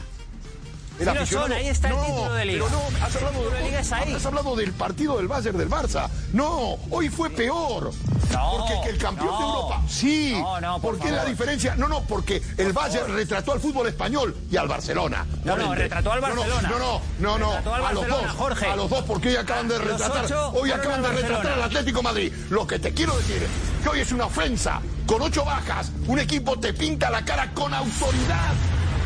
[1.04, 2.64] Sí lo son, ahí está el título de liga.
[2.68, 4.12] Pero no, has hablado, El de liga es ahí.
[4.14, 6.08] has hablado del partido del Bayern del Barça.
[6.32, 7.90] No, hoy fue peor.
[8.30, 9.48] No, porque que el campeón de no.
[9.56, 9.82] Europa.
[9.88, 10.32] Sí.
[10.40, 11.30] No, no, por porque es la favor.
[11.30, 11.74] diferencia.
[11.76, 15.26] No, no, porque el Bayern retrató al fútbol español y al Barcelona.
[15.44, 16.68] No, no, retrató al No, no, Barcelona.
[16.70, 17.46] No, no, no, no.
[17.56, 18.30] Retrató al a los dos.
[18.32, 18.66] Jorge.
[18.66, 20.26] A los dos, porque hoy acaban de Los retratar.
[20.54, 22.32] Hoy acaban de retratar al Atlético Madrid.
[22.50, 24.80] Lo que te quiero decir es que hoy es una ofensa.
[25.06, 28.52] Con ocho bajas, un equipo te pinta la cara con autoridad.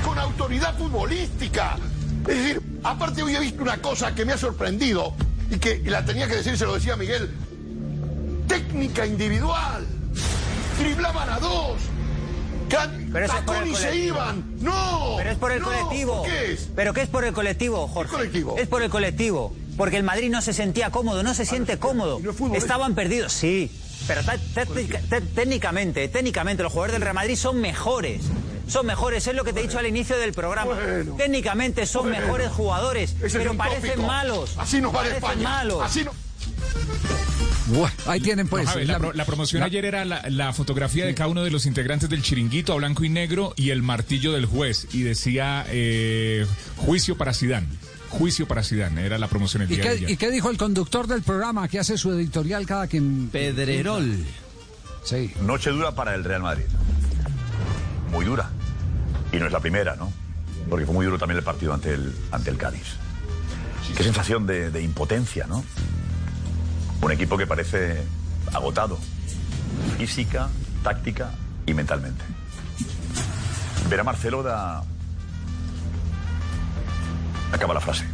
[0.07, 1.77] Con autoridad futbolística.
[2.29, 5.15] Es decir, aparte hoy he visto una cosa que me ha sorprendido
[5.51, 7.29] y que la tenía que decir, se lo decía Miguel.
[8.47, 9.85] Técnica individual.
[10.79, 11.79] Driblaban a dos.
[12.69, 14.45] Pero eso es por tacón el y se iban.
[14.61, 15.15] No.
[15.17, 16.23] Pero es por el no, colectivo.
[16.23, 16.69] ¿por ¿Qué es?
[16.77, 18.13] ¿Pero qué es por el colectivo, Jorge?
[18.13, 18.57] colectivo?
[18.57, 19.57] Es por el colectivo.
[19.77, 22.21] Porque el Madrid no se sentía cómodo, no se siente cómodo.
[22.55, 23.73] Estaban perdidos, sí.
[24.07, 24.21] Pero
[25.35, 28.23] técnicamente, técnicamente los jugadores del Real Madrid son mejores.
[28.69, 30.73] Son mejores, es lo que te he dicho al inicio del programa.
[31.17, 32.19] Técnicamente son Bueno.
[32.21, 34.07] mejores jugadores, Ese pero parecen tópico.
[34.07, 34.55] malos.
[34.59, 35.49] Así nos va de parecen España.
[35.49, 35.83] malos.
[35.83, 36.13] Así no.
[37.69, 38.65] Bueno, ahí tienen pues.
[38.65, 41.29] No, Javi, la, la- pro- la promoción la- ayer era la, la fotografía de cada
[41.29, 44.87] uno de los integrantes del chiringuito a blanco y negro y el martillo del juez.
[44.93, 47.67] Y decía eh, juicio para Sidán.
[48.09, 48.99] Juicio para Sidán.
[48.99, 50.11] Era la promoción el ¿Y día de qué, ayer.
[50.11, 53.29] ¿Y qué dijo el conductor del programa que hace su editorial cada quien?
[53.31, 54.17] Pedrerol.
[55.03, 55.33] Sí.
[55.41, 56.65] Noche dura para el Real Madrid.
[58.11, 58.51] Muy dura.
[59.33, 60.13] Y no es la primera, ¿no?
[60.69, 62.97] Porque fue muy duro también el partido ante el, ante el Cádiz.
[63.97, 65.65] Qué sensación de, de impotencia, ¿no?
[67.01, 68.03] Un equipo que parece
[68.53, 68.99] agotado.
[69.99, 70.49] Física,
[70.83, 71.31] táctica
[71.67, 72.25] y mentalmente.
[73.89, 74.83] Ver a Marcelo da...
[77.53, 78.05] Acaba la frase.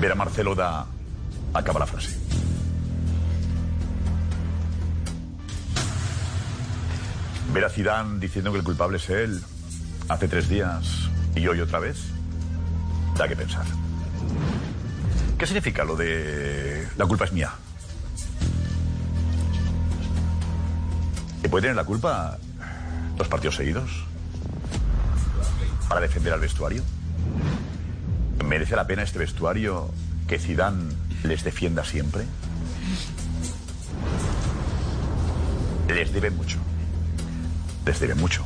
[0.00, 0.86] Ver a Marcelo da...
[1.52, 2.18] Acaba la frase.
[7.52, 9.42] Ver a Zidane diciendo que el culpable es él
[10.08, 11.98] hace tres días y hoy otra vez,
[13.16, 13.66] da que pensar.
[15.36, 17.50] ¿Qué significa lo de la culpa es mía?
[21.42, 22.38] ¿Y puede tener la culpa
[23.16, 24.04] dos partidos seguidos?
[25.88, 26.84] ¿Para defender al vestuario?
[28.44, 29.90] ¿Merece la pena este vestuario
[30.28, 30.94] que Zidane
[31.24, 32.26] les defienda siempre?
[35.88, 36.58] Les debe mucho.
[37.90, 38.44] Les debe mucho.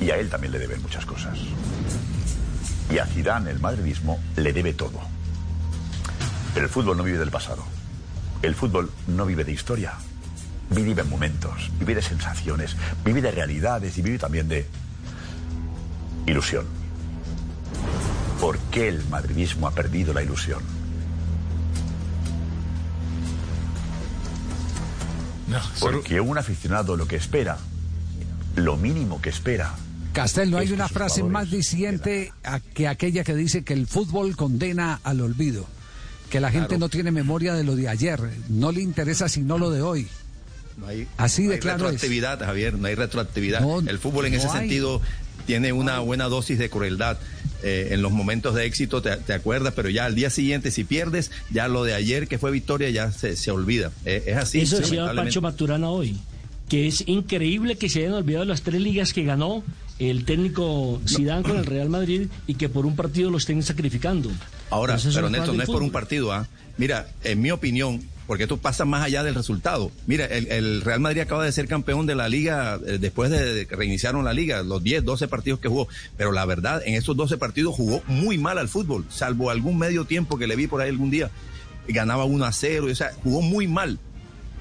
[0.00, 1.38] Y a él también le deben muchas cosas.
[2.90, 5.00] Y a Zidane, el madridismo, le debe todo.
[6.52, 7.64] Pero el fútbol no vive del pasado.
[8.42, 9.92] El fútbol no vive de historia.
[10.70, 12.74] Vive de momentos, vive de sensaciones,
[13.04, 14.66] vive de realidades y vive también de
[16.26, 16.66] ilusión.
[18.40, 20.60] ¿Por qué el madridismo ha perdido la ilusión?
[25.78, 27.58] Porque un aficionado lo que espera,
[28.56, 29.74] lo mínimo que espera,
[30.12, 34.36] Castel, no hay una frase más diciente a- que aquella que dice que el fútbol
[34.36, 35.66] condena al olvido,
[36.30, 36.80] que la gente Claro.
[36.80, 40.06] no tiene memoria de lo de ayer, no le interesa sino lo de hoy.
[40.76, 41.92] No hay, Así no de hay claro es.
[41.94, 43.60] retroactividad, Javier, no hay retroactividad.
[43.60, 44.58] No, el fútbol en no ese hay.
[44.60, 45.00] sentido
[45.46, 47.18] tiene una buena dosis de crueldad.
[47.64, 50.84] Eh, en los momentos de éxito te, te acuerdas, pero ya al día siguiente, si
[50.84, 53.90] pierdes, ya lo de ayer que fue victoria ya se, se olvida.
[54.04, 54.60] Eh, es así.
[54.60, 55.12] Eso decía.
[55.14, 56.18] Pancho Maturana hoy,
[56.68, 59.62] que es increíble que se hayan olvidado las tres ligas que ganó
[59.98, 64.30] el técnico Zidane con el Real Madrid y que por un partido lo estén sacrificando.
[64.70, 66.48] Ahora, Pero Néstor, no es por un partido, ¿ah?
[66.76, 69.92] Mira, en mi opinión, porque esto pasa más allá del resultado.
[70.06, 73.54] Mira, el, el Real Madrid acaba de ser campeón de la liga eh, después de,
[73.54, 75.86] de que reiniciaron la liga, los 10, 12 partidos que jugó.
[76.16, 80.06] Pero la verdad, en esos 12 partidos jugó muy mal al fútbol, salvo algún medio
[80.06, 81.30] tiempo que le vi por ahí algún día.
[81.86, 84.00] Ganaba 1 a 0, o sea, jugó muy mal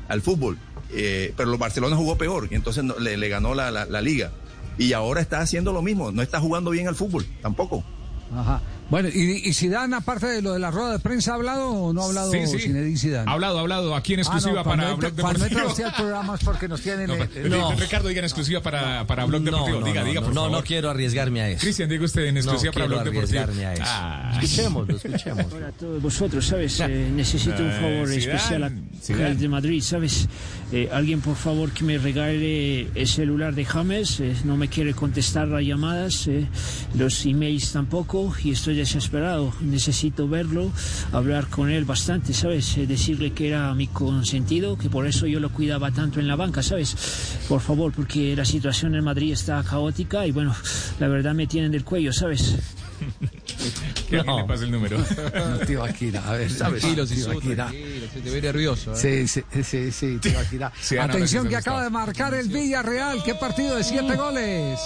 [0.10, 0.60] al fútbol.
[0.96, 4.32] Eh, pero los Barcelona jugó peor, y entonces no- le, ganó la, la- la liga.
[4.78, 7.84] Y ahora está haciendo lo mismo, no está jugando bien al fútbol, tampoco.
[8.36, 8.62] Ajá.
[8.94, 11.94] Bueno, y, y Zidane, aparte de lo de la rueda de prensa, ¿ha hablado o
[11.94, 12.60] no ha hablado Sí, sí.
[12.60, 13.28] Zinedine Zidane?
[13.28, 15.68] Ha hablado, ha hablado aquí en exclusiva Ah, no, para Blog Deportivo.
[15.68, 17.08] usted al programa es porque nos tienen...
[17.08, 19.80] No, eh, eh, Ricardo, diga en exclusiva para, para Blog Deportivo.
[19.80, 20.58] no, diga, no, diga, no, por no, favor.
[20.60, 21.62] no quiero arriesgarme a eso.
[21.62, 23.42] Cristian, diga usted en exclusiva No para Blog Deportivo.
[23.42, 23.84] arriesgarme a eso.
[23.84, 24.40] Ah.
[24.44, 25.46] Escuchémoslo, escuchemos.
[25.52, 26.80] Hola a todos vosotros, ¿sabes?
[26.82, 30.28] Eh, necesito un Eh, favor Zidane, especial a el de Madrid, ¿sabes?
[30.72, 34.20] Eh, alguien, por favor, que me regale el celular de James.
[34.20, 36.46] eh, no me quiere contestar las llamadas, eh,
[36.94, 39.54] los emails tampoco, y estoy desesperado.
[39.62, 40.72] Necesito verlo,
[41.12, 42.78] hablar con él bastante, ¿sabes?
[42.78, 46.36] Eh, decirle que era mi consentido, que por eso yo lo cuidaba tanto en la
[46.36, 46.96] banca, ¿sabes?
[47.48, 50.56] Por favor, porque la situación en Madrid está caótica y bueno,
[51.00, 52.56] la verdad me tienen del cuello, ¿sabes?
[54.10, 54.98] Que alguien le pase el número.
[55.00, 57.70] No, tío Akira, a ver, Tranquilo, tío Akira.
[58.14, 58.94] se te ve nervioso.
[58.94, 59.28] ¿eh?
[59.28, 60.72] Sí, sí, sí, sí, tío Akira.
[60.82, 63.24] Sí, Atención se que acaba de marcar el Villarreal.
[63.24, 64.80] ¿Qué partido de siete goles?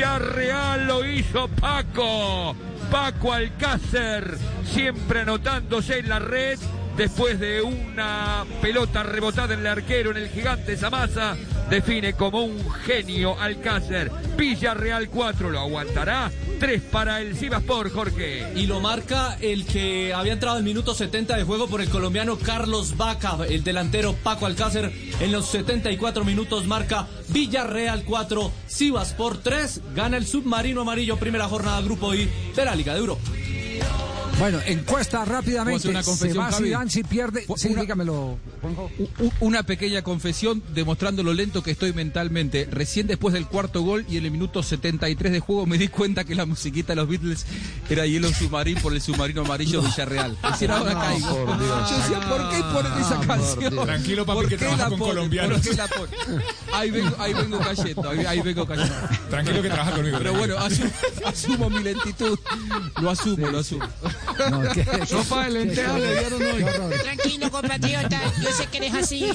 [0.00, 2.56] Villarreal lo hizo Paco.
[2.90, 6.58] Paco Alcácer, siempre anotándose en la red.
[6.96, 11.36] Después de una pelota rebotada en el arquero, en el gigante Zamasa,
[11.70, 14.10] define como un genio Alcácer.
[14.36, 16.30] Villarreal 4 lo aguantará.
[16.58, 18.52] 3 para el Sivaspor, Jorge.
[18.56, 22.36] Y lo marca el que había entrado al minuto 70 de juego por el colombiano
[22.36, 24.92] Carlos Vaca, el delantero Paco Alcácer.
[25.20, 29.80] En los 74 minutos marca Villarreal 4, Sivaspor 3.
[29.94, 33.22] Gana el submarino amarillo, primera jornada Grupo I de la Liga de Europa.
[34.40, 35.88] Bueno, encuesta ¿Puedo rápidamente.
[35.88, 36.64] una Se confesión, va Javi?
[36.64, 37.44] Zidane si pierde.
[37.56, 38.38] Sí, Una- dígamelo.
[38.62, 42.66] U- Una pequeña confesión demostrando lo lento que estoy mentalmente.
[42.70, 46.24] Recién después del cuarto gol y en el minuto 73 de juego me di cuenta
[46.24, 47.44] que la musiquita de los Beatles
[47.88, 50.36] era Hielo Submarino por el submarino amarillo Villarreal.
[50.42, 51.44] Recién ahora No, caigo.
[51.46, 51.90] por Dios.
[51.90, 53.84] Yo decía, ¿por qué ponen esa canción?
[53.86, 55.14] Tranquilo, papi, ¿Por que trabaja la con ponen?
[55.16, 55.60] colombianos.
[55.60, 56.42] ¿Por qué la ponen?
[56.72, 58.94] Ahí vengo, ahí vengo cayendo, ahí, ahí vengo cayendo.
[59.28, 60.16] Tranquilo que trabaja conmigo.
[60.18, 60.90] Pero bueno, asumo,
[61.26, 62.38] asumo mi lentitud.
[63.02, 63.84] Lo asumo, lo asumo.
[65.06, 66.64] Sopa de lentejas le dieron hoy.
[67.02, 69.24] Tranquilo, compatriota, yo sé que eres así.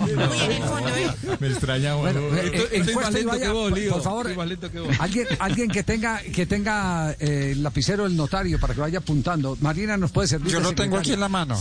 [0.00, 1.10] Muy en el fondo, ¿eh?
[1.40, 2.36] Me extraña, Bueno, bueno.
[2.36, 3.92] eh, Estoy- estoy más lento que vos, Lío.
[3.92, 4.96] Por favor, Estoy más lento que vos.
[4.98, 9.56] alguien, alguien que tenga que tenga eh, el lapicero del notario para que vaya apuntando.
[9.60, 10.52] Marina nos puede servir.
[10.52, 11.60] Yo lo tengo aquí en la mano.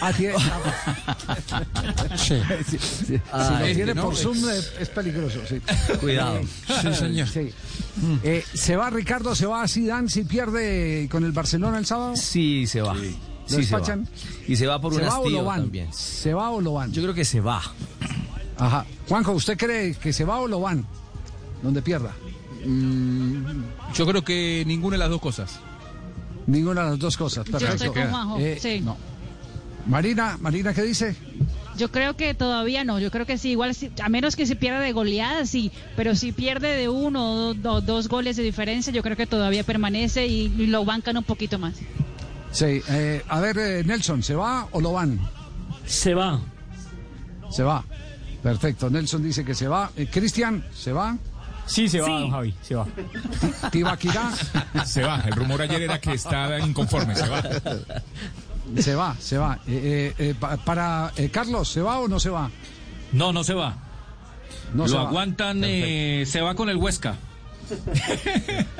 [0.00, 0.34] Ah, tiene-
[2.16, 2.40] Sí.
[2.68, 3.06] Sí, sí.
[3.06, 4.04] si Ah, lo este, tiene ¿no?
[4.04, 5.40] por Zoom es, es peligroso.
[5.48, 5.60] Sí.
[6.00, 6.36] Cuidado.
[6.38, 6.46] Eh,
[6.82, 7.28] Sí, señor.
[7.28, 7.50] sí.
[8.22, 12.16] Eh, se va Ricardo, se va a Zidane si pierde con el Barcelona el sábado.
[12.16, 12.94] Sí, se va.
[12.94, 13.00] ¿Lo
[13.46, 13.98] Sí, se va.
[14.48, 15.60] Y se va por ¿Se un va o lo hastío van?
[15.62, 15.92] también.
[15.92, 16.92] ¿Se va o lo van?
[16.92, 17.60] Yo creo que se va.
[18.56, 18.86] Ajá.
[19.08, 20.86] Juanjo, ¿usted cree que se va o lo van?
[21.62, 22.12] Donde pierda.
[22.64, 23.62] Mm,
[23.94, 25.60] yo creo que ninguna de las dos cosas.
[26.46, 27.44] Ninguna de las dos cosas.
[27.46, 27.84] Yo Perfecto.
[27.84, 28.80] estoy con Juanjo, Eh, sí.
[28.80, 28.96] no.
[29.86, 31.14] Marina, Marina, ¿qué dice?
[31.76, 33.72] Yo creo que todavía no, yo creo que sí, igual
[34.02, 37.80] a menos que se pierda de goleada, sí, pero si pierde de uno o do-
[37.80, 41.58] dos goles de diferencia, yo creo que todavía permanece y, y lo bancan un poquito
[41.58, 41.74] más.
[42.52, 42.80] Sí.
[42.88, 45.18] eh, a ver, eh, Nelson, ¿se va o lo van?
[45.86, 46.40] Se va.
[47.50, 47.84] Se va.
[48.42, 48.88] Perfecto.
[48.90, 49.90] Nelson dice que se va.
[49.96, 51.16] Eh, Cristian, ¿se va?
[51.66, 52.12] Sí, se va, Sí.
[52.12, 52.86] don Javi, se va.
[53.72, 54.30] Tibaquirá
[54.84, 55.22] Se va.
[55.26, 57.16] El rumor ayer era que está inconforme.
[57.16, 57.42] Se va.
[58.78, 59.58] se va, se va.
[59.66, 62.50] Eh, eh, eh, pa- para eh, Carlos, ¿se va o no se va?
[63.12, 63.76] No, no se va.
[64.74, 65.08] No Lo se va.
[65.08, 67.16] aguantan, eh, se va con el Huesca.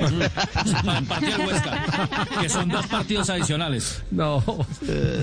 [1.09, 4.03] Partido del Huesca, que son dos partidos adicionales.
[4.11, 4.43] No.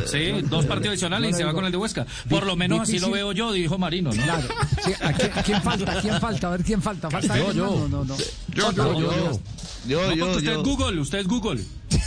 [0.08, 2.06] Sí, dos partidos adicionales y se va con el de Huesca.
[2.30, 3.14] Por lo menos así lo difícil.
[3.14, 4.24] veo yo, dijo Marino, ¿no?
[4.24, 4.48] Claro.
[4.84, 6.02] Sí, ¿a quién, a quién falta?
[6.02, 6.48] ¿Quién falta?
[6.48, 7.10] A ver, ¿quién falta?
[7.10, 7.66] ¿Falta Yo, yo.
[7.66, 8.16] No, no, no.
[8.54, 9.40] Yo, No, yo, yo.
[9.86, 10.52] No, No, porque yo, usted yo.
[10.52, 11.62] es Google, usted es Google.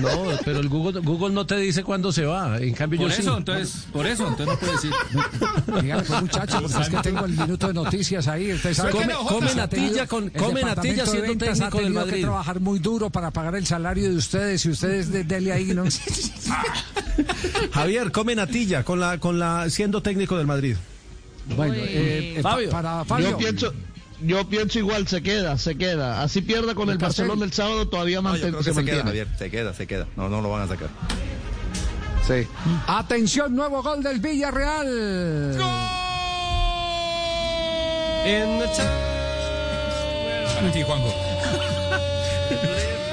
[0.00, 0.10] No,
[0.44, 2.58] pero el Google, Google no te dice cuándo se va.
[2.58, 3.36] En cambio, Por yo eso, sí.
[3.38, 4.90] entonces, por eso, entonces no puede decir.
[5.82, 8.52] Dígale, pues, muchacho, porque es que tengo el minuto de noticias ahí.
[8.52, 12.14] Usted sabe Come- come natilla con- come natilla siendo técnico ha del Madrid.
[12.14, 15.66] que trabajar muy duro para pagar el salario de ustedes y ustedes de, dele ahí,
[15.72, 15.84] ¿no?
[17.72, 20.76] Javier, come natilla con la, con la, siendo técnico del Madrid.
[21.56, 22.70] Bueno, eh, eh, Fabio.
[22.70, 23.30] pa- para Fabio.
[23.30, 23.72] Yo pienso,
[24.22, 26.22] yo pienso igual, se queda, se queda.
[26.22, 26.98] Así pierda con el.
[26.98, 29.02] Barcelona el sábado, todavía No, yo creo que se se queda.
[29.02, 29.28] Javier.
[29.38, 30.06] Se queda, se queda.
[30.16, 30.88] No, no lo van a sacar.
[32.26, 32.46] Sí.
[32.86, 35.56] Atención, nuevo gol del Villarreal.
[40.56, 41.14] Para ti, Juanjo.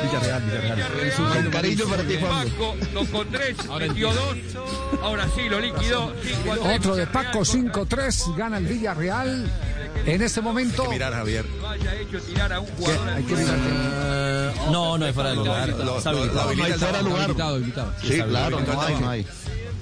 [0.03, 1.13] Villarreal, Villarreal.
[1.43, 2.75] Con cariño para ti, Juanjo.
[2.75, 4.37] Paco tocó tres, metió dos.
[5.03, 6.13] Ahora sí, lo liquidó.
[6.23, 7.31] cinco a tres, Otro de Villarreal.
[7.31, 9.51] Paco 5-3, gana el Villarreal.
[10.05, 10.89] En este momento.
[10.89, 11.45] Mirar, Javier.
[11.67, 13.09] Haya hecho tirar a un jugador.
[13.09, 13.57] Hay que mirar.
[14.71, 15.69] No, no es fuera de lugar.
[15.69, 16.49] Lo- Está lo- lo habilitado.
[16.49, 17.21] habilita el fuera de lugar.
[17.23, 17.93] Habilitado, habilitado.
[18.01, 19.27] Sí, claro, no hay, no hay.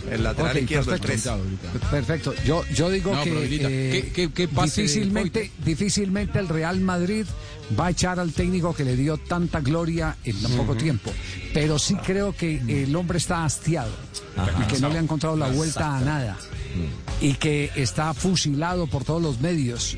[0.10, 1.40] El lateral izquierdo, el perfecto.
[1.72, 1.84] 3.
[1.92, 2.34] Perfecto.
[2.44, 6.80] Yo, yo digo No, que eh, ¿Qué- qué- qué pase de difícilmente, difícilmente el Real
[6.82, 7.26] Madrid
[7.80, 11.12] va a echar al técnico que le dio tanta gloria en tan poco tiempo.
[11.54, 13.92] Pero sí creo que el hombre está hastiado
[14.62, 16.38] y que no le ha encontrado la vuelta a nada
[17.20, 19.98] y que está fusilado por todos los medios.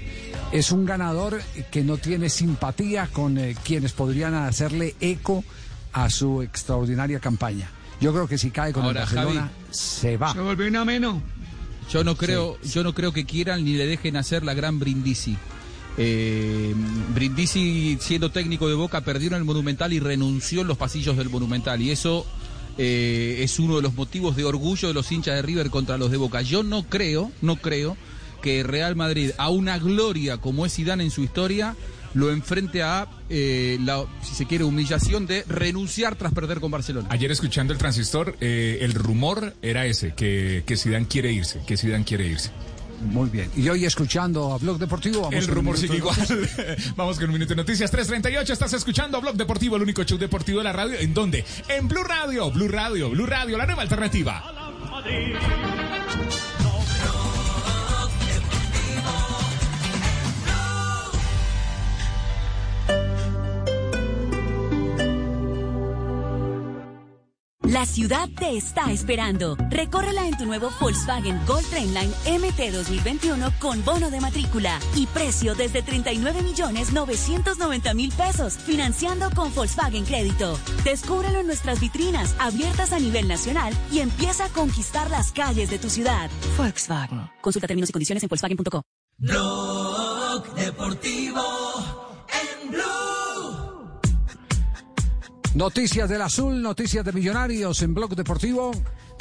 [0.51, 1.41] Es un ganador
[1.71, 5.43] que no tiene simpatía con eh, quienes podrían hacerle eco
[5.93, 7.69] a su extraordinaria campaña.
[7.99, 9.53] Yo creo que si cae con Ahora, el Barcelona, Javi.
[9.71, 10.33] se va.
[10.33, 11.21] Se volvió un ameno.
[11.91, 15.37] Yo no creo, yo no creo que quieran ni le dejen hacer la gran Brindisi.
[15.97, 16.73] Eh,
[17.13, 21.29] Brindisi, siendo técnico de Boca, perdió en el Monumental y renunció en los pasillos del
[21.29, 21.81] Monumental.
[21.81, 22.25] Y eso
[22.77, 26.11] eh, es uno de los motivos de orgullo de los hinchas de River contra los
[26.11, 26.41] de Boca.
[26.41, 27.95] Yo no creo, no creo
[28.41, 31.75] que Real Madrid, a una gloria como es Zidane en su historia,
[32.13, 37.07] lo enfrente a, eh, la, si se quiere, humillación de renunciar tras perder con Barcelona.
[37.09, 42.03] Ayer escuchando el transistor, el rumor era ese, que, que Zidane quiere irse, que Zidane
[42.03, 42.51] quiere irse.
[43.05, 43.49] Muy bien.
[43.55, 45.21] Y hoy escuchando a Blog Deportivo.
[45.21, 46.15] Vamos El rumor sigue igual.
[46.95, 47.91] Vamos con un minuto de noticias.
[47.91, 50.97] 338, estás escuchando Blog Deportivo, el único show deportivo de la radio.
[50.99, 51.45] ¿En dónde?
[51.67, 54.43] En Blue Radio, Blue Radio, Blue Radio, la nueva alternativa.
[67.83, 69.57] La ciudad te está esperando.
[69.69, 75.53] Recórrela en tu nuevo Volkswagen Gold Trainline MT 2021 con bono de matrícula y precio
[75.53, 80.57] desde 39 millones 990 mil pesos, financiando con Volkswagen Crédito.
[80.85, 85.77] Descúbrelo en nuestras vitrinas abiertas a nivel nacional y empieza a conquistar las calles de
[85.77, 86.31] tu ciudad.
[86.57, 87.29] Volkswagen.
[87.41, 88.81] Consulta términos y condiciones en Volkswagen.co.
[89.17, 91.43] Blog Deportivo
[92.31, 93.02] en Blue.
[95.55, 98.71] Noticias del Azul, noticias de Millonarios en Blog Deportivo.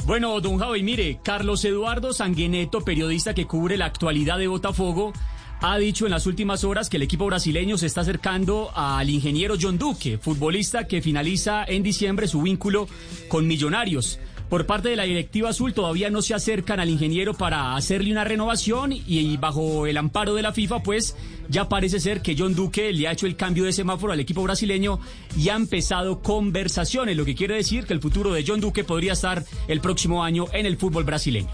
[0.07, 5.13] Bueno, don Javi, mire, Carlos Eduardo Sanguineto, periodista que cubre la actualidad de Botafogo,
[5.61, 9.57] ha dicho en las últimas horas que el equipo brasileño se está acercando al ingeniero
[9.61, 12.89] John Duque, futbolista que finaliza en diciembre su vínculo
[13.29, 14.19] con Millonarios.
[14.53, 18.23] Por parte de la directiva azul todavía no se acercan al ingeniero para hacerle una
[18.23, 21.17] renovación y bajo el amparo de la FIFA pues
[21.49, 24.43] ya parece ser que John Duque le ha hecho el cambio de semáforo al equipo
[24.43, 25.01] brasileño
[25.39, 29.15] y ha empezado conversaciones, lo que quiere decir que el futuro de John Duque podría
[29.15, 31.49] estar el próximo año en el fútbol brasileño.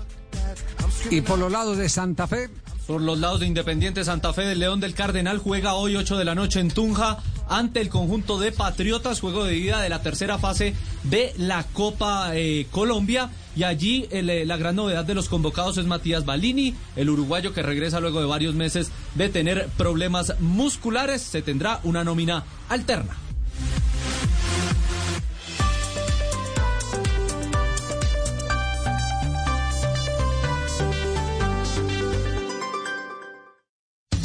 [1.09, 2.51] Y por los lados de Santa Fe.
[2.89, 6.25] Por los lados de Independiente Santa Fe del León del Cardenal juega hoy 8 de
[6.25, 7.19] la noche en Tunja
[7.49, 12.31] ante el conjunto de Patriotas, juego de ida de la tercera fase de la Copa
[12.35, 13.31] eh, Colombia.
[13.57, 17.63] Y allí eh, la gran novedad de los convocados es Matías Balini, el uruguayo que
[17.63, 21.23] regresa luego de varios meses de tener problemas musculares.
[21.23, 23.28] Se tendrá una nómina alterna.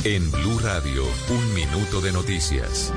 [0.06, 2.92] En Blue Radio, un minuto de noticias.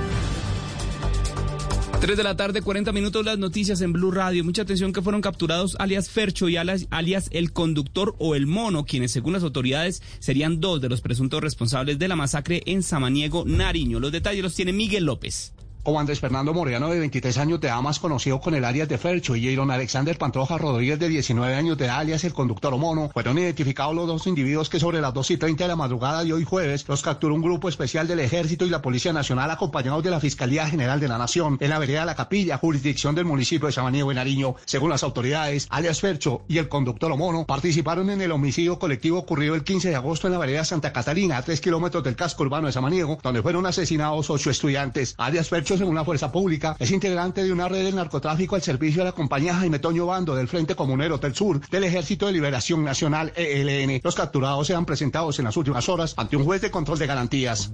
[2.01, 4.43] 3 de la tarde, 40 minutos, las noticias en Blue Radio.
[4.43, 8.85] Mucha atención que fueron capturados alias Fercho y alias, alias el conductor o el mono,
[8.85, 13.45] quienes según las autoridades serían dos de los presuntos responsables de la masacre en Samaniego,
[13.47, 14.01] Nariño.
[14.01, 15.53] Los detalles los tiene Miguel López.
[15.87, 18.99] Como Andrés Fernando Moreano, de 23 años de edad, más conocido con el alias de
[18.99, 22.77] Fercho, y Iron Alexander Pantoja Rodríguez, de 19 años de edad, alias el conductor o
[22.77, 26.25] mono, fueron identificados los dos individuos que sobre las 2 y 30 de la madrugada
[26.25, 30.03] de hoy jueves los capturó un grupo especial del Ejército y la Policía Nacional acompañados
[30.03, 33.25] de la Fiscalía General de la Nación en la vereda de La Capilla, jurisdicción del
[33.25, 34.57] municipio de Samaniego, en Nariño.
[34.65, 39.21] Según las autoridades, alias Fercho y el conductor o mono participaron en el homicidio colectivo
[39.21, 42.43] ocurrido el 15 de agosto en la vereda Santa Catarina, a 3 kilómetros del casco
[42.43, 45.15] urbano de Samaniego, donde fueron asesinados ocho estudiantes.
[45.17, 49.03] Alias Fercho, según la Fuerza Pública, es integrante de una red de narcotráfico al servicio
[49.03, 52.85] de la compañía Jaime Toño Bando del Frente Comunero del Sur del Ejército de Liberación
[52.85, 54.01] Nacional ELN.
[54.03, 57.73] Los capturados sean presentados en las últimas horas ante un juez de control de garantías.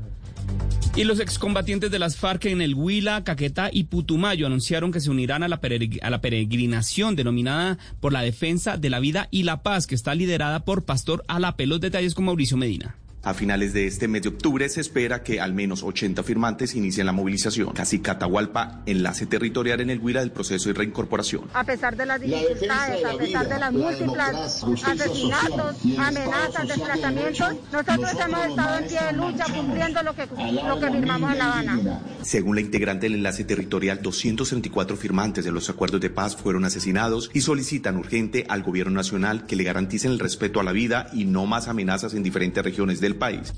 [0.94, 5.08] Y los excombatientes de las FARC en el Huila, Caquetá y Putumayo anunciaron que se
[5.08, 5.58] unirán a la,
[6.02, 10.14] a la peregrinación denominada por la defensa de la vida y la paz, que está
[10.14, 11.66] liderada por Pastor Alape.
[11.66, 12.94] Los detalles con Mauricio Medina.
[13.24, 17.06] A finales de este mes de octubre se espera que al menos 80 firmantes inicien
[17.06, 17.72] la movilización.
[17.72, 21.44] Casi Catahualpa, enlace territorial en el Huila del proceso de reincorporación.
[21.54, 25.76] A pesar de las dificultades, de la a pesar vida, de las la múltiples asesinatos,
[25.98, 30.26] amenazas, desplazamientos, nosotros hemos estado en pie de lucha cumpliendo lo que,
[30.66, 32.00] lo que firmamos en La Habana.
[32.22, 37.30] Según la integrante del enlace territorial, 234 firmantes de los acuerdos de paz fueron asesinados
[37.32, 41.24] y solicitan urgente al gobierno nacional que le garanticen el respeto a la vida y
[41.24, 43.54] no más amenazas en diferentes regiones del país.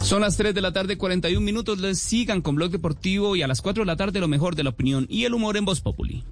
[0.00, 1.78] Son las 3 de la tarde, 41 minutos.
[1.78, 4.64] Les sigan con Blog Deportivo y a las 4 de la tarde lo mejor de
[4.64, 6.24] la opinión y el humor en Voz Populi.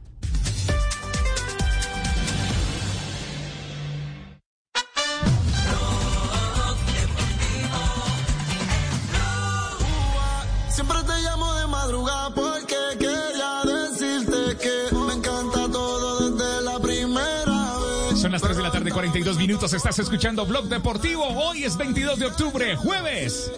[19.11, 19.73] 3 de la tarde, 42 minutos.
[19.73, 21.24] Estás escuchando Blog Deportivo.
[21.24, 23.51] Hoy es 22 de octubre, jueves.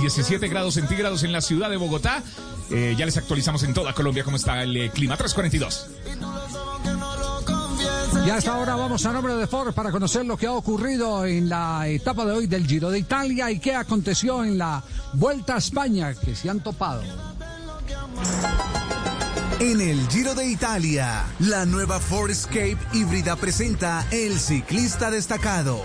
[0.00, 2.22] 17 grados centígrados en la ciudad de Bogotá.
[2.70, 5.16] Eh, ya les actualizamos en toda Colombia cómo está el eh, clima.
[5.16, 5.86] 342.
[8.26, 11.48] Y hasta ahora vamos a nombre de Ford para conocer lo que ha ocurrido en
[11.48, 14.82] la etapa de hoy del Giro de Italia y qué aconteció en la
[15.14, 17.02] Vuelta a España, que se han topado.
[19.60, 25.82] En el Giro de Italia, la nueva Ford Escape híbrida presenta el ciclista destacado.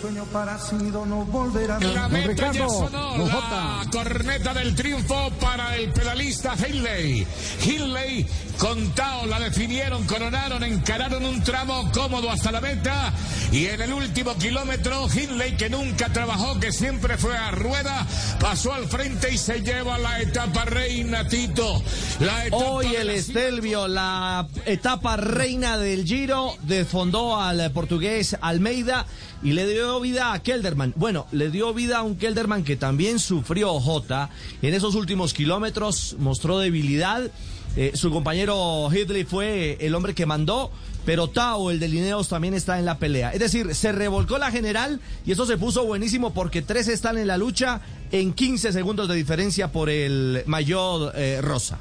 [0.00, 6.54] Sueño parecido no volverá a Ricardo, ya sonó la corneta del triunfo para el pedalista
[6.56, 7.26] Hindley.
[7.66, 8.26] Hindley
[8.58, 13.12] con Tao la definieron, coronaron, encararon un tramo cómodo hasta la meta
[13.52, 18.06] y en el último kilómetro Hindley que nunca trabajó, que siempre fue a rueda,
[18.40, 21.82] pasó al frente y se lleva la etapa reina Tito.
[22.20, 29.04] La etapa Hoy el la- Estelvio, la etapa reina del Giro, desfondó al portugués Almeida
[29.42, 30.92] y le dio vida a Kelderman.
[30.96, 34.30] Bueno, le dio vida a un Kelderman que también sufrió Jota.
[34.62, 37.30] En esos últimos kilómetros mostró debilidad.
[37.76, 40.72] Eh, su compañero Hidley fue el hombre que mandó,
[41.04, 43.30] pero Tao, el de Lineos, también está en la pelea.
[43.30, 47.28] Es decir, se revolcó la general y eso se puso buenísimo porque tres están en
[47.28, 47.80] la lucha
[48.10, 51.78] en 15 segundos de diferencia por el mayor eh, Rosa.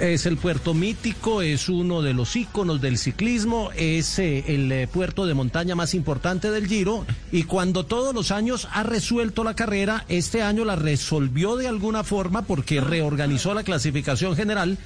[0.00, 4.86] Es el puerto mítico, es uno de los íconos del ciclismo, es eh, el eh,
[4.86, 9.54] puerto de montaña más importante del Giro y cuando todos los años ha resuelto la
[9.54, 14.76] carrera, este año la resolvió de alguna forma porque reorganizó la clasificación general,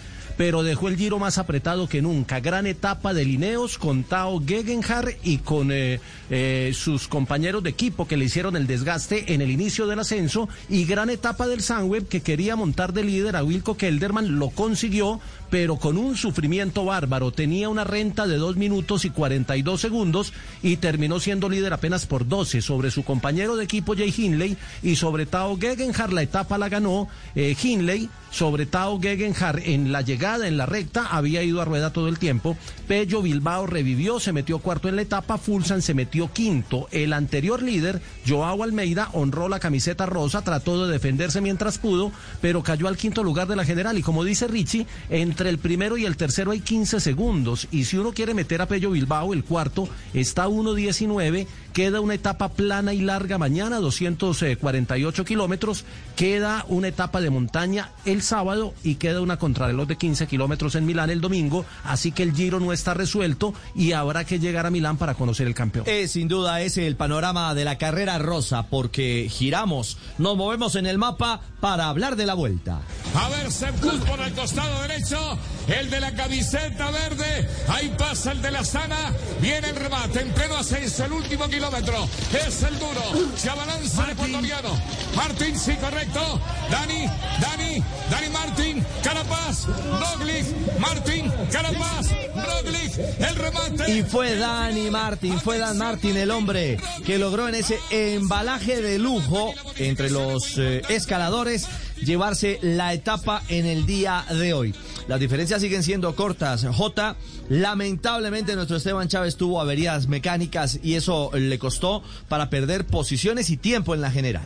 [0.41, 2.41] pero dejó el Giro más apretado que nunca.
[2.41, 6.01] Gran etapa de Lineos con Tao Gegenhardt y con eh,
[6.31, 10.49] eh, sus compañeros de equipo que le hicieron el desgaste en el inicio del ascenso
[10.71, 15.21] y gran etapa del Sunweb que quería montar de líder a Wilco Kelderman, lo consiguió,
[15.51, 17.33] pero con un sufrimiento bárbaro.
[17.33, 20.33] Tenía una renta de 2 minutos y 42 segundos
[20.63, 24.97] y terminó siendo líder apenas por 12 sobre su compañero de equipo Jay Hindley y
[24.97, 26.13] sobre Tao Gegenhardt.
[26.13, 31.07] La etapa la ganó eh, Hindley sobre Tao Gegenhardt en la llegada, en la recta,
[31.07, 32.57] había ido a rueda todo el tiempo.
[32.87, 36.89] Pello Bilbao revivió, se metió cuarto en la etapa, Fulsan se metió quinto.
[36.93, 42.63] El anterior líder, Joao Almeida, honró la camiseta rosa, trató de defenderse mientras pudo, pero
[42.63, 43.99] cayó al quinto lugar de la general.
[43.99, 47.69] Y como dice Richie, entre el primero y el tercero hay 15 segundos.
[47.71, 51.47] Y si uno quiere meter a Pello Bilbao, el cuarto, está 1.19.
[51.73, 55.85] Queda una etapa plana y larga mañana, 248 kilómetros.
[56.17, 60.87] Queda una etapa de montaña el sábado y queda una contrarreloj de 15 kilómetros en
[60.87, 64.71] Milán el domingo, así que el Giro no está resuelto y habrá que llegar a
[64.71, 65.85] Milán para conocer el campeón.
[65.89, 70.87] Es sin duda ese el panorama de la carrera rosa, porque giramos, nos movemos en
[70.87, 72.81] el mapa para hablar de la vuelta.
[73.15, 75.30] A ver, Sepkus por el costado derecho,
[75.69, 80.33] el de la camiseta verde, ahí pasa el de la sana, viene el remate en
[80.33, 82.09] pleno ascenso, el último kilómetro,
[82.47, 83.03] es el duro,
[83.37, 84.69] se abalanza el ecuatoriano,
[85.15, 86.41] Martín, sí, correcto,
[86.71, 87.07] Dani,
[87.41, 90.47] Dani, Dani Martín, Carapaz, Roglic,
[90.79, 93.93] Martín, Carapaz, Roglic, el remate.
[93.93, 98.99] Y fue Dani Martin, fue Dan Martin el hombre que logró en ese embalaje de
[98.99, 101.67] lujo entre los eh, escaladores
[102.03, 104.75] llevarse la etapa en el día de hoy.
[105.11, 106.65] Las diferencias siguen siendo cortas.
[106.65, 107.17] J,
[107.49, 113.57] lamentablemente nuestro Esteban Chávez tuvo averías mecánicas y eso le costó para perder posiciones y
[113.57, 114.45] tiempo en la general.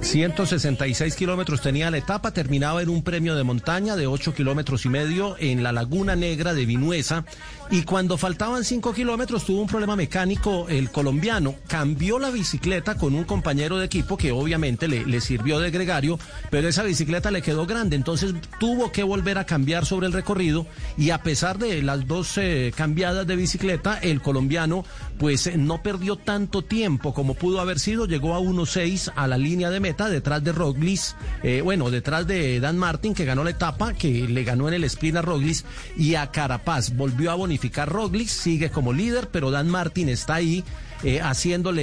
[0.00, 4.88] 166 kilómetros tenía la etapa, terminaba en un premio de montaña de 8 kilómetros y
[4.88, 7.24] medio en la Laguna Negra de Vinuesa.
[7.70, 11.54] Y cuando faltaban 5 kilómetros tuvo un problema mecánico el colombiano.
[11.66, 16.18] Cambió la bicicleta con un compañero de equipo que obviamente le, le sirvió de gregario,
[16.50, 17.96] pero esa bicicleta le quedó grande.
[17.96, 20.66] Entonces tuvo que volver a cambiar sobre el recorrido.
[20.96, 24.84] Y a pesar de las dos eh, cambiadas de bicicleta, el colombiano
[25.18, 28.06] pues eh, no perdió tanto tiempo como pudo haber sido.
[28.06, 32.60] Llegó a 1.6 a la línea de meta detrás de Roglis, eh, bueno, detrás de
[32.60, 35.64] Dan Martin que ganó la etapa, que le ganó en el sprint a Roglis
[35.96, 36.96] y a Carapaz.
[36.96, 40.62] Volvió a bonificar Roglis, sigue como líder, pero Dan Martin está ahí.
[41.02, 41.82] Eh, haciéndole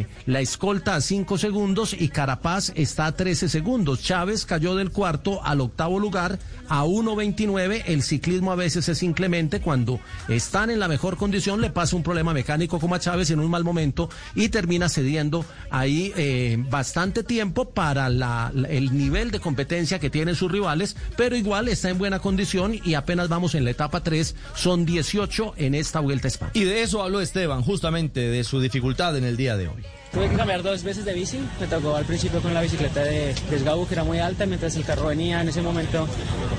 [0.00, 4.02] eh, la escolta a 5 segundos y Carapaz está a 13 segundos.
[4.02, 6.38] Chávez cayó del cuarto al octavo lugar
[6.68, 7.84] a 1.29.
[7.86, 9.60] El ciclismo a veces es inclemente.
[9.60, 13.40] Cuando están en la mejor condición le pasa un problema mecánico como a Chávez en
[13.40, 19.98] un mal momento y termina cediendo ahí eh, bastante tiempo para el nivel de competencia
[19.98, 23.70] que tienen sus rivales, pero igual está en buena condición y apenas vamos en la
[23.70, 24.34] etapa 3.
[24.54, 26.52] Son 18 en esta vuelta a España.
[26.54, 29.84] Y de eso habló Esteban, justamente de su dificultad en el día de hoy.
[30.12, 31.40] Tuve que cambiar dos veces de bici.
[31.60, 34.76] Me tocó al principio con la bicicleta de, de Sgabu, que era muy alta, mientras
[34.76, 35.40] el carro venía.
[35.40, 36.08] En ese momento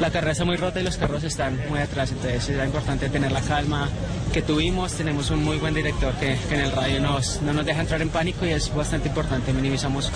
[0.02, 2.12] la carrera está muy rota y los carros están muy atrás.
[2.12, 3.90] Entonces era importante tener la calma
[4.34, 4.94] que tuvimos.
[4.94, 8.02] Tenemos un muy buen director que, que en el radio nos, no nos deja entrar
[8.02, 9.54] en pánico y es bastante importante.
[9.54, 10.12] Minimizamos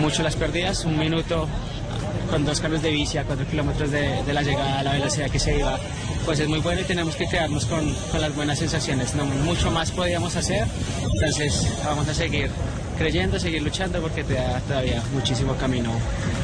[0.00, 0.86] mucho las pérdidas.
[0.86, 1.48] Un minuto
[2.30, 5.38] con dos carros de bici a cuatro kilómetros de, de la llegada la velocidad que
[5.38, 5.78] se iba,
[6.24, 9.14] pues es muy bueno y tenemos que quedarnos con, con las buenas sensaciones.
[9.14, 10.66] No mucho más podíamos hacer,
[11.12, 12.50] entonces vamos a seguir
[12.98, 15.90] creyendo, seguir luchando porque te da todavía muchísimo camino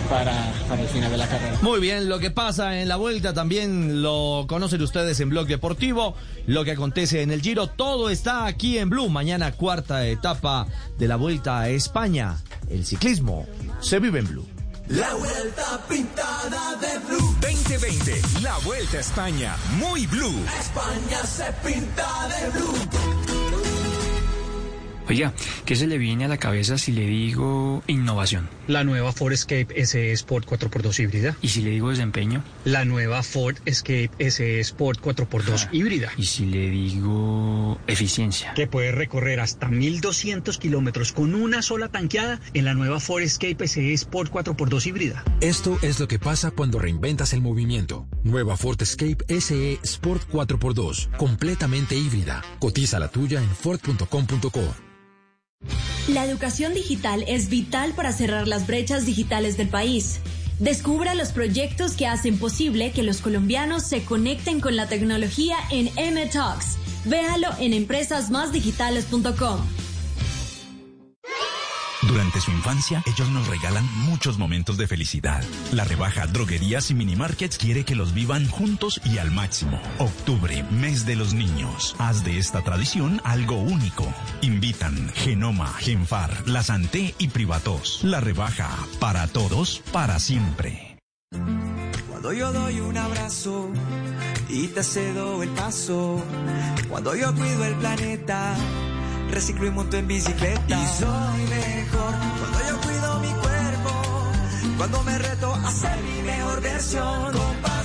[0.09, 0.33] para,
[0.69, 1.59] para el final de la carrera.
[1.61, 6.15] Muy bien, lo que pasa en la vuelta también lo conocen ustedes en Blog Deportivo,
[6.47, 9.11] lo que acontece en el Giro, todo está aquí en Blue.
[9.11, 10.67] Mañana cuarta etapa
[10.97, 12.39] de la Vuelta a España.
[12.71, 13.47] El ciclismo
[13.81, 14.56] se vive en Blue.
[14.89, 17.37] La vuelta pintada de blue.
[17.41, 20.45] 2020, la Vuelta a España, muy blue.
[20.61, 23.36] España se pinta de blue.
[25.09, 25.33] Oiga,
[25.65, 28.49] ¿qué se le viene a la cabeza si le digo innovación?
[28.67, 31.37] La nueva Ford Escape SE Sport 4x2 híbrida.
[31.41, 32.43] ¿Y si le digo desempeño?
[32.65, 36.11] La nueva Ford Escape SE Sport 4x2 híbrida.
[36.17, 38.53] ¿Y si le digo eficiencia?
[38.55, 43.69] Que puede recorrer hasta 1200 kilómetros con una sola tanqueada en la nueva Ford Escape
[43.69, 45.23] SE Sport 4x2 híbrida.
[45.41, 48.09] Esto es lo que pasa cuando reinventas el movimiento.
[48.25, 52.43] Nueva Ford Escape SE Sport 4x2, completamente híbrida.
[52.59, 54.87] Cotiza la tuya en Ford.com.co.
[56.09, 60.21] La educación digital es vital para cerrar las brechas digitales del país.
[60.59, 65.91] Descubra los proyectos que hacen posible que los colombianos se conecten con la tecnología en
[65.97, 66.31] M.
[67.05, 69.61] Véalo en empresasmásdigitales.com.
[72.03, 75.43] Durante su infancia, ellos nos regalan muchos momentos de felicidad.
[75.73, 79.81] La rebaja Droguerías y Minimarkets quiere que los vivan juntos y al máximo.
[79.99, 81.97] Octubre, mes de los niños.
[81.99, 84.13] Haz de esta tradición algo único.
[84.43, 88.01] Invitan Genoma, Genfar, La Santé y Privatos.
[88.03, 88.71] La rebaja
[89.01, 90.99] para todos, para siempre.
[92.09, 93.71] Cuando yo doy un abrazo
[94.49, 96.23] y te cedo el paso.
[96.89, 98.55] Cuando yo cuido el planeta,
[99.31, 100.63] reciclo y monto en bicicleta.
[100.69, 103.91] Y soy mejor cuando yo cuido mi cuerpo.
[104.77, 107.33] Cuando me reto a ser mi mejor versión.
[107.33, 107.76] Con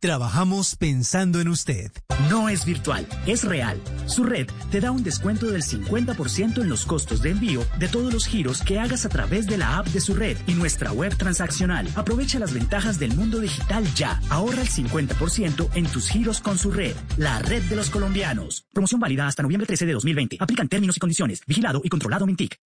[0.00, 1.90] Trabajamos pensando en usted.
[2.30, 3.80] No es virtual, es real.
[4.06, 8.12] Su red te da un descuento del 50% en los costos de envío de todos
[8.12, 11.16] los giros que hagas a través de la app de su red y nuestra web
[11.16, 11.88] transaccional.
[11.96, 14.20] Aprovecha las ventajas del mundo digital ya.
[14.30, 16.94] Ahorra el 50% en tus giros con su red.
[17.16, 18.66] La red de los colombianos.
[18.72, 20.36] Promoción válida hasta noviembre 13 de 2020.
[20.38, 21.42] Aplican términos y condiciones.
[21.44, 22.60] Vigilado y controlado Mintic.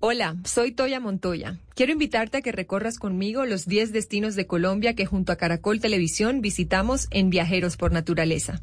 [0.00, 1.56] Hola, soy Toya Montoya.
[1.74, 5.80] Quiero invitarte a que recorras conmigo los 10 destinos de Colombia que junto a Caracol
[5.80, 8.60] Televisión visitamos en Viajeros por Naturaleza,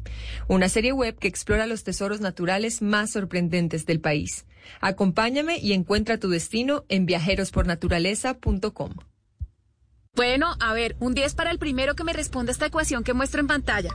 [0.48, 4.46] una serie web que explora los tesoros naturales más sorprendentes del país.
[4.80, 8.94] Acompáñame y encuentra tu destino en viajerospornaturaleza.com.
[10.14, 13.42] Bueno, a ver, un 10 para el primero que me responda esta ecuación que muestro
[13.42, 13.90] en pantalla.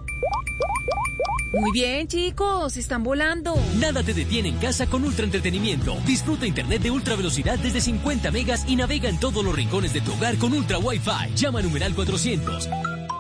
[1.51, 3.55] Muy bien, chicos, están volando.
[3.77, 5.97] Nada te detiene en casa con ultra entretenimiento.
[6.05, 10.01] Disfruta internet de ultra velocidad desde 50 megas y navega en todos los rincones de
[10.01, 11.35] tu hogar con ultra Wi-Fi.
[11.35, 12.69] Llama a numeral 400.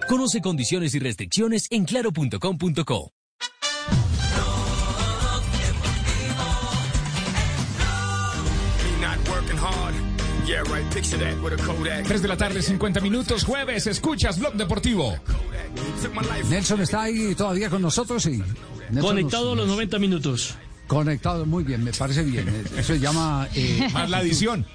[0.07, 3.20] Conoce condiciones y restricciones en claro.com.co.
[10.89, 15.15] 3 de la tarde, 50 minutos, jueves, escuchas Blog Deportivo.
[16.49, 18.37] Nelson está ahí todavía con nosotros y
[18.89, 20.55] Nelson Conectado nos- a los 90 minutos.
[20.87, 22.65] Conectado, muy bien, me parece bien.
[22.75, 23.47] Eso se llama...
[23.55, 24.65] eh, Más la adición.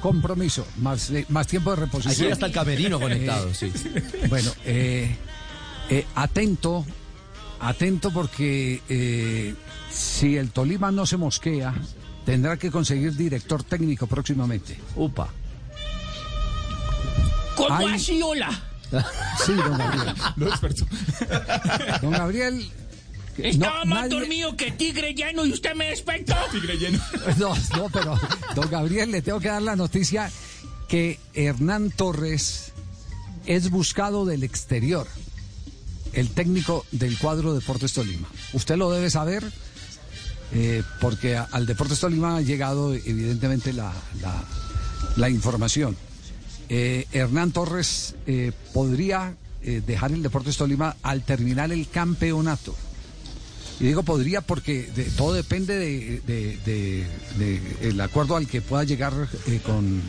[0.00, 2.26] Compromiso, más, eh, más tiempo de reposición.
[2.26, 3.72] Aquí hasta el camerino conectado, Eh, sí.
[4.28, 5.16] Bueno, eh,
[5.88, 6.84] eh, atento,
[7.60, 9.54] atento porque eh,
[9.90, 11.74] si el Tolima no se mosquea,
[12.26, 14.76] tendrá que conseguir director técnico próximamente.
[14.94, 15.28] Upa.
[17.56, 17.94] ¿Cómo Ay.
[17.94, 18.50] así, hola?
[19.44, 20.14] Sí, don Gabriel.
[22.02, 22.70] Don Gabriel.
[23.38, 26.34] Estaba no, más nadie- dormido que tigre lleno y usted me despertó.
[26.52, 27.00] Tigre lleno.
[27.36, 28.18] No, no, pero
[28.54, 30.30] don Gabriel, le tengo que dar la noticia
[30.88, 32.72] que Hernán Torres
[33.46, 35.08] es buscado del exterior,
[36.12, 38.28] el técnico del cuadro Deportes Tolima.
[38.52, 39.44] Usted lo debe saber
[40.52, 44.44] eh, porque a- al Deportes Tolima ha llegado evidentemente la, la-
[45.16, 45.96] la información.
[46.68, 52.74] Eh, Hernán Torres eh, podría eh, dejar el Deportes Tolima al terminar el campeonato.
[53.80, 59.12] Y digo podría porque de- todo depende de, de- el acuerdo al que pueda llegar
[59.46, 60.00] eh, con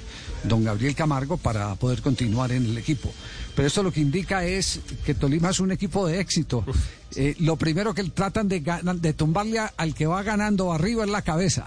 [0.43, 3.11] don Gabriel Camargo para poder continuar en el equipo.
[3.55, 6.63] Pero esto lo que indica es que Tolima es un equipo de éxito.
[7.15, 8.59] Eh, lo primero que tratan de,
[9.01, 11.65] de tumbarle al que va ganando arriba es la cabeza.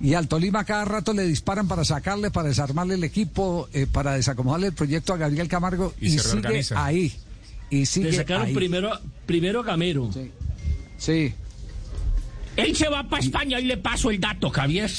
[0.00, 4.12] Y al Tolima cada rato le disparan para sacarle, para desarmarle el equipo, eh, para
[4.14, 6.84] desacomodarle el proyecto a Gabriel Camargo Y y, se sigue reorganiza.
[6.84, 7.12] ahí.
[7.70, 8.54] Y sigue Le sacaron ahí.
[8.54, 8.90] primero,
[9.24, 10.10] primero a Gamero.
[10.98, 11.32] Sí.
[12.56, 14.90] Él se va para España y le paso el dato, Javier.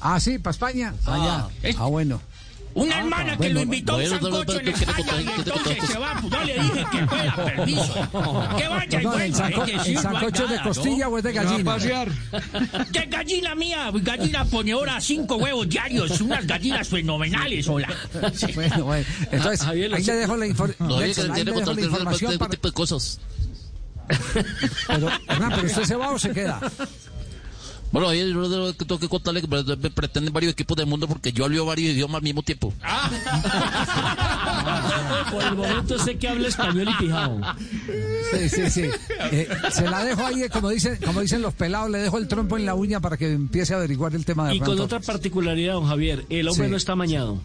[0.00, 0.94] Ah, sí, para España.
[1.06, 1.68] Ah, ya.
[1.68, 2.20] Es- Ah, bueno.
[2.74, 5.20] Una Ah, hermana que bueno, lo invitó a un bueno, sancocho en ¿qué te España
[5.20, 6.20] y entonces se va.
[6.20, 7.94] Pues yo le dije que fuera, permiso.
[8.56, 9.38] Que vaya y Perdón, ¿el, vuelva.
[9.38, 10.64] sanco- es el no hay sancocho de nada, ¿no?
[10.68, 11.76] costilla o es de gallina?
[12.90, 17.88] De gallina mía, gallina ponedora, cinco huevos diarios, unas gallinas fenomenales, hola.
[18.54, 19.06] Bueno, bueno.
[19.30, 22.32] Entonces, Ah, Javier, ahí le dejo la, infor- No, Nelson, ahí dejo la de- información
[22.32, 22.50] de- para...
[22.50, 23.20] tipo de cosas.
[24.86, 26.60] ¿pero usted se va o se queda?
[27.94, 31.44] Bueno, ahí yo tengo que contarle que me pretenden varios equipos del mundo porque yo
[31.44, 32.74] hablo varios idiomas al mismo tiempo.
[35.30, 37.40] Por el momento sé que habla español y pijao.
[38.32, 38.82] Sí, sí, sí.
[39.30, 42.56] Eh, se la dejo ahí, como dicen, como dicen los pelados, le dejo el trompo
[42.56, 45.74] en la uña para que empiece a averiguar el tema de Y con otra particularidad,
[45.74, 46.70] don Javier, el hombre Sí.
[46.72, 47.38] no está amañado.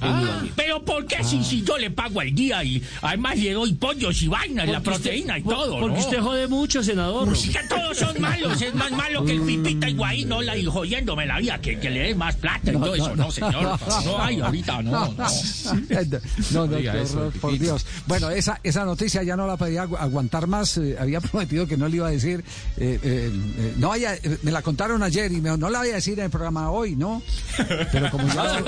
[0.00, 3.72] Ah, pero ¿por qué si, si yo le pago al día y además le doy
[3.74, 5.80] pollos y vainas, la Porque usted- proteína y todo?
[5.80, 6.00] porque ¿no?
[6.04, 7.28] usted jode mucho, senador.
[7.28, 10.64] Pues que todos son malos, es más malo que el pipita Higuaín, no la y
[10.66, 13.62] jodiéndome la vida, que, que le dé más plata y todo eso, no, señor.
[13.62, 13.78] No,
[14.22, 15.26] ay, ahorita no, no.
[16.52, 17.58] No, no, eso, horror, por.
[17.58, 17.84] Dios.
[18.06, 20.78] Bueno, esa, esa noticia ya no la podía agu- aguantar más.
[20.78, 22.44] eh, había prometido que no le iba a decir.
[22.76, 25.90] eh, eh, eh, no vaya, eh, me la contaron ayer y me no la voy
[25.90, 27.22] a decir en el programa hoy, ¿no?
[27.92, 28.62] Pero como ya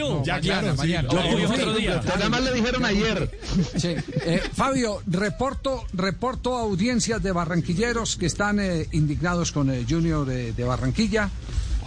[0.00, 0.78] hoy no, Ya, mañana, claro, sí.
[0.78, 1.02] mañana.
[1.02, 1.62] Lo Yo cumplió cumplí.
[1.62, 2.02] otro día.
[2.14, 3.38] Además le dijeron ayer.
[3.76, 3.88] Sí.
[4.24, 10.26] Eh, Fabio, reporto, reporto a audiencias de barranquilleros que están eh, indignados con el Junior
[10.26, 11.30] de Barranquilla.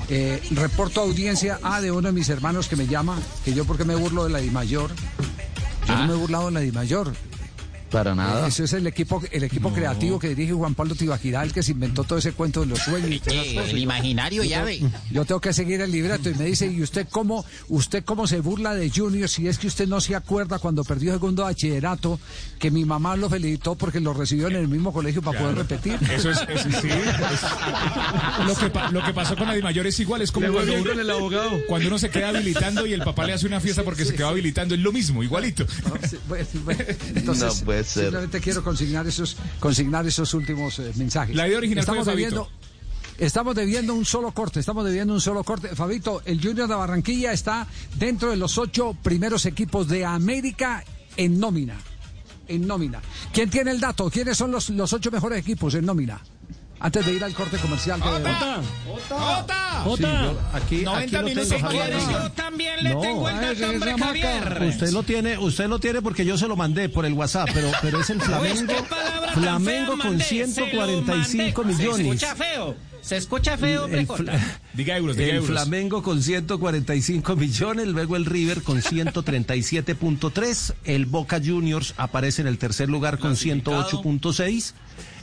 [0.10, 3.86] Eh, reporto audiencia a de uno de mis hermanos que me llama, que yo porque
[3.86, 4.92] me burlo de la Di Mayor.
[5.88, 7.14] Yo no me he burlado de la Di Mayor.
[7.92, 8.48] Para nada.
[8.48, 11.72] Eso es el equipo, el equipo creativo que dirige Juan Pablo Tibaquirá, el que se
[11.72, 13.10] inventó todo ese cuento de los sueños.
[13.12, 13.70] y todas Eh, cosas.
[13.70, 14.78] el imaginario yo llave.
[14.80, 18.28] tengo- Yo tengo que seguir el libreto y me dice, ¿y usted cómo, usted cómo
[18.28, 22.20] se burla de Junior si es que usted no se acuerda cuando perdió segundo bachillerato
[22.60, 25.98] que mi mamá lo felicitó porque lo recibió en el mismo colegio para poder repetir?
[26.12, 26.88] Eso es, eso sí.
[26.90, 30.74] es- lo, que, pa- lo que pasó con la Mayor es igual, es como cuando
[30.74, 31.52] uno, el abogado.
[31.68, 34.28] cuando uno se queda habilitando y el papá le hace una fiesta porque se quedó
[34.30, 35.66] habilitando, es lo mismo, igualito.
[36.10, 36.84] Sí, bueno, bueno,
[37.16, 38.04] entonces, No puede ser.
[38.04, 41.36] Simplemente quiero consignar esos, consignar esos últimos eh, mensajes.
[41.36, 42.50] La idea original estamos debiendo,
[43.18, 45.76] estamos debiendo un solo corte, estamos debiendo un solo corte.
[45.76, 50.84] Fabito, el Junior de Barranquilla está dentro de los ocho primeros equipos de América
[51.18, 51.76] en nómina.
[52.48, 53.02] En nómina.
[53.34, 54.10] ¿Quién tiene el dato?
[54.10, 56.22] ¿Quiénes son los, los ocho mejores equipos en nómina?
[56.80, 58.02] Antes de ir al corte comercial.
[58.02, 58.62] que- ¡Jota!
[59.96, 61.94] Sí, yo- Aquí, 90 aquí lo minutos tengo, Javier.
[62.12, 64.64] Yo también le No, tengo el dato, hombre, Javier.
[64.70, 67.72] Usted lo tiene, usted lo tiene porque yo se lo mandé por el WhatsApp, pero,
[67.82, 71.76] pero es el Flamengo, tan Flamengo fea con mandé, 145 se lo mandé.
[71.78, 72.06] Se millones.
[72.08, 72.76] escucha feo.
[73.02, 74.08] Se escucha feo, hombre, El.
[74.08, 75.50] Fla- Diga euros, diga el euros.
[75.52, 82.58] Flamengo con 145 millones, luego el River con 137.3, el Boca Juniors aparece en el
[82.58, 84.74] tercer lugar con 108.6.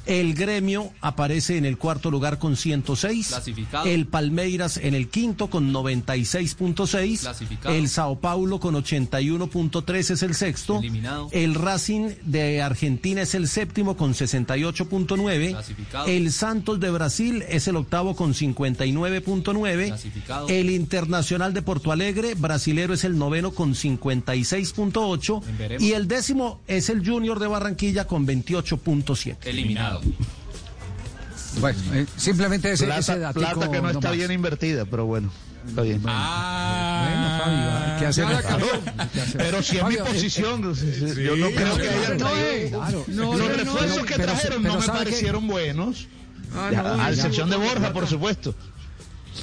[0.06, 3.28] El gremio aparece en el cuarto lugar con 106.
[3.28, 3.86] Clasificado.
[3.86, 7.20] El Palmeiras en el quinto con 96.6.
[7.20, 7.74] Clasificado.
[7.74, 10.78] El Sao Paulo con 81.3 es el sexto.
[10.78, 11.28] Eliminado.
[11.32, 15.50] El Racing de Argentina es el séptimo con 68.9.
[15.50, 16.06] Clasificado.
[16.06, 19.86] El Santos de Brasil es el octavo con 59.9.
[19.86, 20.48] Clasificado.
[20.48, 25.42] El Internacional de Porto Alegre, brasilero, es el noveno con 56.8.
[25.58, 25.82] Veremos.
[25.82, 29.36] Y el décimo es el Junior de Barranquilla con 28.7.
[29.44, 29.91] Eliminado.
[31.60, 34.16] Bueno, eh, simplemente ese, plata, ese datico plata que no está nomás.
[34.16, 35.30] bien invertida, pero bueno,
[35.68, 36.02] está bien.
[36.02, 38.26] Bueno, Fabio, ¿qué hacer?
[39.36, 43.04] Pero si es mi eh, posición, yo no creo que hayan No, traído- eh, claro.
[43.08, 46.08] Los Pero- refuerzos pero- que pero- trajeron pero no me parecieron buenos.
[46.54, 48.54] Ah, Ya, no, a excepción de Borja, por supuesto.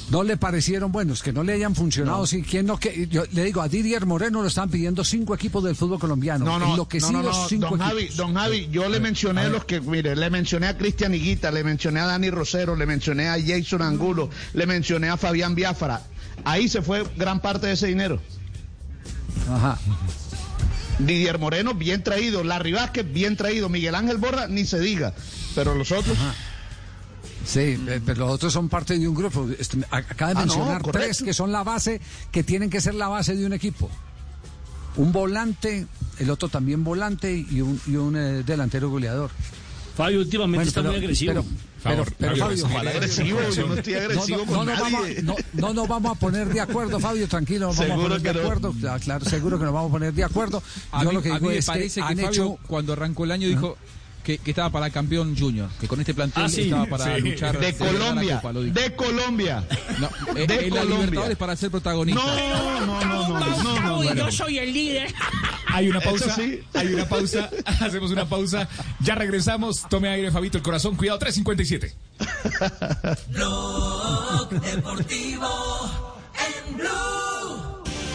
[0.10, 2.26] No le parecieron buenos, que no le hayan funcionado.
[2.26, 5.64] Sí, ¿quién no, que, yo le digo, a Didier Moreno lo están pidiendo cinco equipos
[5.64, 6.46] del fútbol colombiano.
[6.46, 9.82] No, no, no, no, no, cinco don Javi, don Javi, yo le mencioné los que,
[9.82, 13.82] mire, le mencioné a Cristian Higuita, le mencioné a Dani Rosero, le mencioné a Jason
[13.82, 16.02] Angulo, le mencioné a Fabián Biafara.
[16.46, 18.20] Ahí se fue gran parte de ese dinero.
[19.50, 19.78] Ajá.
[21.00, 22.44] Didier Moreno, bien traído.
[22.44, 23.70] Larry Vázquez, bien traído.
[23.70, 25.14] Miguel Ángel Borra, ni se diga.
[25.56, 26.18] Pero los otros.
[27.52, 29.48] Sí, pero los otros son parte de un grupo.
[29.58, 32.00] Este, a- Acaba de Ah, no, mencionar tres que son la base,
[32.32, 33.90] que tienen que ser la base de un equipo.
[34.98, 35.88] Un volante,
[36.20, 39.32] el otro también volante y un, y un eh, delantero goleador.
[39.96, 41.32] Fabio últimamente Bueno, está pero- muy agresivo.
[41.34, 41.46] pero-
[41.84, 45.02] pero- pero, Fabio, ojalá agresivo, yo no estoy agresivo no, no, con no nos vamos,
[45.02, 45.22] nadie.
[45.24, 48.34] no, no nos vamos a poner de acuerdo, Fabio, tranquilo, nos vamos a Seguro poner
[48.36, 48.74] de acuerdo.
[49.02, 50.62] Claro, seguro que nos vamos a poner de acuerdo.
[50.92, 52.94] A Yo mí, lo que a digo me es parece que, han Fabio, hecho cuando
[52.94, 53.78] arrancó el año, dijo
[54.24, 57.22] que, que estaba para campeón junior, que con este plantel Ah, sí, estaba para sí.
[57.22, 57.60] luchar.
[57.60, 59.64] De Colombia, Copa, de Colombia.
[60.00, 60.98] No, eh, de en la Colombia.
[61.06, 62.22] Libertadores para ser protagonista.
[62.24, 64.14] No, no, no, no, no, no, no, Uy, no.
[64.16, 65.14] yo soy el líder.
[65.72, 66.64] Hay una pausa, sí.
[66.74, 68.68] hay una pausa, hacemos una pausa,
[69.02, 71.96] ya regresamos, tome aire Fabito, el corazón, cuidado, 357.
[73.28, 75.48] Blog Deportivo
[76.68, 77.19] en Blue.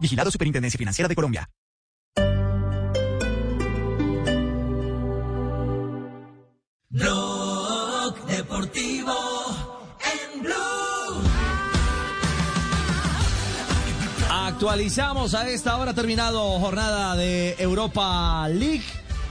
[0.00, 1.48] Vigilado Superintendencia Financiera de Colombia.
[6.88, 9.14] Blog Deportivo
[10.00, 11.22] en Blue.
[14.28, 18.82] Actualizamos a esta hora terminado jornada de Europa League.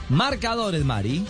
[0.08, 1.26] Marcadores, Mari.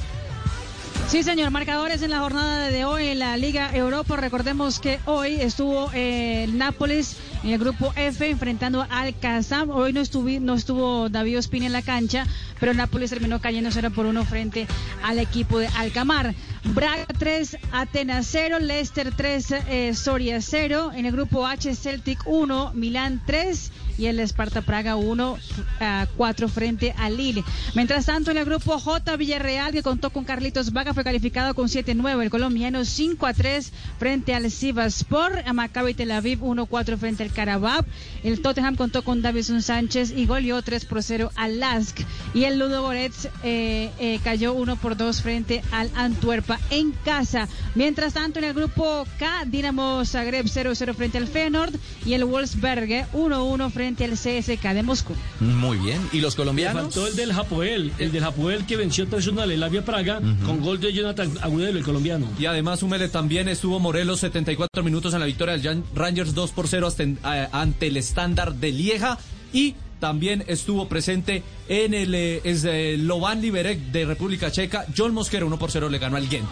[1.11, 1.51] Sí, señor.
[1.51, 4.17] Marcadores en la jornada de hoy en la Liga Europa.
[4.17, 9.71] Recordemos que hoy estuvo eh, el Nápoles En el grupo F, enfrentando al Kazam.
[9.71, 12.27] Hoy no, estuvi- no estuvo David Ospina en la cancha,
[12.61, 14.69] pero Nápoles terminó cayendo 0 por 1 frente
[15.03, 16.33] al equipo de Alcamar.
[16.63, 20.93] Braga 3, Atenas 0, Leicester 3, eh, Soria 0.
[20.95, 25.39] En el grupo H, Celtic 1, Milán 3 y el Esparta Praga 1
[25.79, 27.45] a 4 frente al Lille.
[27.75, 31.69] Mientras tanto, en el grupo J, Villarreal, que contó con Carlitos Vaga, fue calificado con
[31.69, 32.23] 7-9.
[32.23, 35.43] El colombiano 5 a 3 frente al Sivaspor.
[35.45, 37.85] A Maccabi Tel Aviv 1-4 frente al Karabab.
[38.25, 42.01] El Tottenham contó con Davison Sánchez y goleó 3 por 0 al Lask.
[42.33, 47.49] Y el Ludo Goretz eh, eh, cayó 1 por 2 frente al Antwerpa en casa.
[47.75, 51.75] Mientras tanto, en el grupo K, Dinamo Zagreb 0-0 frente al Feyenoord
[52.07, 55.15] y el Wolfsberg 1-1 frente al CSK de Moscú.
[55.41, 56.01] Muy bien.
[56.13, 56.83] ¿Y los colombianos?
[56.83, 60.81] faltó el del Japoel, el del Japoel que venció 3-1 al Elavia Praga con gol
[60.81, 62.27] de Jonathan Agudelo, el colombiano.
[62.39, 66.69] Y además, súmele también estuvo Morelos 74 minutos en la victoria del Rangers 2 por
[66.69, 69.19] 0 hasta en- a- ante el estándar de Lieja.
[69.53, 74.87] Y también estuvo presente en el eh, es, eh, Lovan Liberec de República Checa.
[74.97, 76.49] John Mosquera 1 por 0 le ganó al Ghent.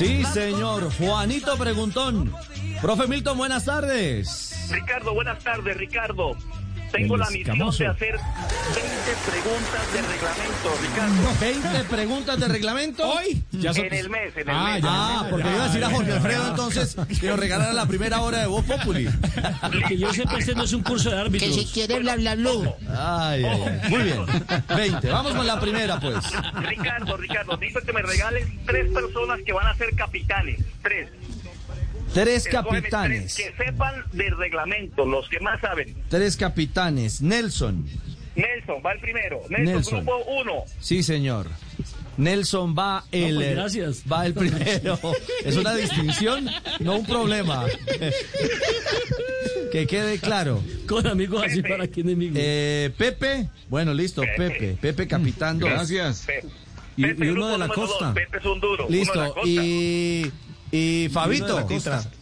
[0.00, 0.90] Sí, señor.
[0.94, 2.32] Juanito Preguntón.
[2.80, 4.66] Profe Milton, buenas tardes.
[4.70, 6.38] Ricardo, buenas tardes, Ricardo.
[6.92, 7.82] Tengo la misión escamoso.
[7.84, 8.16] de hacer
[8.74, 11.80] 20 preguntas de reglamento, Ricardo.
[11.80, 13.08] ¿20 preguntas de reglamento?
[13.08, 13.42] Hoy.
[13.52, 14.84] en el mes, en el mes.
[14.84, 18.40] Ah, porque iba a decir a Jorge Alfredo entonces que nos regalara la primera hora
[18.40, 19.08] de Voz Populi.
[19.88, 21.56] Que yo sepa, este no es un curso de árbitros.
[21.56, 22.50] Que si quiere bla bla bla.
[22.96, 23.44] Ay.
[23.88, 24.24] Muy bien.
[24.68, 25.08] 20.
[25.08, 26.16] Vamos con la primera, pues.
[26.54, 30.60] Ricardo, Ricardo, necesito que me regales tres personas que van a ser capitanes.
[30.82, 31.08] Tres.
[32.14, 33.34] Tres capitanes.
[33.34, 35.94] tres que sepan del reglamento, los que más saben.
[36.08, 37.20] Tres capitanes.
[37.22, 37.86] Nelson.
[38.34, 39.40] Nelson, va el primero.
[39.48, 40.04] Nelson, Nelson.
[40.04, 40.52] grupo uno.
[40.80, 41.46] Sí, señor.
[42.16, 43.36] Nelson va el.
[43.36, 44.02] pues, gracias.
[44.10, 44.98] Va el primero.
[45.44, 46.48] Es una distinción,
[46.80, 47.64] no un problema.
[49.72, 50.62] que quede claro.
[50.88, 52.36] Con amigos así para que enemigos.
[52.40, 53.48] Eh, Pepe.
[53.68, 54.76] Bueno, listo, Pepe.
[54.80, 55.58] Pepe capitán.
[55.58, 55.70] dos.
[55.70, 56.26] Gracias.
[56.96, 58.06] Y, Pepe, y uno de la costa.
[58.06, 58.14] dos.
[58.14, 58.86] Pepe es un duro.
[58.86, 59.34] uno de la Listo.
[59.34, 59.40] costa.
[59.48, 60.32] Y.
[60.72, 61.66] Y Fabito.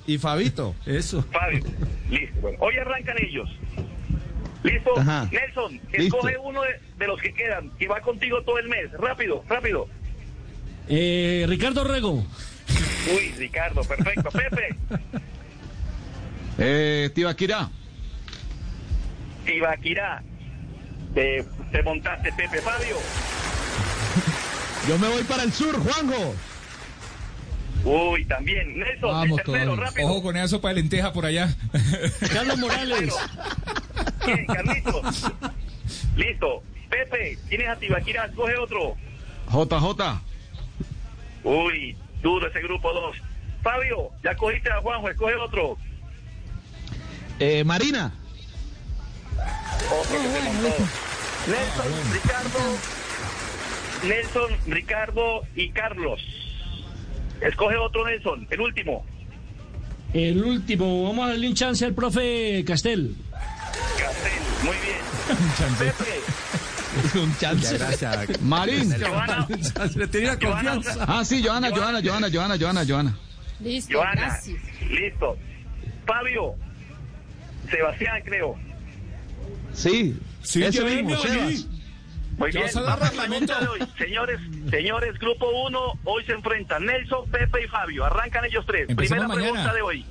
[0.06, 0.74] Y Fabito.
[0.86, 1.22] Eso.
[1.32, 1.64] Fabio,
[2.10, 2.40] listo.
[2.40, 3.48] Bueno, hoy arrancan ellos.
[4.62, 4.98] ¿Listo?
[4.98, 5.28] Ajá.
[5.30, 6.16] Nelson, Listo.
[6.16, 8.90] escoge uno de, de los que quedan y va contigo todo el mes.
[8.92, 9.86] Rápido, rápido.
[10.88, 12.24] Eh, Ricardo Rego.
[13.14, 14.30] Uy, Ricardo, perfecto.
[14.30, 14.74] Pepe,
[16.58, 17.68] Eh, Tibaquirá.
[19.44, 20.22] Tibaquirá.
[21.14, 22.60] Te, te montaste, Pepe.
[22.60, 22.96] Fabio.
[24.88, 26.34] Yo me voy para el sur, Juanjo.
[27.84, 28.78] Uy, también.
[28.78, 30.09] Nelson, Vamos el tercero, rápido.
[30.09, 31.55] Ojo con esa sopa de lenteja por allá.
[32.32, 33.14] Carlos Morales.
[34.26, 35.32] Bien, Carlitos.
[36.16, 36.62] Listo.
[36.90, 38.96] Pepe, tienes a Tibaquirá, escoge otro.
[39.50, 40.20] JJ.
[41.44, 43.16] Uy, duro ese grupo 2.
[43.62, 45.76] Fabio, ya cogiste a Juanjo, escoge otro.
[47.38, 48.12] Eh, Marina.
[49.86, 50.68] Otro que se montó.
[51.46, 52.59] Nelson, Ricardo.
[54.05, 56.20] Nelson, Ricardo y Carlos.
[57.40, 59.05] Escoge otro Nelson, el último.
[60.12, 63.15] El último, vamos a darle un chance al profe Castel.
[63.98, 64.32] Castel,
[64.65, 64.98] muy bien.
[65.78, 67.78] Pepe, Un chance.
[67.78, 68.40] Gracias.
[68.40, 68.94] Marín.
[69.01, 69.47] Johanna.
[69.97, 71.05] Le tenía confianza.
[71.06, 73.16] Ah, sí, Johanna, Johanna, Johanna, Johanna, Johanna, Johanna.
[73.60, 74.56] Listo, Joana, gracias.
[74.89, 75.36] listo.
[76.06, 76.55] Fabio,
[77.70, 78.56] Sebastián, creo.
[79.74, 80.16] Sí.
[80.43, 81.66] Sí, ese mismo, mí.
[82.39, 83.81] Muy bien, vamos la pregunta de hoy.
[83.98, 84.40] Señores,
[84.70, 88.05] señores, grupo 1, hoy se enfrentan Nelson, Pepe y Fabio.
[88.05, 88.89] Arrancan ellos tres.
[88.89, 89.52] Empecemos Primera mañana.
[89.52, 90.06] pregunta de hoy.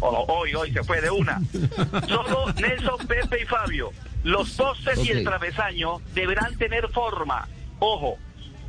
[0.00, 1.40] Oh, hoy, hoy se fue de una.
[2.08, 3.90] Solo Nelson, Pepe y Fabio.
[4.22, 7.48] Los postes y el travesaño deberán tener forma.
[7.78, 8.18] Ojo.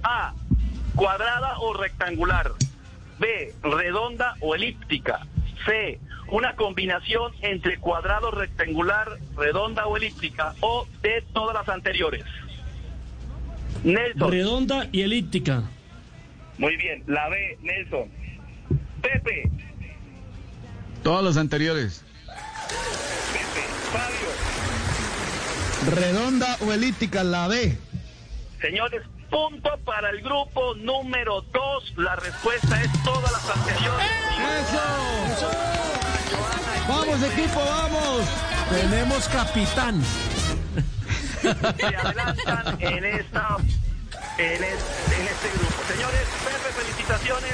[0.03, 0.33] A.
[0.95, 2.51] Cuadrada o rectangular.
[3.19, 3.53] B.
[3.63, 5.25] Redonda o elíptica.
[5.65, 5.99] C.
[6.27, 10.53] Una combinación entre cuadrado, rectangular, redonda o elíptica.
[10.61, 12.23] O de todas las anteriores.
[13.85, 14.31] Nelson.
[14.31, 15.63] Redonda y elíptica.
[16.57, 17.03] Muy bien.
[17.07, 17.57] La B.
[17.61, 18.09] Nelson.
[19.01, 19.49] Pepe.
[21.03, 22.03] Todos los anteriores.
[23.31, 23.61] Pepe.
[23.93, 24.29] Fabio.
[25.95, 27.77] Redonda o elíptica, la B.
[28.59, 31.93] Señores, punto para el grupo número 2.
[31.97, 34.07] La respuesta es todas las anteriores.
[34.61, 34.81] ¡Eso!
[36.87, 38.25] ¡Vamos, equipo, vamos!
[38.71, 40.01] Tenemos capitán.
[41.77, 43.57] Se adelantan en esta
[44.37, 44.85] en, es-
[45.19, 45.83] en este grupo.
[45.87, 47.53] Señores, Pepe, felicitaciones.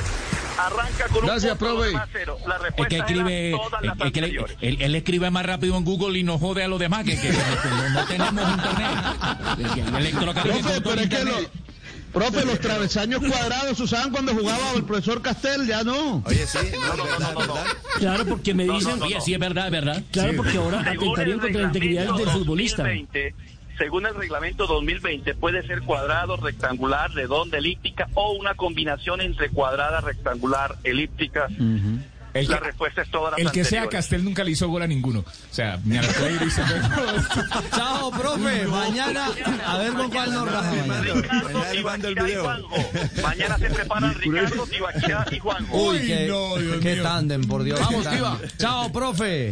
[0.57, 1.87] arranca con Gracias, un punto, profe.
[1.89, 2.37] demás cero.
[2.47, 4.57] La Es respuesta que escribe, todas las es que le- anteriores.
[4.61, 7.29] él, él escribe más rápido en Google y nos jode a los demás que, que-
[7.29, 10.13] que no, no tenemos internet.
[10.43, 11.49] Profe, pero es que lo-
[12.13, 16.21] profe, los travesaños cuadrados se usaban cuando jugaba el profesor Castel, ya no.
[16.25, 17.53] Oye, sí, no, no, no, no, no.
[17.97, 18.91] Claro, porque me No, dicen.
[18.91, 20.03] no, no, Oye, sí, es verdad, es verdad.
[20.11, 22.83] Claro, porque ahora atentarían contra la integridad del futbolista.
[22.83, 23.35] 2020,
[23.77, 30.01] según el reglamento 2020, puede ser cuadrado, rectangular, redonda, elíptica o una combinación entre cuadrada,
[30.01, 31.47] rectangular, elíptica.
[32.33, 33.89] El la que- respuesta es todas las El que sea.
[33.89, 35.19] Castel nunca le hizo gol a ninguno.
[35.19, 36.07] O sea, ni a la
[36.45, 36.61] hizo.
[37.75, 38.65] Chao, profe.
[38.67, 39.27] Mañana,
[39.67, 41.01] a ver con cuál nos raja mañana.
[41.01, 42.75] Ricardo, Tibaquirá y Juanjo.
[43.21, 45.77] Mañana se preparan Ricardo, Tibaquirá y Juanjo.
[45.77, 47.79] Uy, qué, qué tándem, por Dios.
[47.81, 48.07] Vamos.
[48.09, 48.39] Tiva.
[48.57, 49.51] Chao, profe.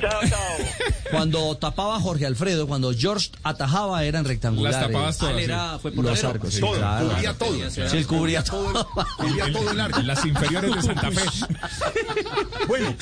[0.00, 0.38] Chao, chao.
[1.10, 4.78] Cuando tapaba Jorge Alfredo, cuando George atajaba, eran rectangulares.
[4.78, 5.42] Las tapabas todas, sí.
[5.44, 7.08] era- fue por los arcos, sí, Todo, claro.
[7.08, 7.70] cubría todo.
[7.70, 8.86] Sí, él cubría todo.
[9.16, 10.02] Cubría todo el arco.
[10.02, 11.22] Las inferiores de Santa Fe.
[12.68, 12.94] Bueno,